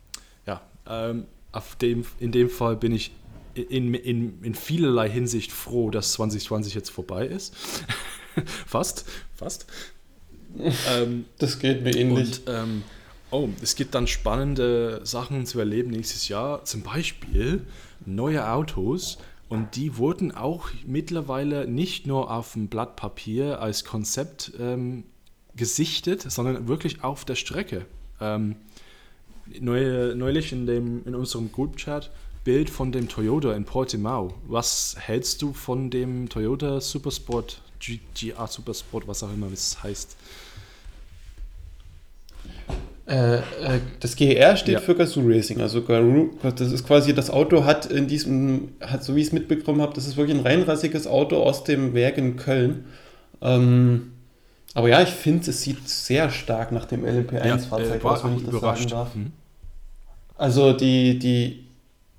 ja, 0.46 0.62
ähm, 0.86 1.28
dem, 1.76 2.06
in 2.20 2.32
dem 2.32 2.50
Fall 2.50 2.76
bin 2.76 2.94
ich 2.94 3.12
in, 3.56 3.94
in, 3.94 4.44
in 4.44 4.56
vielerlei 4.56 5.10
Hinsicht 5.10 5.52
froh, 5.52 5.90
dass 5.90 6.14
2020 6.14 6.74
jetzt 6.74 6.90
vorbei 6.90 7.26
ist. 7.28 7.56
fast, 8.66 9.06
fast. 9.36 9.66
Ähm, 10.90 11.26
das 11.38 11.60
geht 11.60 11.84
mir 11.84 11.96
ähnlich. 11.96 12.40
Und, 12.40 12.42
ähm, 12.48 12.84
oh, 13.30 13.50
es 13.62 13.76
gibt 13.76 13.94
dann 13.94 14.08
spannende 14.08 15.02
Sachen 15.04 15.46
zu 15.46 15.60
erleben 15.60 15.92
nächstes 15.92 16.30
Jahr. 16.30 16.64
Zum 16.66 16.82
Beispiel 16.82 17.68
neue 18.06 18.50
Autos. 18.50 19.20
Und 19.50 19.76
die 19.76 19.98
wurden 19.98 20.32
auch 20.32 20.70
mittlerweile 20.86 21.68
nicht 21.68 22.08
nur 22.08 22.32
auf 22.32 22.54
dem 22.54 22.70
Blatt 22.70 22.96
Papier 22.96 23.62
als 23.62 23.86
Konzept 23.86 24.54
ähm, 24.60 25.04
gesichtet, 25.56 26.26
sondern 26.28 26.68
wirklich 26.68 27.04
auf 27.04 27.24
der 27.24 27.36
Strecke. 27.36 27.86
Ähm, 28.20 28.56
neulich 29.60 30.52
in, 30.52 30.66
dem, 30.66 31.04
in 31.06 31.16
unserem 31.16 31.52
Group-Chat 31.52 32.12
Bild 32.44 32.70
von 32.70 32.94
dem 32.94 33.10
Toyota 33.10 33.54
in 33.54 33.66
Portimao. 33.66 34.34
Was 34.48 34.96
hältst 34.98 35.42
du 35.42 35.52
von 35.52 35.90
dem 35.90 36.30
Toyota 36.30 36.80
Supersport, 36.80 37.62
GR 37.80 38.48
Supersport, 38.48 39.06
was 39.06 39.22
auch 39.22 39.34
immer 39.34 39.52
es 39.52 39.84
heißt? 39.84 40.16
Äh, 43.06 43.38
äh, 43.38 43.42
das 44.00 44.16
GR 44.16 44.56
steht 44.58 44.74
ja. 44.76 44.80
für 44.80 44.96
Gazoo 44.96 45.24
Racing. 45.26 45.62
Also 45.62 45.82
das 45.82 46.72
ist 46.72 46.86
quasi 46.86 47.14
das 47.14 47.30
Auto 47.30 47.64
hat 47.64 47.86
in 47.86 48.08
diesem, 48.08 48.70
hat 48.82 49.04
so 49.04 49.16
wie 49.16 49.22
ich 49.22 49.28
es 49.28 49.34
mitbekommen 49.34 49.82
habe, 49.82 49.94
das 49.94 50.08
ist 50.08 50.18
wirklich 50.18 50.38
ein 50.38 50.44
reinrassiges 50.44 51.08
Auto 51.08 51.44
aus 51.44 51.64
dem 51.64 51.94
Werk 51.94 52.18
in 52.18 52.36
Köln. 52.36 52.86
Ähm, 53.42 54.14
aber 54.78 54.90
ja, 54.90 55.02
ich 55.02 55.10
finde, 55.10 55.50
es 55.50 55.64
sieht 55.64 55.90
sehr 55.90 56.30
stark 56.30 56.72
nach 56.72 56.86
dem 56.86 57.04
LMP1-Fahrzeug 57.04 58.04
ja, 58.04 58.10
aus, 58.12 58.24
wenn 58.24 58.38
ich 58.38 58.44
das 58.44 58.54
überrascht. 58.54 58.90
sagen 58.90 58.92
darf. 58.92 59.16
Mhm. 59.16 59.32
Also 60.38 60.72
die, 60.74 61.18
die, 61.18 61.66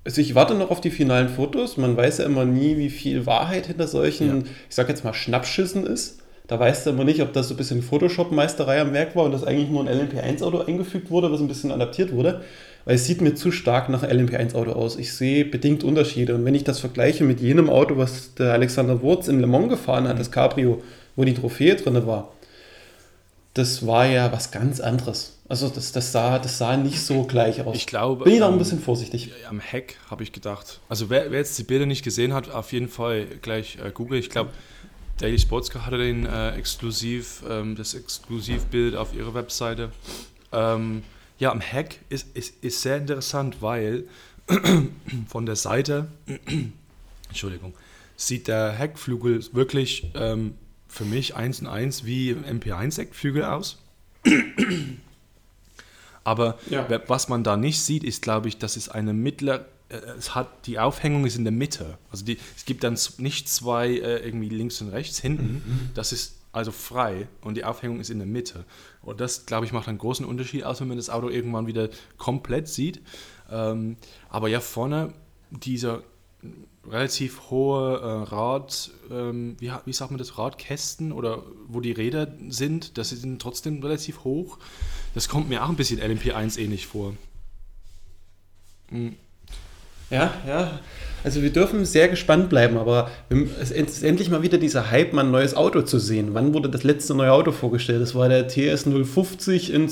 also 0.03 0.19
ich 0.19 0.35
warte 0.35 0.55
noch 0.55 0.69
auf 0.69 0.81
die 0.81 0.91
finalen 0.91 1.29
Fotos. 1.29 1.77
Man 1.77 1.95
weiß 1.95 2.17
ja 2.17 2.25
immer 2.25 2.43
nie, 2.43 2.75
wie 2.75 2.89
viel 2.89 3.25
Wahrheit 3.25 3.67
hinter 3.67 3.87
solchen, 3.87 4.41
ja. 4.41 4.43
ich 4.67 4.75
sag 4.75 4.89
jetzt 4.89 5.05
mal, 5.05 5.13
Schnappschüssen 5.13 5.87
ist. 5.87 6.19
Da 6.47 6.59
weißt 6.59 6.85
du 6.85 6.89
immer 6.89 7.05
nicht, 7.05 7.21
ob 7.21 7.31
das 7.31 7.47
so 7.47 7.53
ein 7.53 7.57
bisschen 7.57 7.81
Photoshop-Meisterei 7.81 8.81
am 8.81 8.91
Werk 8.91 9.15
war 9.15 9.23
und 9.23 9.31
das 9.31 9.45
eigentlich 9.45 9.69
nur 9.69 9.87
ein 9.87 9.97
LMP1-Auto 9.97 10.59
eingefügt 10.59 11.09
wurde, 11.11 11.31
was 11.31 11.39
ein 11.39 11.47
bisschen 11.47 11.71
adaptiert 11.71 12.11
wurde. 12.11 12.41
Weil 12.83 12.95
es 12.95 13.05
sieht 13.05 13.21
mir 13.21 13.35
zu 13.35 13.53
stark 13.53 13.87
nach 13.87 14.03
LMP1-Auto 14.03 14.73
aus. 14.73 14.97
Ich 14.97 15.13
sehe 15.13 15.45
bedingt 15.45 15.85
Unterschiede. 15.85 16.35
Und 16.35 16.43
wenn 16.43 16.55
ich 16.55 16.65
das 16.65 16.79
vergleiche 16.79 17.23
mit 17.23 17.39
jenem 17.39 17.69
Auto, 17.69 17.95
was 17.95 18.35
der 18.35 18.51
Alexander 18.51 19.01
Wurz 19.01 19.29
in 19.29 19.39
Le 19.39 19.47
Mans 19.47 19.69
gefahren 19.69 20.09
hat, 20.09 20.19
das 20.19 20.29
Cabrio, 20.29 20.83
wo 21.15 21.23
die 21.23 21.33
Trophäe 21.33 21.75
drin 21.75 22.05
war, 22.05 22.33
das 23.53 23.85
war 23.85 24.05
ja 24.05 24.31
was 24.31 24.51
ganz 24.51 24.79
anderes. 24.79 25.37
Also 25.47 25.67
das, 25.67 25.91
das, 25.91 26.11
sah, 26.11 26.37
das 26.37 26.59
sah 26.59 26.77
nicht 26.77 27.01
so 27.01 27.23
gleich 27.23 27.61
aus. 27.61 27.75
Ich 27.75 27.87
glaube. 27.87 28.23
Bin 28.23 28.33
ich 28.33 28.39
noch 28.39 28.51
ein 28.51 28.57
bisschen 28.59 28.79
vorsichtig. 28.79 29.31
Am 29.49 29.59
Heck 29.59 29.97
habe 30.09 30.21
ich 30.21 30.31
gedacht. 30.31 30.79
Also 30.89 31.09
wer, 31.09 31.31
wer, 31.31 31.39
jetzt 31.39 31.57
die 31.57 31.63
Bilder 31.63 31.87
nicht 31.87 32.03
gesehen 32.03 32.33
hat, 32.33 32.51
auf 32.51 32.71
jeden 32.71 32.87
Fall 32.87 33.25
gleich 33.41 33.77
äh, 33.83 33.89
google. 33.91 34.19
Ich 34.19 34.29
glaube, 34.29 34.51
Daily 35.17 35.39
Sportscar 35.39 35.85
hatte 35.85 35.97
den 35.97 36.25
äh, 36.27 36.51
exklusiv, 36.51 37.43
ähm, 37.49 37.75
das 37.75 37.95
Exklusivbild 37.95 38.95
auf 38.95 39.15
ihrer 39.15 39.33
Webseite. 39.33 39.91
Ähm, 40.51 41.03
ja, 41.39 41.51
am 41.51 41.61
Heck 41.61 41.99
ist, 42.09 42.27
ist, 42.35 42.63
ist 42.63 42.81
sehr 42.81 42.97
interessant, 42.97 43.61
weil 43.61 44.05
von 45.27 45.45
der 45.47 45.55
Seite, 45.55 46.09
Entschuldigung, 47.27 47.73
sieht 48.15 48.47
der 48.47 48.73
Heckflügel 48.73 49.41
wirklich 49.53 50.11
ähm, 50.13 50.53
für 50.89 51.05
mich 51.05 51.35
eins 51.35 51.61
und 51.61 51.67
eins 51.67 52.03
wie 52.03 52.33
MP1-Eckflügel 52.33 53.45
aus. 53.45 53.77
Aber 56.23 56.59
ja. 56.69 56.87
was 57.07 57.29
man 57.29 57.43
da 57.43 57.55
nicht 57.55 57.81
sieht, 57.81 58.03
ist, 58.03 58.21
glaube 58.21 58.49
ich, 58.49 58.57
dass 58.57 58.75
es 58.75 58.89
eine 58.89 59.13
mittlere, 59.13 59.65
äh, 59.87 59.95
es 60.17 60.35
hat, 60.35 60.67
die 60.67 60.77
Aufhängung 60.79 61.25
ist 61.25 61.37
in 61.37 61.43
der 61.43 61.53
Mitte. 61.53 61.97
Also 62.11 62.25
die, 62.25 62.37
es 62.57 62.65
gibt 62.65 62.83
dann 62.83 62.97
nicht 63.19 63.47
zwei 63.47 63.87
äh, 63.89 64.25
irgendwie 64.25 64.49
links 64.49 64.81
und 64.81 64.89
rechts 64.89 65.19
hinten. 65.19 65.63
Mhm. 65.65 65.89
Das 65.93 66.11
ist 66.11 66.35
also 66.51 66.71
frei 66.71 67.27
und 67.41 67.55
die 67.55 67.63
Aufhängung 67.63 67.99
ist 67.99 68.09
in 68.09 68.17
der 68.17 68.27
Mitte. 68.27 68.65
Und 69.01 69.21
das, 69.21 69.45
glaube 69.45 69.65
ich, 69.65 69.71
macht 69.71 69.87
einen 69.87 69.99
großen 69.99 70.25
Unterschied 70.25 70.63
aus, 70.63 70.81
wenn 70.81 70.87
man 70.87 70.97
das 70.97 71.09
Auto 71.09 71.29
irgendwann 71.29 71.67
wieder 71.67 71.89
komplett 72.17 72.67
sieht. 72.67 73.01
Ähm, 73.49 73.97
aber 74.29 74.49
ja, 74.49 74.59
vorne 74.59 75.13
dieser 75.51 76.03
relativ 76.89 77.49
hohe 77.49 77.99
äh, 77.99 78.33
Rad, 78.33 78.91
ähm, 79.11 79.55
wie, 79.59 79.71
wie 79.85 79.93
sagt 79.93 80.11
man 80.11 80.17
das, 80.17 80.37
Radkästen 80.37 81.11
oder 81.11 81.43
wo 81.67 81.79
die 81.79 81.91
Räder 81.91 82.27
sind, 82.49 82.97
das 82.97 83.09
sind 83.09 83.41
trotzdem 83.41 83.81
relativ 83.81 84.23
hoch. 84.23 84.57
Das 85.13 85.29
kommt 85.29 85.49
mir 85.49 85.63
auch 85.63 85.69
ein 85.69 85.75
bisschen 85.75 85.99
LMP1 85.99 86.57
ähnlich 86.57 86.87
vor. 86.87 87.13
Mhm. 88.91 89.15
Ja, 90.09 90.33
ja. 90.47 90.79
Also 91.23 91.41
wir 91.41 91.51
dürfen 91.51 91.85
sehr 91.85 92.07
gespannt 92.07 92.49
bleiben, 92.49 92.77
aber 92.77 93.11
es 93.59 93.71
ist 93.71 94.03
endlich 94.03 94.29
mal 94.29 94.41
wieder 94.41 94.57
dieser 94.57 94.89
Hype, 94.89 95.13
mal 95.13 95.25
ein 95.25 95.31
neues 95.31 95.53
Auto 95.53 95.81
zu 95.81 95.99
sehen. 95.99 96.33
Wann 96.33 96.53
wurde 96.53 96.69
das 96.69 96.83
letzte 96.83 97.13
neue 97.13 97.31
Auto 97.31 97.51
vorgestellt? 97.51 98.01
Das 98.01 98.15
war 98.15 98.29
der 98.29 98.47
TS 98.47 98.85
050 98.85 99.71
in 99.73 99.89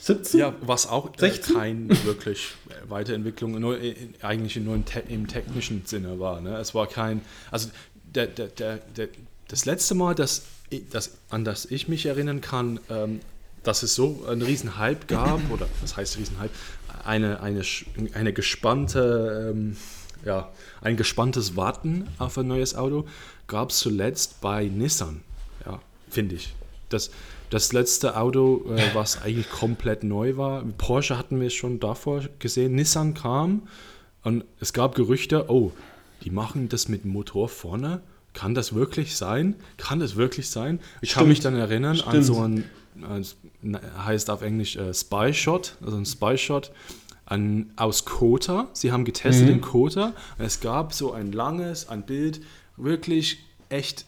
2017? 0.00 0.40
Ja, 0.40 0.54
was 0.62 0.86
auch 0.86 1.10
16? 1.16 1.54
kein 1.54 2.04
wirklich 2.04 2.54
Weiterentwicklung, 2.88 3.58
nur, 3.60 3.78
eigentlich 4.22 4.56
nur 4.56 4.74
im, 4.74 4.84
im, 5.08 5.26
technischen 5.26 5.84
Sinne 5.84 6.18
war. 6.18 6.40
Ne? 6.40 6.56
Es 6.56 6.74
war 6.74 6.86
kein, 6.86 7.20
also 7.50 7.68
der, 8.04 8.26
der, 8.26 8.48
der, 8.48 8.76
der, 8.96 9.08
das 9.48 9.64
letzte 9.66 9.94
Mal, 9.94 10.14
dass, 10.14 10.42
das, 10.90 11.18
an 11.28 11.44
das 11.44 11.66
ich 11.66 11.88
mich 11.88 12.06
erinnern 12.06 12.40
kann, 12.40 12.80
ähm, 12.88 13.20
dass 13.62 13.82
es 13.82 13.94
so 13.94 14.24
einen 14.28 14.42
riesen 14.42 14.78
Hype 14.78 15.06
gab, 15.06 15.40
oder 15.50 15.66
was 15.82 15.96
heißt 15.96 16.18
riesen 16.18 16.38
Hype, 16.38 16.52
eine, 17.04 17.40
eine, 17.40 17.62
eine 18.14 18.32
gespannte, 18.32 19.52
ähm, 19.52 19.76
ja, 20.24 20.50
ein 20.80 20.96
gespanntes 20.96 21.56
Warten 21.56 22.06
auf 22.18 22.38
ein 22.38 22.46
neues 22.46 22.74
Auto 22.74 23.06
gab 23.46 23.70
es 23.70 23.78
zuletzt 23.78 24.40
bei 24.40 24.64
Nissan, 24.64 25.22
ja, 25.66 25.80
finde 26.08 26.36
ich. 26.36 26.54
Das, 26.88 27.10
das 27.50 27.72
letzte 27.72 28.16
Auto, 28.16 28.64
äh, 28.74 28.94
was 28.94 29.22
eigentlich 29.22 29.50
komplett 29.50 30.04
neu 30.04 30.36
war, 30.36 30.64
Porsche 30.78 31.18
hatten 31.18 31.40
wir 31.40 31.50
schon 31.50 31.80
davor 31.80 32.22
gesehen, 32.38 32.74
Nissan 32.74 33.14
kam 33.14 33.62
und 34.22 34.44
es 34.60 34.72
gab 34.72 34.94
Gerüchte, 34.94 35.46
oh, 35.48 35.72
die 36.22 36.30
machen 36.30 36.68
das 36.68 36.88
mit 36.88 37.04
dem 37.04 37.12
Motor 37.12 37.48
vorne. 37.48 38.00
Kann 38.32 38.54
das 38.54 38.74
wirklich 38.74 39.16
sein? 39.16 39.56
Kann 39.76 39.98
das 39.98 40.14
wirklich 40.14 40.48
sein? 40.50 40.78
Ich 41.00 41.10
Stimmt. 41.10 41.18
kann 41.18 41.28
mich 41.28 41.40
dann 41.40 41.56
erinnern 41.56 41.96
Stimmt. 41.96 42.14
an 42.14 42.22
so 42.22 42.40
ein, 42.40 42.64
heißt 44.04 44.30
auf 44.30 44.42
Englisch 44.42 44.76
äh, 44.76 44.94
Spy 44.94 45.34
Shot, 45.34 45.76
also 45.84 45.96
ein 45.96 46.06
Spy 46.06 46.38
Shot 46.38 46.70
an, 47.26 47.72
aus 47.74 48.04
Kota. 48.04 48.68
Sie 48.72 48.92
haben 48.92 49.04
getestet 49.04 49.48
mhm. 49.48 49.54
in 49.54 49.60
Kota. 49.60 50.12
Es 50.38 50.60
gab 50.60 50.92
so 50.92 51.12
ein 51.12 51.32
langes, 51.32 51.88
ein 51.88 52.02
Bild, 52.02 52.40
wirklich 52.76 53.38
echt 53.68 54.04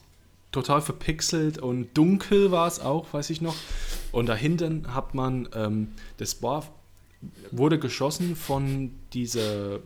total 0.53 0.83
verpixelt 0.83 1.59
und 1.59 1.97
dunkel 1.97 2.51
war 2.51 2.69
es 2.69 2.79
auch, 2.79 3.13
weiß 3.13 3.31
ich 3.31 3.41
noch. 3.41 3.57
Und 4.13 4.27
dahinter 4.27 4.71
hat 4.95 5.15
man, 5.15 5.49
ähm, 5.55 5.89
das 6.19 6.43
war, 6.43 6.65
wurde 7.51 7.79
geschossen 7.79 8.37
von 8.37 8.93
dieser 9.13 9.81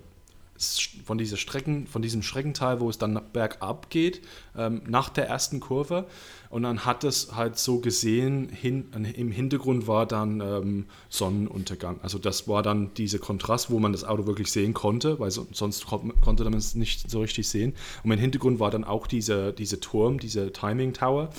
von 1.05 1.19
dieser 1.19 1.37
Strecken, 1.37 1.87
von 1.87 2.03
diesem 2.03 2.23
Streckenteil, 2.23 2.81
wo 2.81 2.89
es 2.89 2.99
dann 2.99 3.21
bergab 3.33 3.91
geht, 3.91 4.23
ähm, 4.57 4.83
nach 4.87 5.09
der 5.09 5.29
ersten 5.29 5.61
Kurve. 5.61 6.07
Und 6.49 6.63
dann 6.63 6.85
hat 6.85 7.05
es 7.05 7.35
halt 7.35 7.59
so 7.59 7.81
gesehen, 7.81 8.49
hin, 8.49 8.87
im 9.17 9.31
Hintergrund 9.31 9.87
war 9.89 10.07
dann 10.07 10.41
ähm, 10.41 10.87
Sonnenuntergang. 11.09 11.99
Also 12.03 12.19
das 12.19 12.49
war 12.49 12.63
dann 12.63 12.95
dieser 12.95 13.19
Kontrast, 13.19 13.71
wo 13.71 13.79
man 13.79 13.93
das 13.93 14.05
Auto 14.05 14.27
wirklich 14.27 14.51
sehen 14.53 14.73
konnte, 14.73 15.19
weil 15.19 15.31
so, 15.31 15.47
sonst 15.53 15.87
konnte 15.87 16.45
man 16.45 16.55
es 16.55 16.75
nicht 16.75 17.11
so 17.11 17.21
richtig 17.21 17.49
sehen. 17.49 17.75
Und 18.05 18.13
im 18.13 18.19
Hintergrund 18.19 18.61
war 18.61 18.71
dann 18.71 18.85
auch 18.85 19.07
dieser 19.07 19.53
diese 19.53 19.81
Turm, 19.81 20.19
dieser 20.19 20.53
Timing 20.53 20.93
Tower. 20.93 21.31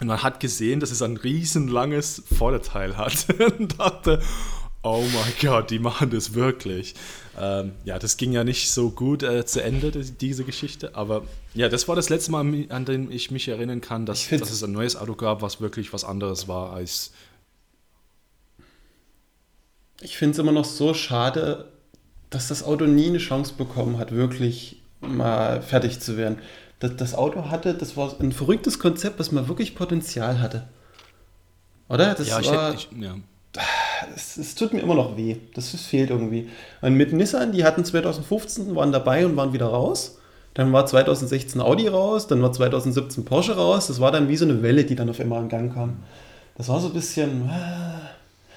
Und 0.00 0.08
man 0.08 0.22
hat 0.22 0.40
gesehen, 0.40 0.80
dass 0.80 0.90
es 0.90 1.02
ein 1.02 1.16
riesenlanges 1.16 2.24
Vorderteil 2.36 2.96
hat. 2.96 3.26
und 3.58 3.78
dachte, 3.78 4.20
oh 4.84 5.02
mein 5.12 5.32
Gott, 5.40 5.70
die 5.70 5.78
machen 5.78 6.10
das 6.10 6.34
wirklich. 6.34 6.94
Ähm, 7.38 7.72
ja, 7.84 7.98
das 7.98 8.16
ging 8.16 8.32
ja 8.32 8.44
nicht 8.44 8.70
so 8.70 8.90
gut 8.90 9.22
äh, 9.22 9.44
zu 9.44 9.62
Ende, 9.62 9.90
diese 9.90 10.44
Geschichte. 10.44 10.94
Aber 10.94 11.24
ja, 11.54 11.68
das 11.68 11.88
war 11.88 11.96
das 11.96 12.10
letzte 12.10 12.30
Mal, 12.30 12.66
an 12.68 12.84
dem 12.84 13.10
ich 13.10 13.30
mich 13.30 13.48
erinnern 13.48 13.80
kann, 13.80 14.06
dass, 14.06 14.28
dass 14.28 14.50
es 14.50 14.62
ein 14.62 14.72
neues 14.72 14.94
Auto 14.94 15.14
gab, 15.14 15.42
was 15.42 15.60
wirklich 15.60 15.92
was 15.92 16.04
anderes 16.04 16.46
war 16.46 16.72
als. 16.72 17.12
Ich 20.00 20.16
finde 20.16 20.32
es 20.32 20.38
immer 20.38 20.52
noch 20.52 20.66
so 20.66 20.92
schade, 20.92 21.72
dass 22.30 22.48
das 22.48 22.62
Auto 22.62 22.84
nie 22.84 23.08
eine 23.08 23.18
Chance 23.18 23.54
bekommen 23.56 23.98
hat, 23.98 24.12
wirklich 24.12 24.82
mal 25.00 25.62
fertig 25.62 26.00
zu 26.00 26.16
werden. 26.16 26.38
Das, 26.78 26.96
das 26.96 27.14
Auto 27.14 27.48
hatte, 27.48 27.74
das 27.74 27.96
war 27.96 28.14
ein 28.20 28.32
verrücktes 28.32 28.78
Konzept, 28.78 29.18
was 29.18 29.32
mal 29.32 29.48
wirklich 29.48 29.74
Potenzial 29.74 30.40
hatte. 30.40 30.68
Oder? 31.88 32.14
Das 32.14 32.28
ja, 32.28 32.40
ich 32.40 32.50
war, 32.50 32.72
hätte, 32.72 32.76
ich, 32.76 33.00
ja 33.00 33.16
es, 34.14 34.36
es, 34.36 34.54
tut 34.54 34.72
mir 34.72 34.80
immer 34.80 34.94
noch 34.94 35.16
weh. 35.16 35.36
Das, 35.54 35.68
fehlt 35.68 36.10
irgendwie. 36.10 36.48
Und 36.80 36.94
mit 36.94 37.12
Nissan, 37.12 37.52
die 37.52 37.64
hatten 37.64 37.84
2015, 37.84 38.74
waren 38.74 38.92
dabei 38.92 39.26
und 39.26 39.36
waren 39.36 39.52
wieder 39.52 39.66
raus. 39.66 40.18
Dann 40.54 40.72
war 40.72 40.86
2016 40.86 41.60
Audi 41.60 41.88
raus, 41.88 42.28
dann 42.28 42.40
war 42.40 42.52
2017 42.52 43.24
Porsche 43.24 43.56
raus. 43.56 43.88
Das 43.88 44.00
war 44.00 44.12
dann 44.12 44.28
wie 44.28 44.36
so 44.36 44.44
eine 44.44 44.62
Welle, 44.62 44.84
die 44.84 44.94
dann 44.94 45.10
auf 45.10 45.20
einmal 45.20 45.42
in 45.42 45.48
Gang 45.48 45.74
kam. 45.74 45.96
Das 46.56 46.68
war 46.68 46.80
so 46.80 46.88
ein 46.88 46.94
bisschen. 46.94 47.50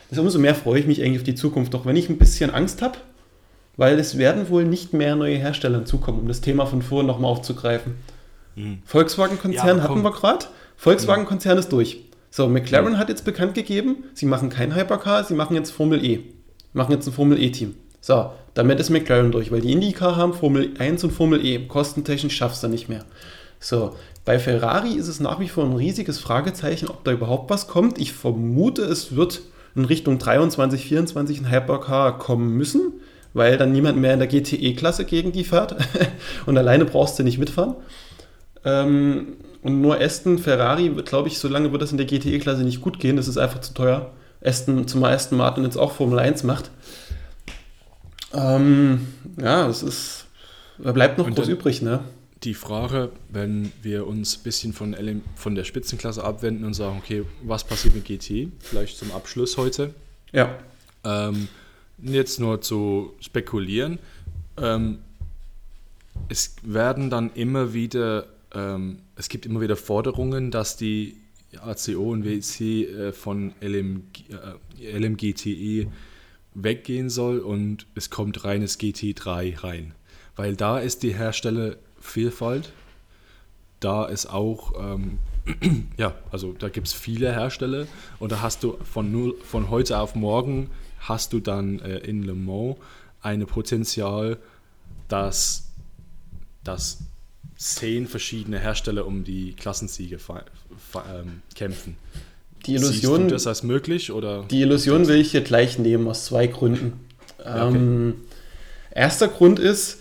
Das 0.09 0.19
umso 0.19 0.39
mehr 0.39 0.55
freue 0.55 0.79
ich 0.79 0.87
mich 0.87 1.01
eigentlich 1.01 1.17
auf 1.17 1.23
die 1.23 1.35
Zukunft, 1.35 1.75
auch 1.75 1.85
wenn 1.85 1.95
ich 1.95 2.09
ein 2.09 2.17
bisschen 2.17 2.49
Angst 2.51 2.81
habe, 2.81 2.97
weil 3.75 3.99
es 3.99 4.17
werden 4.17 4.49
wohl 4.49 4.63
nicht 4.63 4.93
mehr 4.93 5.15
neue 5.15 5.37
Hersteller 5.37 5.79
hinzukommen, 5.79 6.21
um 6.21 6.27
das 6.27 6.39
Thema 6.39 6.65
von 6.65 6.81
vorhin 6.81 7.07
nochmal 7.07 7.31
aufzugreifen. 7.31 7.95
Mhm. 8.55 8.79
Volkswagen-Konzern 8.85 9.77
ja, 9.77 9.83
hatten 9.83 10.01
wir 10.01 10.11
gerade. 10.11 10.45
Volkswagen-Konzern 10.77 11.57
ist 11.57 11.71
durch. 11.71 12.06
So, 12.37 12.47
McLaren 12.47 12.99
hat 12.99 13.09
jetzt 13.09 13.25
bekannt 13.25 13.55
gegeben, 13.55 14.03
sie 14.13 14.27
machen 14.27 14.51
kein 14.51 14.75
Hypercar, 14.75 15.23
sie 15.23 15.33
machen 15.33 15.55
jetzt 15.55 15.71
Formel 15.71 16.05
E. 16.05 16.19
Machen 16.71 16.91
jetzt 16.91 17.07
ein 17.07 17.11
Formel 17.11 17.41
E-Team. 17.41 17.73
So, 17.99 18.29
damit 18.53 18.79
ist 18.79 18.91
McLaren 18.91 19.31
durch, 19.31 19.51
weil 19.51 19.61
die 19.61 19.71
IndyCar 19.71 20.17
haben 20.17 20.35
Formel 20.35 20.69
1 20.77 21.03
und 21.03 21.09
Formel 21.09 21.43
E. 21.43 21.65
Kostentechnisch 21.65 22.37
schaffst 22.37 22.61
du 22.61 22.67
nicht 22.67 22.89
mehr. 22.89 23.05
So, 23.59 23.95
bei 24.23 24.37
Ferrari 24.37 24.93
ist 24.93 25.07
es 25.07 25.19
nach 25.19 25.39
wie 25.39 25.47
vor 25.47 25.65
ein 25.65 25.73
riesiges 25.73 26.19
Fragezeichen, 26.19 26.89
ob 26.89 27.03
da 27.03 27.11
überhaupt 27.11 27.49
was 27.49 27.67
kommt. 27.67 27.97
Ich 27.97 28.13
vermute, 28.13 28.83
es 28.83 29.15
wird 29.15 29.41
in 29.73 29.85
Richtung 29.85 30.19
23, 30.19 30.85
24 30.85 31.39
ein 31.39 31.51
Hypercar 31.51 32.19
kommen 32.19 32.51
müssen, 32.51 33.01
weil 33.33 33.57
dann 33.57 33.71
niemand 33.71 33.97
mehr 33.97 34.13
in 34.13 34.19
der 34.19 34.27
GTE-Klasse 34.27 35.05
gegen 35.05 35.31
die 35.31 35.43
fährt. 35.43 35.75
und 36.45 36.55
alleine 36.55 36.85
brauchst 36.85 37.17
du 37.17 37.23
nicht 37.23 37.39
mitfahren. 37.39 37.73
Ähm, 38.63 39.37
und 39.67 39.81
nur 39.81 39.99
Aston, 39.99 40.39
Ferrari, 40.39 40.87
glaube 41.03 41.27
ich, 41.27 41.39
solange 41.39 41.73
wird 41.73 41.81
das 41.81 41.91
in 41.91 41.97
der 41.97 42.07
GTE-Klasse 42.07 42.63
nicht 42.63 42.79
gut 42.79 42.99
gehen. 42.99 43.17
Das 43.17 43.27
ist 43.27 43.35
einfach 43.35 43.59
zu 43.59 43.73
teuer. 43.73 44.13
Aston, 44.41 44.87
zumal 44.87 45.13
Aston 45.13 45.37
Martin 45.37 45.65
jetzt 45.65 45.75
auch 45.75 45.91
Formel 45.91 46.19
1 46.19 46.43
macht. 46.43 46.71
Ähm, 48.33 49.09
ja, 49.37 49.67
es 49.67 49.83
ist. 49.83 50.27
Da 50.77 50.93
bleibt 50.93 51.17
noch 51.17 51.27
Und 51.27 51.35
groß 51.35 51.49
übrig, 51.49 51.81
ne? 51.81 51.99
Die 52.43 52.53
Frage, 52.53 53.11
wenn 53.27 53.73
wir 53.81 54.07
uns 54.07 54.37
ein 54.37 54.43
bisschen 54.43 54.71
von, 54.71 54.93
LM, 54.93 55.21
von 55.35 55.53
der 55.53 55.65
Spitzenklasse 55.65 56.23
abwenden 56.23 56.63
und 56.63 56.73
sagen, 56.73 57.01
okay, 57.03 57.25
was 57.43 57.65
passiert 57.65 57.93
mit 57.93 58.05
GT? 58.05 58.53
Vielleicht 58.59 58.97
zum 58.97 59.11
Abschluss 59.11 59.57
heute. 59.57 59.93
Ja. 60.31 60.55
Ähm, 61.03 61.49
jetzt 62.01 62.39
nur 62.39 62.61
zu 62.61 63.11
spekulieren. 63.19 63.99
Ähm, 64.55 64.99
es 66.29 66.55
werden 66.63 67.09
dann 67.09 67.33
immer 67.33 67.73
wieder 67.73 68.27
ähm, 68.53 68.99
es 69.17 69.29
gibt 69.29 69.45
immer 69.45 69.61
wieder 69.61 69.75
Forderungen, 69.75 70.51
dass 70.51 70.77
die 70.77 71.17
ACO 71.59 72.11
und 72.11 72.23
WEC 72.23 72.61
äh, 72.61 73.11
von 73.11 73.53
LM, 73.61 74.03
äh, 74.79 74.97
LMGTE 74.97 75.87
weggehen 76.53 77.09
soll 77.09 77.39
und 77.39 77.87
es 77.95 78.09
kommt 78.09 78.43
reines 78.43 78.79
GT3 78.79 79.63
rein. 79.63 79.93
Weil 80.35 80.55
da 80.55 80.79
ist 80.79 81.03
die 81.03 81.15
Herstellervielfalt, 81.15 82.71
da 83.79 84.05
ist 84.05 84.27
auch, 84.27 84.73
ähm, 84.79 85.19
ja, 85.97 86.15
also 86.31 86.53
da 86.53 86.69
gibt 86.69 86.87
es 86.87 86.93
viele 86.93 87.31
Hersteller 87.31 87.87
und 88.19 88.31
da 88.31 88.41
hast 88.41 88.63
du 88.63 88.77
von, 88.83 89.11
null, 89.11 89.35
von 89.43 89.69
heute 89.69 89.99
auf 89.99 90.15
morgen 90.15 90.69
hast 90.99 91.33
du 91.33 91.39
dann 91.39 91.79
äh, 91.79 91.99
in 91.99 92.23
Le 92.23 92.33
Mans 92.33 92.77
ein 93.21 93.45
Potenzial, 93.45 94.37
dass 95.07 95.71
das 96.63 96.99
zehn 97.57 98.07
verschiedene 98.07 98.59
Hersteller 98.59 99.05
um 99.05 99.23
die 99.23 99.53
Klassensiege 99.53 100.17
ähm, 100.95 101.41
kämpfen. 101.55 101.97
Die 102.65 102.75
Illusion, 102.75 103.21
Siehst 103.21 103.31
du 103.31 103.35
das 103.35 103.47
als 103.47 103.63
möglich? 103.63 104.11
Oder 104.11 104.45
die 104.49 104.61
Illusion 104.61 105.07
will 105.07 105.17
ich 105.17 105.31
hier 105.31 105.41
gleich 105.41 105.79
nehmen 105.79 106.07
aus 106.07 106.25
zwei 106.25 106.47
Gründen. 106.47 106.99
Okay. 107.39 107.67
ähm, 107.67 108.15
erster 108.91 109.27
Grund 109.27 109.59
ist, 109.59 109.99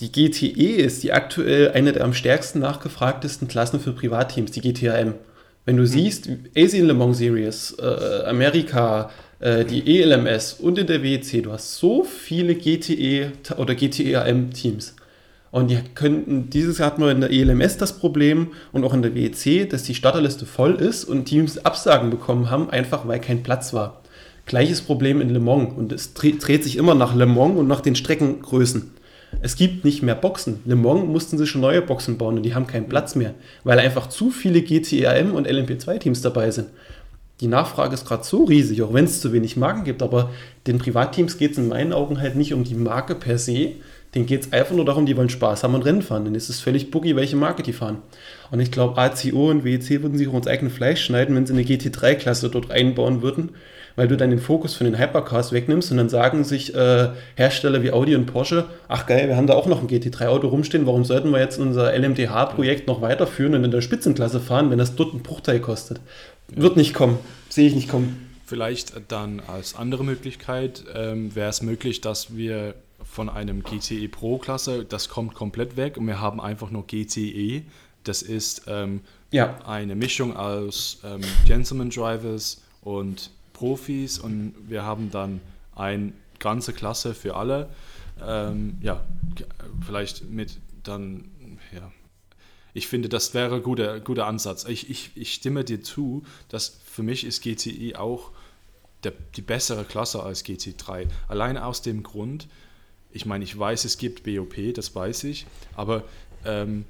die 0.00 0.10
GTE 0.10 0.76
ist 0.76 1.02
die 1.02 1.12
aktuell 1.12 1.72
eine 1.72 1.92
der 1.92 2.04
am 2.04 2.14
stärksten 2.14 2.60
nachgefragtesten 2.60 3.48
Klassen 3.48 3.80
für 3.80 3.92
Privatteams, 3.92 4.50
die 4.50 4.60
GTAM. 4.60 5.14
Wenn 5.66 5.76
du 5.76 5.82
hm. 5.82 5.88
siehst, 5.88 6.28
Asian 6.56 6.86
Le 6.86 6.94
Mans 6.94 7.18
Series, 7.18 7.76
äh, 7.78 8.24
Amerika, 8.24 9.10
äh, 9.40 9.64
die 9.64 10.00
ELMS 10.00 10.54
und 10.54 10.78
in 10.78 10.86
der 10.86 11.02
WEC, 11.02 11.42
du 11.42 11.52
hast 11.52 11.76
so 11.76 12.02
viele 12.04 12.54
GTE 12.54 13.32
oder 13.58 13.74
GTAM-Teams. 13.74 14.94
Und 15.52 15.68
die 15.68 15.78
könnten, 15.94 16.48
dieses 16.48 16.78
Jahr 16.78 16.90
hatten 16.90 17.02
wir 17.02 17.10
in 17.10 17.20
der 17.20 17.30
ELMS 17.30 17.76
das 17.76 17.98
Problem 17.98 18.48
und 18.72 18.84
auch 18.84 18.94
in 18.94 19.02
der 19.02 19.14
WEC, 19.14 19.68
dass 19.68 19.82
die 19.82 19.96
Starterliste 19.96 20.46
voll 20.46 20.74
ist 20.76 21.04
und 21.04 21.24
Teams 21.24 21.64
Absagen 21.64 22.10
bekommen 22.10 22.50
haben, 22.50 22.70
einfach 22.70 23.08
weil 23.08 23.20
kein 23.20 23.42
Platz 23.42 23.72
war. 23.72 24.00
Gleiches 24.46 24.80
Problem 24.80 25.20
in 25.20 25.30
Le 25.30 25.40
Mans 25.40 25.72
und 25.76 25.92
es 25.92 26.14
dreht 26.14 26.42
sich 26.62 26.76
immer 26.76 26.94
nach 26.94 27.14
Le 27.14 27.26
Mans 27.26 27.58
und 27.58 27.66
nach 27.66 27.80
den 27.80 27.96
Streckengrößen. 27.96 28.92
Es 29.42 29.56
gibt 29.56 29.84
nicht 29.84 30.02
mehr 30.02 30.14
Boxen. 30.14 30.60
Le 30.64 30.76
Mans 30.76 31.06
mussten 31.06 31.36
sie 31.36 31.46
schon 31.46 31.60
neue 31.60 31.82
Boxen 31.82 32.16
bauen 32.16 32.36
und 32.36 32.42
die 32.44 32.54
haben 32.54 32.66
keinen 32.66 32.88
Platz 32.88 33.14
mehr, 33.16 33.34
weil 33.64 33.78
einfach 33.78 34.08
zu 34.08 34.30
viele 34.30 34.62
GTRM 34.62 35.34
und 35.34 35.48
LMP2-Teams 35.48 36.22
dabei 36.22 36.50
sind. 36.50 36.68
die 37.40 37.46
Nachfrage 37.48 37.94
ist 37.94 38.06
gerade 38.06 38.22
so 38.22 38.44
riesig, 38.44 38.82
auch 38.82 38.92
wenn 38.92 39.06
es 39.06 39.20
zu 39.20 39.32
wenig 39.32 39.56
Marken 39.56 39.84
gibt, 39.84 40.02
aber 40.02 40.30
den 40.66 40.78
Privatteams 40.78 41.38
geht 41.38 41.52
es 41.52 41.58
in 41.58 41.68
meinen 41.68 41.92
Augen 41.92 42.20
halt 42.20 42.36
nicht 42.36 42.52
um 42.52 42.64
die 42.64 42.74
Marke 42.74 43.14
per 43.14 43.38
se, 43.38 43.72
denen 44.14 44.26
geht 44.26 44.42
es 44.42 44.52
einfach 44.52 44.74
nur 44.74 44.84
darum, 44.84 45.06
die 45.06 45.16
wollen 45.16 45.28
Spaß 45.28 45.62
haben 45.62 45.74
und 45.74 45.84
Rennen 45.84 46.02
fahren. 46.02 46.24
Dann 46.24 46.34
ist 46.34 46.48
es 46.48 46.60
völlig 46.60 46.90
boogie, 46.90 47.14
welche 47.14 47.36
Marke 47.36 47.62
die 47.62 47.72
fahren. 47.72 47.98
Und 48.50 48.58
ich 48.58 48.72
glaube, 48.72 49.00
ACO 49.00 49.50
und 49.50 49.64
WEC 49.64 50.02
würden 50.02 50.18
sich 50.18 50.28
auch 50.28 50.34
ins 50.34 50.48
eigene 50.48 50.70
Fleisch 50.70 51.04
schneiden, 51.04 51.36
wenn 51.36 51.46
sie 51.46 51.52
eine 51.52 51.62
GT3-Klasse 51.62 52.50
dort 52.50 52.72
einbauen 52.72 53.22
würden, 53.22 53.50
weil 53.94 54.08
du 54.08 54.16
dann 54.16 54.30
den 54.30 54.40
Fokus 54.40 54.74
von 54.74 54.86
den 54.86 54.98
Hypercars 54.98 55.52
wegnimmst 55.52 55.92
und 55.92 55.98
dann 55.98 56.08
sagen 56.08 56.42
sich 56.42 56.74
äh, 56.74 57.10
Hersteller 57.36 57.84
wie 57.84 57.92
Audi 57.92 58.16
und 58.16 58.26
Porsche, 58.26 58.64
ach 58.88 59.06
geil, 59.06 59.28
wir 59.28 59.36
haben 59.36 59.46
da 59.46 59.54
auch 59.54 59.66
noch 59.66 59.80
ein 59.80 59.88
GT3-Auto 59.88 60.48
rumstehen, 60.48 60.86
warum 60.86 61.04
sollten 61.04 61.30
wir 61.30 61.38
jetzt 61.38 61.58
unser 61.58 61.96
LMDH-Projekt 61.96 62.88
noch 62.88 63.02
weiterführen 63.02 63.54
und 63.54 63.62
in 63.62 63.70
der 63.70 63.80
Spitzenklasse 63.80 64.40
fahren, 64.40 64.70
wenn 64.70 64.78
das 64.78 64.96
dort 64.96 65.12
einen 65.12 65.22
Bruchteil 65.22 65.60
kostet? 65.60 66.00
Wird 66.48 66.76
nicht 66.76 66.94
kommen, 66.94 67.18
sehe 67.48 67.68
ich 67.68 67.76
nicht 67.76 67.88
kommen. 67.88 68.26
Vielleicht 68.44 68.92
dann 69.06 69.40
als 69.46 69.76
andere 69.76 70.02
Möglichkeit 70.04 70.82
ähm, 70.96 71.36
wäre 71.36 71.50
es 71.50 71.62
möglich, 71.62 72.00
dass 72.00 72.36
wir 72.36 72.74
von 73.10 73.28
einem 73.28 73.64
GTE 73.64 74.08
Pro 74.08 74.38
Klasse, 74.38 74.84
das 74.84 75.08
kommt 75.08 75.34
komplett 75.34 75.76
weg 75.76 75.96
und 75.96 76.06
wir 76.06 76.20
haben 76.20 76.40
einfach 76.40 76.70
nur 76.70 76.86
GTE. 76.86 77.64
Das 78.04 78.22
ist 78.22 78.62
ähm, 78.68 79.00
ja. 79.32 79.58
eine 79.66 79.96
Mischung 79.96 80.36
aus 80.36 81.00
ähm, 81.04 81.20
Gentleman 81.44 81.90
Drivers 81.90 82.62
und 82.82 83.30
Profis 83.52 84.18
und 84.18 84.54
wir 84.68 84.84
haben 84.84 85.10
dann 85.10 85.40
eine 85.74 86.12
ganze 86.38 86.72
Klasse 86.72 87.14
für 87.14 87.34
alle. 87.34 87.68
Ähm, 88.24 88.78
ja, 88.80 89.04
vielleicht 89.84 90.30
mit 90.30 90.56
dann, 90.84 91.30
ja. 91.74 91.90
Ich 92.72 92.86
finde, 92.86 93.08
das 93.08 93.34
wäre 93.34 93.56
ein 93.56 93.62
guter, 93.64 93.98
guter 93.98 94.28
Ansatz. 94.28 94.64
Ich, 94.66 94.88
ich, 94.88 95.10
ich 95.16 95.34
stimme 95.34 95.64
dir 95.64 95.82
zu, 95.82 96.22
dass 96.48 96.78
für 96.84 97.02
mich 97.02 97.24
ist 97.24 97.42
GTE 97.42 97.98
auch 97.98 98.30
der, 99.02 99.12
die 99.34 99.42
bessere 99.42 99.84
Klasse 99.84 100.22
als 100.22 100.44
GT3. 100.44 101.08
Allein 101.26 101.58
aus 101.58 101.82
dem 101.82 102.04
Grund, 102.04 102.46
ich 103.12 103.26
meine, 103.26 103.44
ich 103.44 103.58
weiß, 103.58 103.84
es 103.84 103.98
gibt 103.98 104.24
BOP, 104.24 104.74
das 104.74 104.94
weiß 104.94 105.24
ich, 105.24 105.46
aber 105.74 106.04
ähm, 106.44 106.84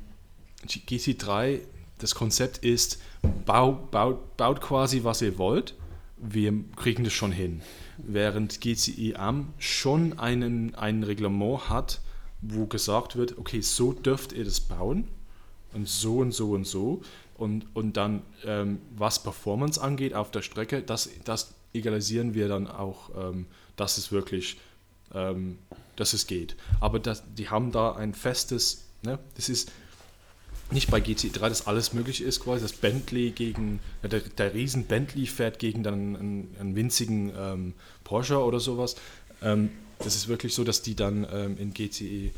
GT3, 0.66 1.60
das 1.98 2.14
Konzept 2.14 2.58
ist, 2.58 3.00
bau, 3.44 3.72
baut, 3.72 4.36
baut 4.36 4.60
quasi, 4.60 5.04
was 5.04 5.22
ihr 5.22 5.38
wollt, 5.38 5.74
wir 6.16 6.52
kriegen 6.76 7.04
das 7.04 7.12
schon 7.12 7.32
hin. 7.32 7.62
Während 7.98 8.60
GCI 8.60 9.14
Am 9.16 9.52
schon 9.58 10.18
einen, 10.18 10.74
ein 10.74 11.02
Reglement 11.02 11.68
hat, 11.68 12.00
wo 12.42 12.66
gesagt 12.66 13.16
wird, 13.16 13.38
okay, 13.38 13.60
so 13.60 13.92
dürft 13.92 14.32
ihr 14.32 14.44
das 14.44 14.60
bauen 14.60 15.08
und 15.72 15.88
so 15.88 16.18
und 16.18 16.32
so 16.32 16.52
und 16.52 16.66
so. 16.66 17.02
Und, 17.36 17.66
und 17.74 17.96
dann, 17.96 18.22
ähm, 18.44 18.80
was 18.96 19.22
Performance 19.22 19.80
angeht 19.80 20.14
auf 20.14 20.30
der 20.30 20.42
Strecke, 20.42 20.82
das, 20.82 21.08
das 21.24 21.54
egalisieren 21.72 22.34
wir 22.34 22.48
dann 22.48 22.66
auch, 22.66 23.10
ähm, 23.16 23.46
dass 23.76 23.96
es 23.96 24.12
wirklich 24.12 24.58
ähm, 25.14 25.58
dass 26.00 26.12
es 26.12 26.26
geht. 26.26 26.56
Aber 26.80 26.98
das, 26.98 27.22
die 27.34 27.48
haben 27.48 27.72
da 27.72 27.92
ein 27.92 28.14
festes, 28.14 28.84
ne, 29.02 29.18
das 29.36 29.48
ist 29.48 29.70
nicht 30.72 30.90
bei 30.90 30.98
GT3, 30.98 31.48
dass 31.48 31.66
alles 31.66 31.92
möglich 31.92 32.22
ist, 32.22 32.40
quasi, 32.40 32.62
dass 32.62 32.72
Bentley 32.72 33.30
gegen, 33.30 33.80
der, 34.02 34.20
der 34.20 34.54
riesen 34.54 34.84
Bentley 34.84 35.26
fährt 35.26 35.58
gegen 35.58 35.82
dann 35.82 36.16
einen, 36.16 36.56
einen 36.58 36.76
winzigen 36.76 37.32
ähm, 37.36 37.74
Porsche 38.04 38.38
oder 38.38 38.60
sowas. 38.60 38.96
Ähm, 39.42 39.70
das 39.98 40.16
ist 40.16 40.28
wirklich 40.28 40.54
so, 40.54 40.64
dass 40.64 40.82
die 40.82 40.94
dann 40.94 41.26
ähm, 41.30 41.58
in 41.58 41.74
GTE 41.74 42.30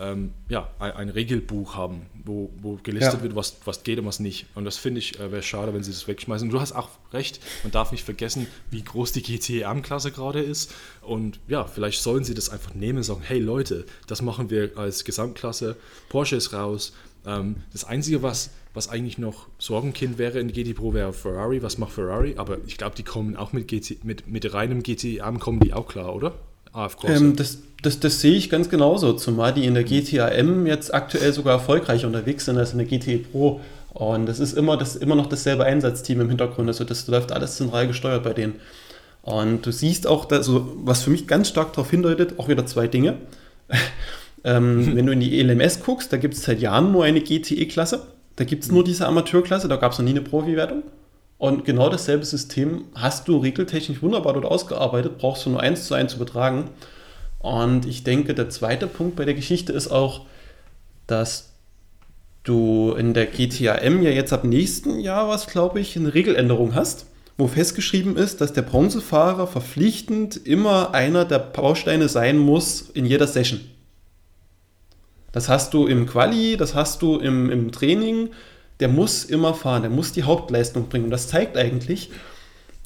ähm, 0.00 0.34
ja, 0.48 0.70
ein, 0.78 0.92
ein, 0.92 1.08
Regelbuch 1.08 1.74
haben, 1.74 2.06
wo, 2.24 2.50
wo 2.60 2.78
gelistet 2.82 3.14
ja. 3.14 3.22
wird, 3.22 3.36
was, 3.36 3.56
was 3.64 3.82
geht 3.82 3.98
und 3.98 4.06
was 4.06 4.20
nicht. 4.20 4.46
Und 4.54 4.64
das 4.64 4.76
finde 4.76 5.00
ich, 5.00 5.18
äh, 5.18 5.32
wäre 5.32 5.42
schade, 5.42 5.72
wenn 5.74 5.82
sie 5.82 5.90
das 5.90 6.06
wegschmeißen. 6.08 6.48
Und 6.48 6.52
du 6.52 6.60
hast 6.60 6.72
auch 6.72 6.88
recht, 7.12 7.40
man 7.62 7.72
darf 7.72 7.92
nicht 7.92 8.04
vergessen, 8.04 8.46
wie 8.70 8.82
groß 8.82 9.12
die 9.12 9.22
GTE-M-Klasse 9.22 10.12
gerade 10.12 10.40
ist. 10.40 10.72
Und 11.02 11.40
ja, 11.48 11.64
vielleicht 11.64 12.02
sollen 12.02 12.24
sie 12.24 12.34
das 12.34 12.48
einfach 12.48 12.74
nehmen 12.74 12.98
und 12.98 13.04
sagen, 13.04 13.22
hey 13.24 13.38
Leute, 13.38 13.86
das 14.06 14.22
machen 14.22 14.50
wir 14.50 14.76
als 14.76 15.04
Gesamtklasse, 15.04 15.76
Porsche 16.08 16.36
ist 16.36 16.52
raus. 16.52 16.92
Ähm, 17.26 17.56
das 17.72 17.84
Einzige, 17.84 18.22
was, 18.22 18.50
was 18.72 18.88
eigentlich 18.88 19.18
noch 19.18 19.48
Sorgenkind 19.58 20.18
wäre 20.18 20.38
in 20.38 20.52
GT 20.52 20.76
Pro, 20.76 20.94
wäre 20.94 21.12
Ferrari. 21.12 21.62
Was 21.62 21.78
macht 21.78 21.92
Ferrari? 21.92 22.34
Aber 22.36 22.58
ich 22.66 22.78
glaube, 22.78 22.96
die 22.96 23.02
kommen 23.02 23.36
auch 23.36 23.52
mit, 23.52 23.68
GT, 23.68 24.04
mit, 24.04 24.28
mit 24.28 24.52
reinem 24.54 24.82
GTE-M, 24.82 25.38
kommen 25.38 25.60
die 25.60 25.74
auch 25.74 25.88
klar, 25.88 26.14
oder? 26.14 26.38
Ähm, 27.16 27.36
das, 27.36 27.58
das, 27.82 28.00
das 28.00 28.20
sehe 28.20 28.34
ich 28.34 28.50
ganz 28.50 28.68
genauso, 28.68 29.12
zumal 29.14 29.54
die 29.54 29.64
in 29.64 29.74
der 29.74 29.84
GTAM 29.84 30.66
jetzt 30.66 30.94
aktuell 30.94 31.32
sogar 31.32 31.54
erfolgreicher 31.54 32.06
unterwegs 32.06 32.44
sind 32.44 32.58
als 32.58 32.72
in 32.72 32.78
der 32.78 32.86
GT 32.86 33.30
Pro. 33.30 33.60
Und 33.90 34.26
das 34.26 34.40
ist 34.40 34.52
immer, 34.52 34.76
das, 34.76 34.94
immer 34.94 35.14
noch 35.14 35.26
dasselbe 35.26 35.64
Einsatzteam 35.64 36.20
im 36.20 36.28
Hintergrund. 36.28 36.68
Also 36.68 36.84
das 36.84 37.06
läuft 37.06 37.32
alles 37.32 37.56
zentral 37.56 37.86
gesteuert 37.86 38.24
bei 38.24 38.34
denen. 38.34 38.56
Und 39.22 39.64
du 39.66 39.72
siehst 39.72 40.06
auch, 40.06 40.30
also, 40.30 40.76
was 40.84 41.02
für 41.02 41.10
mich 41.10 41.26
ganz 41.26 41.48
stark 41.48 41.72
darauf 41.72 41.90
hindeutet, 41.90 42.38
auch 42.38 42.48
wieder 42.48 42.66
zwei 42.66 42.86
Dinge. 42.86 43.14
ähm, 44.44 44.94
wenn 44.94 45.06
du 45.06 45.12
in 45.12 45.20
die 45.20 45.40
ELMS 45.40 45.80
guckst, 45.80 46.12
da 46.12 46.16
gibt 46.16 46.34
es 46.34 46.44
seit 46.44 46.60
Jahren 46.60 46.92
nur 46.92 47.04
eine 47.04 47.20
GTE-Klasse. 47.20 48.06
Da 48.36 48.44
gibt 48.44 48.64
es 48.64 48.70
nur 48.70 48.84
diese 48.84 49.06
Amateurklasse, 49.06 49.66
da 49.66 49.76
gab 49.76 49.92
es 49.92 49.98
noch 49.98 50.04
nie 50.04 50.10
eine 50.10 50.20
Profi-Wertung. 50.20 50.82
Und 51.38 51.64
genau 51.64 51.90
dasselbe 51.90 52.24
System 52.24 52.86
hast 52.94 53.28
du 53.28 53.38
regeltechnisch 53.38 54.02
wunderbar 54.02 54.32
dort 54.32 54.46
ausgearbeitet, 54.46 55.18
brauchst 55.18 55.44
du 55.44 55.50
nur 55.50 55.60
eins 55.60 55.86
zu 55.86 55.94
eins 55.94 56.14
übertragen. 56.14 56.70
Und 57.38 57.86
ich 57.86 58.04
denke, 58.04 58.34
der 58.34 58.48
zweite 58.48 58.86
Punkt 58.86 59.16
bei 59.16 59.24
der 59.24 59.34
Geschichte 59.34 59.72
ist 59.72 59.88
auch, 59.88 60.22
dass 61.06 61.52
du 62.44 62.94
in 62.96 63.12
der 63.12 63.26
GTAM 63.26 64.02
ja 64.02 64.10
jetzt 64.10 64.32
ab 64.32 64.44
nächsten 64.44 65.00
Jahr 65.00 65.28
was, 65.28 65.46
glaube 65.46 65.80
ich, 65.80 65.96
eine 65.96 66.14
Regeländerung 66.14 66.74
hast, 66.74 67.06
wo 67.36 67.48
festgeschrieben 67.48 68.16
ist, 68.16 68.40
dass 68.40 68.52
der 68.52 68.62
Bronzefahrer 68.62 69.46
verpflichtend 69.46 70.36
immer 70.46 70.94
einer 70.94 71.24
der 71.24 71.38
Bausteine 71.38 72.08
sein 72.08 72.38
muss 72.38 72.82
in 72.94 73.04
jeder 73.04 73.26
Session. 73.26 73.60
Das 75.32 75.50
hast 75.50 75.74
du 75.74 75.86
im 75.86 76.06
Quali, 76.06 76.56
das 76.56 76.74
hast 76.74 77.02
du 77.02 77.18
im, 77.18 77.50
im 77.50 77.72
Training, 77.72 78.30
der 78.80 78.88
muss 78.88 79.24
immer 79.24 79.54
fahren, 79.54 79.82
der 79.82 79.90
muss 79.90 80.12
die 80.12 80.24
Hauptleistung 80.24 80.88
bringen. 80.88 81.04
Und 81.04 81.10
das 81.10 81.28
zeigt 81.28 81.56
eigentlich, 81.56 82.10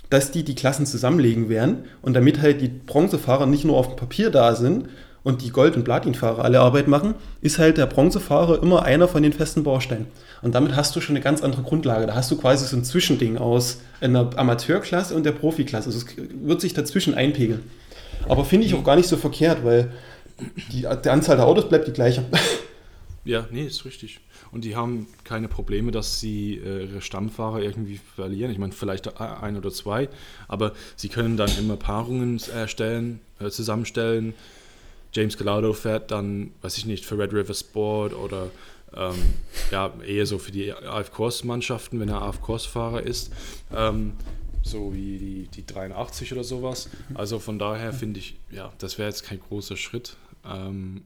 dass 0.09 0.33
die 0.33 0.45
die 0.45 0.55
Klassen 0.55 0.87
zusammenlegen 0.87 1.49
werden 1.49 1.85
und 2.03 2.15
damit 2.15 2.41
halt 2.43 2.61
die 2.61 2.69
Bronzefahrer 2.69 3.47
nicht 3.47 3.65
nur 3.65 3.77
auf 3.77 3.89
dem 3.89 3.97
Papier 3.97 4.31
da 4.31 4.55
sind 4.55 4.89
und 5.23 5.43
die 5.43 5.51
Gold- 5.51 5.77
und 5.77 5.85
Platinfahrer 5.85 6.45
alle 6.45 6.61
Arbeit 6.61 6.89
machen, 6.89 7.15
ist 7.41 7.59
halt 7.59 7.79
der 7.79 7.87
Bronzefahrer 7.87 8.63
immer 8.63 8.83
einer 8.83 9.07
von 9.07 9.23
den 9.23 9.33
festen 9.33 9.63
Bausteinen. 9.63 10.07
Und 10.43 10.55
damit 10.55 10.75
hast 10.75 10.97
du 10.97 11.01
schon 11.01 11.15
eine 11.15 11.23
ganz 11.23 11.43
andere 11.43 11.63
Grundlage. 11.63 12.07
Da 12.07 12.15
hast 12.15 12.31
du 12.31 12.37
quasi 12.37 12.67
so 12.67 12.77
ein 12.77 12.85
Zwischending 12.85 13.37
aus 13.37 13.81
einer 14.01 14.31
Amateurklasse 14.37 15.15
und 15.15 15.25
der 15.25 15.33
Profiklasse. 15.33 15.91
Also 15.91 15.99
es 15.99 16.07
wird 16.17 16.61
sich 16.61 16.75
dazwischen 16.75 17.15
einpegeln. 17.15 17.63
Aber 18.29 18.45
finde 18.45 18.67
ich 18.67 18.75
auch 18.75 18.85
gar 18.85 18.97
nicht 18.97 19.09
so 19.09 19.17
verkehrt, 19.17 19.65
weil 19.65 19.93
die, 20.73 20.87
die 21.05 21.11
Anzahl 21.11 21.37
der 21.37 21.47
Autos 21.47 21.69
bleibt 21.69 21.87
die 21.87 21.93
gleiche. 21.93 22.25
Ja, 23.25 23.47
nee, 23.51 23.67
ist 23.67 23.85
richtig. 23.85 24.21
Und 24.53 24.65
die 24.65 24.75
haben 24.77 25.07
keine 25.25 25.49
Probleme, 25.49 25.93
dass 25.93 26.21
sie 26.21 26.55
äh, 26.57 26.87
ihre 26.87 27.01
Stammfahrer 27.01 27.61
irgendwie 27.61 28.01
verlieren. 28.17 28.51
Ich 28.51 28.59
meine, 28.59 28.73
vielleicht 28.73 29.21
ein 29.21 29.57
oder 29.57 29.71
zwei, 29.71 30.09
aber 30.49 30.73
sie 30.97 31.09
können 31.09 31.37
dann 31.37 31.51
immer 31.59 31.77
Paarungen 31.77 32.41
erstellen, 32.53 33.21
äh, 33.39 33.51
zusammenstellen. 33.51 34.35
James 35.13 35.37
Gallardo 35.37 35.73
fährt 35.73 36.11
dann, 36.11 36.53
weiß 36.63 36.79
ich 36.79 36.87
nicht, 36.87 37.05
für 37.05 37.19
Red 37.19 37.33
River 37.33 37.55
Sport 37.55 38.15
oder 38.15 38.51
ähm, 38.95 39.15
ja, 39.71 39.93
eher 40.07 40.27
so 40.27 40.39
für 40.39 40.53
die 40.53 40.73
AF-Kurs-Mannschaften, 40.73 42.01
wenn 42.01 42.09
er 42.09 42.23
AF-Kurs-Fahrer 42.23 43.03
ist. 43.03 43.33
Ähm, 43.75 44.15
so 44.63 44.93
wie 44.93 45.19
die, 45.19 45.49
die 45.55 45.67
83 45.67 46.33
oder 46.33 46.45
sowas. 46.45 46.91
Also 47.15 47.39
von 47.39 47.59
daher 47.59 47.93
finde 47.93 48.21
ich, 48.21 48.37
ja, 48.51 48.73
das 48.79 48.99
wäre 48.99 49.09
jetzt 49.09 49.25
kein 49.25 49.41
großer 49.41 49.77
Schritt. 49.77 50.17
Ähm, 50.45 51.03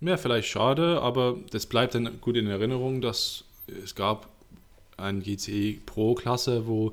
ja, 0.00 0.16
vielleicht 0.16 0.48
schade, 0.48 1.00
aber 1.00 1.36
das 1.50 1.66
bleibt 1.66 1.94
dann 1.94 2.20
gut 2.20 2.36
in 2.36 2.46
Erinnerung, 2.46 3.00
dass 3.00 3.44
es 3.84 3.94
gab 3.94 4.28
eine 4.96 5.20
GTE 5.20 5.78
Pro-Klasse, 5.86 6.66
wo 6.66 6.92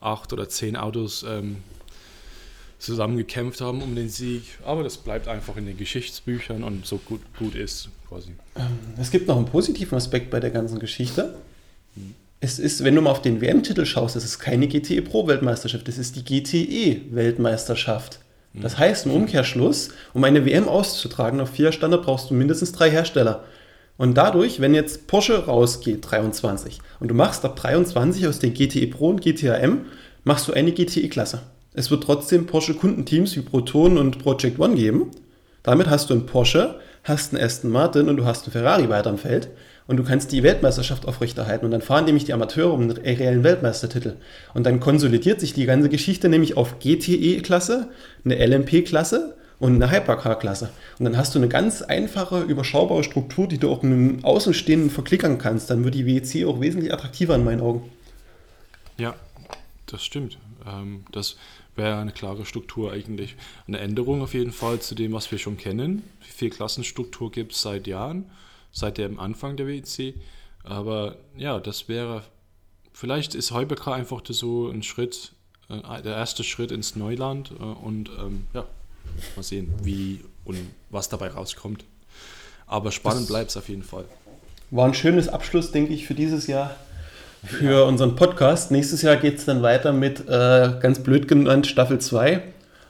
acht 0.00 0.32
oder 0.32 0.48
zehn 0.48 0.76
Autos 0.76 1.24
ähm, 1.28 1.56
zusammen 2.78 3.16
gekämpft 3.16 3.60
haben 3.60 3.82
um 3.82 3.94
den 3.94 4.08
Sieg. 4.08 4.42
Aber 4.64 4.82
das 4.82 4.96
bleibt 4.96 5.28
einfach 5.28 5.56
in 5.56 5.66
den 5.66 5.76
Geschichtsbüchern 5.76 6.62
und 6.62 6.86
so 6.86 6.98
gut, 6.98 7.20
gut 7.38 7.54
ist 7.54 7.88
quasi. 8.08 8.30
Ähm, 8.56 8.78
es 8.98 9.10
gibt 9.10 9.28
noch 9.28 9.36
einen 9.36 9.46
positiven 9.46 9.96
Aspekt 9.96 10.30
bei 10.30 10.40
der 10.40 10.50
ganzen 10.50 10.78
Geschichte. 10.78 11.36
Hm. 11.94 12.14
Es 12.38 12.58
ist, 12.58 12.84
wenn 12.84 12.94
du 12.94 13.00
mal 13.00 13.10
auf 13.10 13.22
den 13.22 13.40
WM-Titel 13.40 13.86
schaust, 13.86 14.14
es 14.14 14.24
ist 14.24 14.38
keine 14.38 14.68
GTE 14.68 15.00
Pro-Weltmeisterschaft, 15.02 15.88
es 15.88 15.96
ist 15.98 16.16
die 16.16 16.24
GTE-Weltmeisterschaft. 16.24 18.20
Das 18.62 18.78
heißt 18.78 19.06
im 19.06 19.12
Umkehrschluss, 19.12 19.90
um 20.14 20.24
eine 20.24 20.46
WM 20.46 20.68
auszutragen 20.68 21.40
auf 21.40 21.50
vier 21.50 21.72
Standard 21.72 22.04
brauchst 22.04 22.30
du 22.30 22.34
mindestens 22.34 22.72
drei 22.72 22.90
Hersteller. 22.90 23.44
Und 23.98 24.14
dadurch, 24.14 24.60
wenn 24.60 24.74
jetzt 24.74 25.06
Porsche 25.06 25.46
rausgeht, 25.46 26.10
23, 26.10 26.80
und 27.00 27.08
du 27.08 27.14
machst 27.14 27.44
ab 27.44 27.56
23 27.56 28.26
aus 28.26 28.38
den 28.38 28.54
GTE 28.54 28.86
Pro 28.88 29.08
und 29.08 29.22
GTAM, 29.22 29.86
machst 30.24 30.48
du 30.48 30.52
eine 30.52 30.72
GTE-Klasse. 30.72 31.40
Es 31.74 31.90
wird 31.90 32.02
trotzdem 32.02 32.46
Porsche-Kundenteams 32.46 33.36
wie 33.36 33.42
Proton 33.42 33.98
und 33.98 34.18
Project 34.18 34.58
One 34.58 34.74
geben. 34.74 35.10
Damit 35.62 35.88
hast 35.88 36.10
du 36.10 36.14
einen 36.14 36.26
Porsche, 36.26 36.76
hast 37.04 37.34
einen 37.34 37.42
Aston 37.42 37.70
Martin 37.70 38.08
und 38.08 38.16
du 38.16 38.24
hast 38.24 38.44
einen 38.44 38.52
Ferrari 38.52 38.88
weiter 38.88 39.10
im 39.10 39.18
Feld. 39.18 39.48
Und 39.86 39.96
du 39.96 40.04
kannst 40.04 40.32
die 40.32 40.42
Weltmeisterschaft 40.42 41.06
aufrechterhalten. 41.06 41.64
Und 41.64 41.70
dann 41.70 41.82
fahren 41.82 42.04
nämlich 42.04 42.24
die 42.24 42.32
Amateure 42.32 42.72
um 42.72 42.82
einen 42.82 42.90
reellen 42.90 43.44
Weltmeistertitel. 43.44 44.16
Und 44.54 44.64
dann 44.64 44.80
konsolidiert 44.80 45.40
sich 45.40 45.52
die 45.54 45.66
ganze 45.66 45.88
Geschichte 45.88 46.28
nämlich 46.28 46.56
auf 46.56 46.78
GTE-Klasse, 46.80 47.88
eine 48.24 48.46
LMP-Klasse 48.46 49.36
und 49.58 49.74
eine 49.74 49.90
Hypercar-Klasse. 49.90 50.70
Und 50.98 51.04
dann 51.04 51.16
hast 51.16 51.34
du 51.34 51.38
eine 51.38 51.48
ganz 51.48 51.82
einfache, 51.82 52.42
überschaubare 52.42 53.04
Struktur, 53.04 53.46
die 53.46 53.58
du 53.58 53.70
auch 53.70 53.82
einem 53.82 54.24
Außenstehenden 54.24 54.90
verklickern 54.90 55.38
kannst. 55.38 55.70
Dann 55.70 55.84
wird 55.84 55.94
die 55.94 56.06
WEC 56.06 56.46
auch 56.46 56.60
wesentlich 56.60 56.92
attraktiver 56.92 57.36
in 57.36 57.44
meinen 57.44 57.60
Augen. 57.60 57.90
Ja, 58.98 59.14
das 59.86 60.04
stimmt. 60.04 60.38
Ähm, 60.66 61.04
das 61.12 61.36
wäre 61.76 61.98
eine 61.98 62.12
klare 62.12 62.44
Struktur 62.44 62.92
eigentlich. 62.92 63.36
Eine 63.68 63.78
Änderung 63.78 64.22
auf 64.22 64.34
jeden 64.34 64.52
Fall 64.52 64.80
zu 64.80 64.94
dem, 64.94 65.12
was 65.12 65.30
wir 65.30 65.38
schon 65.38 65.56
kennen. 65.56 66.02
Wie 66.20 66.32
viel 66.32 66.50
Klassenstruktur 66.50 67.30
gibt 67.30 67.52
es 67.52 67.62
seit 67.62 67.86
Jahren, 67.86 68.24
seit 68.76 68.98
dem 68.98 69.18
Anfang 69.18 69.56
der 69.56 69.66
WEC. 69.66 70.14
Aber 70.62 71.16
ja, 71.36 71.58
das 71.58 71.88
wäre, 71.88 72.22
vielleicht 72.92 73.34
ist 73.34 73.50
Heubecker 73.50 73.94
einfach 73.94 74.20
so 74.28 74.68
ein 74.68 74.82
Schritt, 74.82 75.32
äh, 75.70 76.02
der 76.02 76.14
erste 76.14 76.44
Schritt 76.44 76.70
ins 76.70 76.94
Neuland. 76.94 77.52
Äh, 77.58 77.62
und 77.62 78.10
ähm, 78.18 78.46
ja, 78.52 78.66
mal 79.34 79.42
sehen, 79.42 79.72
wie 79.82 80.20
und 80.44 80.58
was 80.90 81.08
dabei 81.08 81.28
rauskommt. 81.28 81.84
Aber 82.66 82.92
spannend 82.92 83.28
bleibt 83.28 83.50
es 83.50 83.56
auf 83.56 83.68
jeden 83.68 83.82
Fall. 83.82 84.04
War 84.70 84.86
ein 84.86 84.94
schönes 84.94 85.28
Abschluss, 85.28 85.72
denke 85.72 85.94
ich, 85.94 86.06
für 86.06 86.14
dieses 86.14 86.46
Jahr 86.46 86.76
für 87.44 87.86
unseren 87.86 88.16
Podcast. 88.16 88.72
Nächstes 88.72 89.02
Jahr 89.02 89.16
geht 89.16 89.38
es 89.38 89.44
dann 89.44 89.62
weiter 89.62 89.92
mit, 89.92 90.28
äh, 90.28 90.72
ganz 90.80 90.98
blöd 90.98 91.28
genannt, 91.28 91.66
Staffel 91.66 92.00
2. 92.00 92.42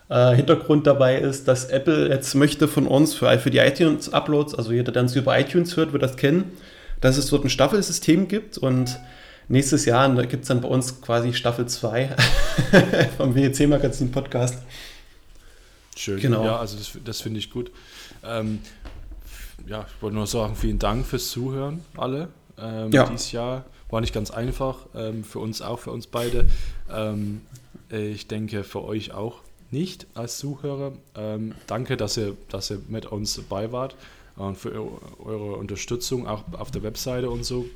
Äh, 0.09 0.37
Hintergrund 0.37 0.87
dabei 0.87 1.19
ist, 1.19 1.49
dass 1.49 1.65
Apple 1.65 2.09
jetzt 2.09 2.35
möchte 2.35 2.69
von 2.69 2.87
uns 2.87 3.15
für, 3.15 3.39
für 3.41 3.51
die 3.51 3.59
iTunes-Uploads, 3.59 4.55
also 4.55 4.73
jeder, 4.73 4.93
der 4.93 5.03
uns 5.03 5.17
über 5.17 5.39
iTunes 5.39 5.77
hört, 5.77 5.93
wird 5.93 6.03
das 6.03 6.17
kennen, 6.17 6.53
dass 7.01 7.17
es 7.17 7.27
dort 7.27 7.45
ein 7.45 7.51
Staffelsystem 7.51 8.29
gibt 8.29 8.57
und 8.57 9.01
nächstes 9.49 9.85
Jahr 9.85 10.09
gibt 10.27 10.43
es 10.43 10.49
dann 10.49 10.61
bei 10.61 10.69
uns 10.69 11.01
quasi 11.01 11.35
Staffel 11.35 11.67
2 11.67 12.15
vom 13.17 13.35
WEC-Magazin-Podcast. 13.35 14.63
Schön, 15.97 16.21
genau. 16.21 16.45
ja, 16.45 16.59
also 16.59 16.77
das, 16.77 16.93
das 17.05 17.21
finde 17.21 17.41
ich 17.41 17.51
gut. 17.51 17.73
Ähm, 18.23 18.61
ja, 19.67 19.87
ich 19.89 20.03
wollte 20.03 20.17
nur 20.17 20.29
sagen, 20.29 20.55
vielen 20.55 20.79
Dank 20.79 21.05
fürs 21.05 21.31
Zuhören, 21.31 21.81
alle, 21.97 22.29
ähm, 22.61 22.93
ja. 22.93 23.07
dieses 23.07 23.33
Jahr. 23.33 23.65
War 23.89 24.01
nicht 24.01 24.13
ganz 24.13 24.31
einfach, 24.31 24.87
ähm, 24.95 25.25
für 25.25 25.39
uns 25.39 25.63
auch, 25.63 25.79
für 25.79 25.93
uns 25.93 26.07
beide. 26.07 26.47
Ähm, 26.93 27.41
ich 27.89 28.27
denke, 28.27 28.65
für 28.65 28.85
euch 28.85 29.13
auch 29.13 29.43
nicht 29.71 30.07
als 30.15 30.39
Zuhörer. 30.39 30.93
Ähm, 31.15 31.55
danke, 31.67 31.97
dass 31.97 32.17
ihr, 32.17 32.37
dass 32.49 32.71
ihr 32.71 32.81
mit 32.89 33.07
uns 33.07 33.37
dabei 33.37 33.73
wart 33.73 33.97
und 34.37 34.57
für 34.57 34.73
eure 35.25 35.57
Unterstützung 35.57 36.27
auch 36.27 36.45
auf 36.53 36.71
der 36.71 36.83
Webseite 36.83 37.31
und 37.31 37.45
so. 37.45 37.67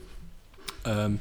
Ähm, 0.85 1.21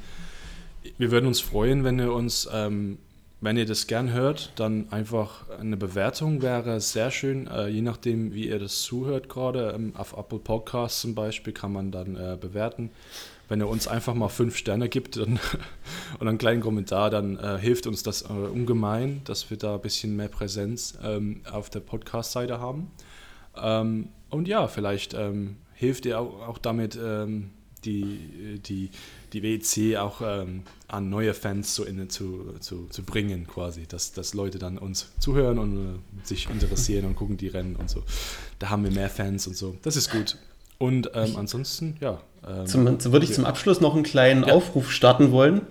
wir 0.98 1.12
würden 1.12 1.28
uns 1.28 1.40
freuen, 1.40 1.84
wenn 1.84 2.00
ihr 2.00 2.14
uns, 2.14 2.50
ähm, 2.52 2.98
wenn 3.42 3.58
ihr 3.58 3.66
das 3.66 3.88
gern 3.88 4.12
hört, 4.12 4.52
dann 4.58 4.92
einfach 4.92 5.50
eine 5.60 5.78
Bewertung 5.78 6.42
wäre 6.42 6.82
sehr 6.82 7.10
schön. 7.12 7.48
Äh, 7.48 7.68
je 7.68 7.82
nachdem, 7.82 8.34
wie 8.34 8.48
ihr 8.50 8.60
das 8.60 8.82
zuhört 8.82 9.30
gerade, 9.30 9.74
ähm, 9.76 9.94
auf 9.96 10.14
Apple 10.18 10.40
Podcasts 10.40 11.02
zum 11.02 11.16
Beispiel 11.16 11.54
kann 11.54 11.72
man 11.72 11.92
dann 11.92 12.16
äh, 12.16 12.38
bewerten 12.40 12.92
wenn 13.50 13.60
er 13.62 13.68
uns 13.68 13.88
einfach 13.88 14.14
mal 14.14 14.30
fünf 14.30 14.56
Sterne 14.56 14.88
gibt 14.88 15.18
dann, 15.18 15.40
und 16.20 16.28
einen 16.28 16.38
kleinen 16.38 16.62
Kommentar, 16.62 17.10
dann 17.10 17.38
äh, 17.38 17.58
hilft 17.60 17.88
uns 17.88 18.04
das 18.04 18.22
äh, 18.22 18.28
ungemein, 18.28 19.22
dass 19.26 19.50
wir 19.50 19.58
da 19.58 19.76
ein 19.76 19.82
bisschen 19.82 20.16
mehr 20.16 20.30
Präsenz 20.30 20.98
ähm, 21.04 21.42
auf 21.52 21.70
der 21.70 21.82
Podcast-Seite 21.82 22.60
haben. 22.60 22.92
Ähm, 23.62 24.10
und 24.30 24.48
ja, 24.48 24.68
vielleicht 24.68 25.14
ähm, 25.14 25.58
hilft 25.74 26.06
ihr 26.06 26.20
auch, 26.20 26.48
auch 26.48 26.58
damit, 26.58 26.98
ähm, 27.02 27.52
die, 27.86 28.60
die, 28.66 28.90
die 29.34 29.44
WEC 29.44 29.98
auch 29.98 30.22
ähm, 30.24 30.64
an 30.88 31.10
neue 31.10 31.34
Fans 31.34 31.74
zu, 31.74 31.86
in, 31.86 32.10
zu, 32.10 32.56
zu, 32.60 32.88
zu 32.88 33.04
bringen, 33.04 33.48
quasi, 33.48 33.88
dass, 33.88 34.12
dass 34.12 34.34
Leute 34.34 34.60
dann 34.60 34.78
uns 34.78 35.12
zuhören 35.20 35.60
und 35.60 35.78
äh, 35.78 36.26
sich 36.26 36.50
interessieren 36.50 37.06
und 37.06 37.16
gucken 37.16 37.38
die 37.38 37.48
Rennen 37.48 37.76
und 37.76 37.90
so. 37.90 38.04
Da 38.60 38.70
haben 38.70 38.84
wir 38.84 38.92
mehr 38.92 39.10
Fans 39.10 39.48
und 39.48 39.56
so. 39.56 39.78
Das 39.82 39.96
ist 39.96 40.12
gut. 40.12 40.38
Und 40.78 41.12
ähm, 41.14 41.36
ansonsten, 41.36 41.98
ja, 42.00 42.22
ähm, 42.48 42.66
zum, 42.66 43.12
würde 43.12 43.26
ich 43.26 43.34
zum 43.34 43.46
Abschluss 43.46 43.82
noch 43.82 43.96
einen 43.96 44.04
kleinen 44.04 44.44
ja. 44.46 44.54
Aufruf 44.54 44.92
starten 44.92 45.32
wollen. 45.32 45.62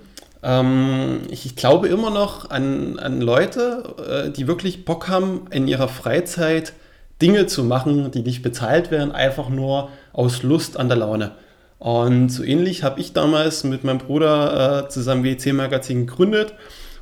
Ähm, 0.43 1.21
ich, 1.31 1.47
ich, 1.47 1.57
glaube 1.57 1.89
immer 1.89 2.11
noch 2.11 2.51
an, 2.51 2.99
an 2.99 3.21
Leute, 3.21 4.27
äh, 4.29 4.31
die 4.31 4.47
wirklich 4.47 4.85
Bock 4.85 5.09
haben, 5.09 5.47
in 5.51 5.67
ihrer 5.67 5.89
Freizeit 5.89 6.73
Dinge 7.21 7.47
zu 7.47 7.65
machen, 7.65 8.11
die 8.13 8.23
nicht 8.23 8.43
bezahlt 8.43 8.91
werden, 8.91 9.13
einfach 9.13 9.49
nur 9.49 9.89
aus 10.13 10.43
Lust 10.43 10.77
an 10.77 10.89
der 10.89 10.99
Laune. 10.99 11.33
Und 11.79 12.29
so 12.29 12.43
ähnlich 12.43 12.83
habe 12.83 13.01
ich 13.01 13.13
damals 13.13 13.65
mit 13.65 13.85
meinem 13.85 13.99
Bruder 13.99 14.85
äh, 14.85 14.89
zusammen 14.89 15.25
WEC-Magazin 15.25 16.07
gegründet. 16.07 16.55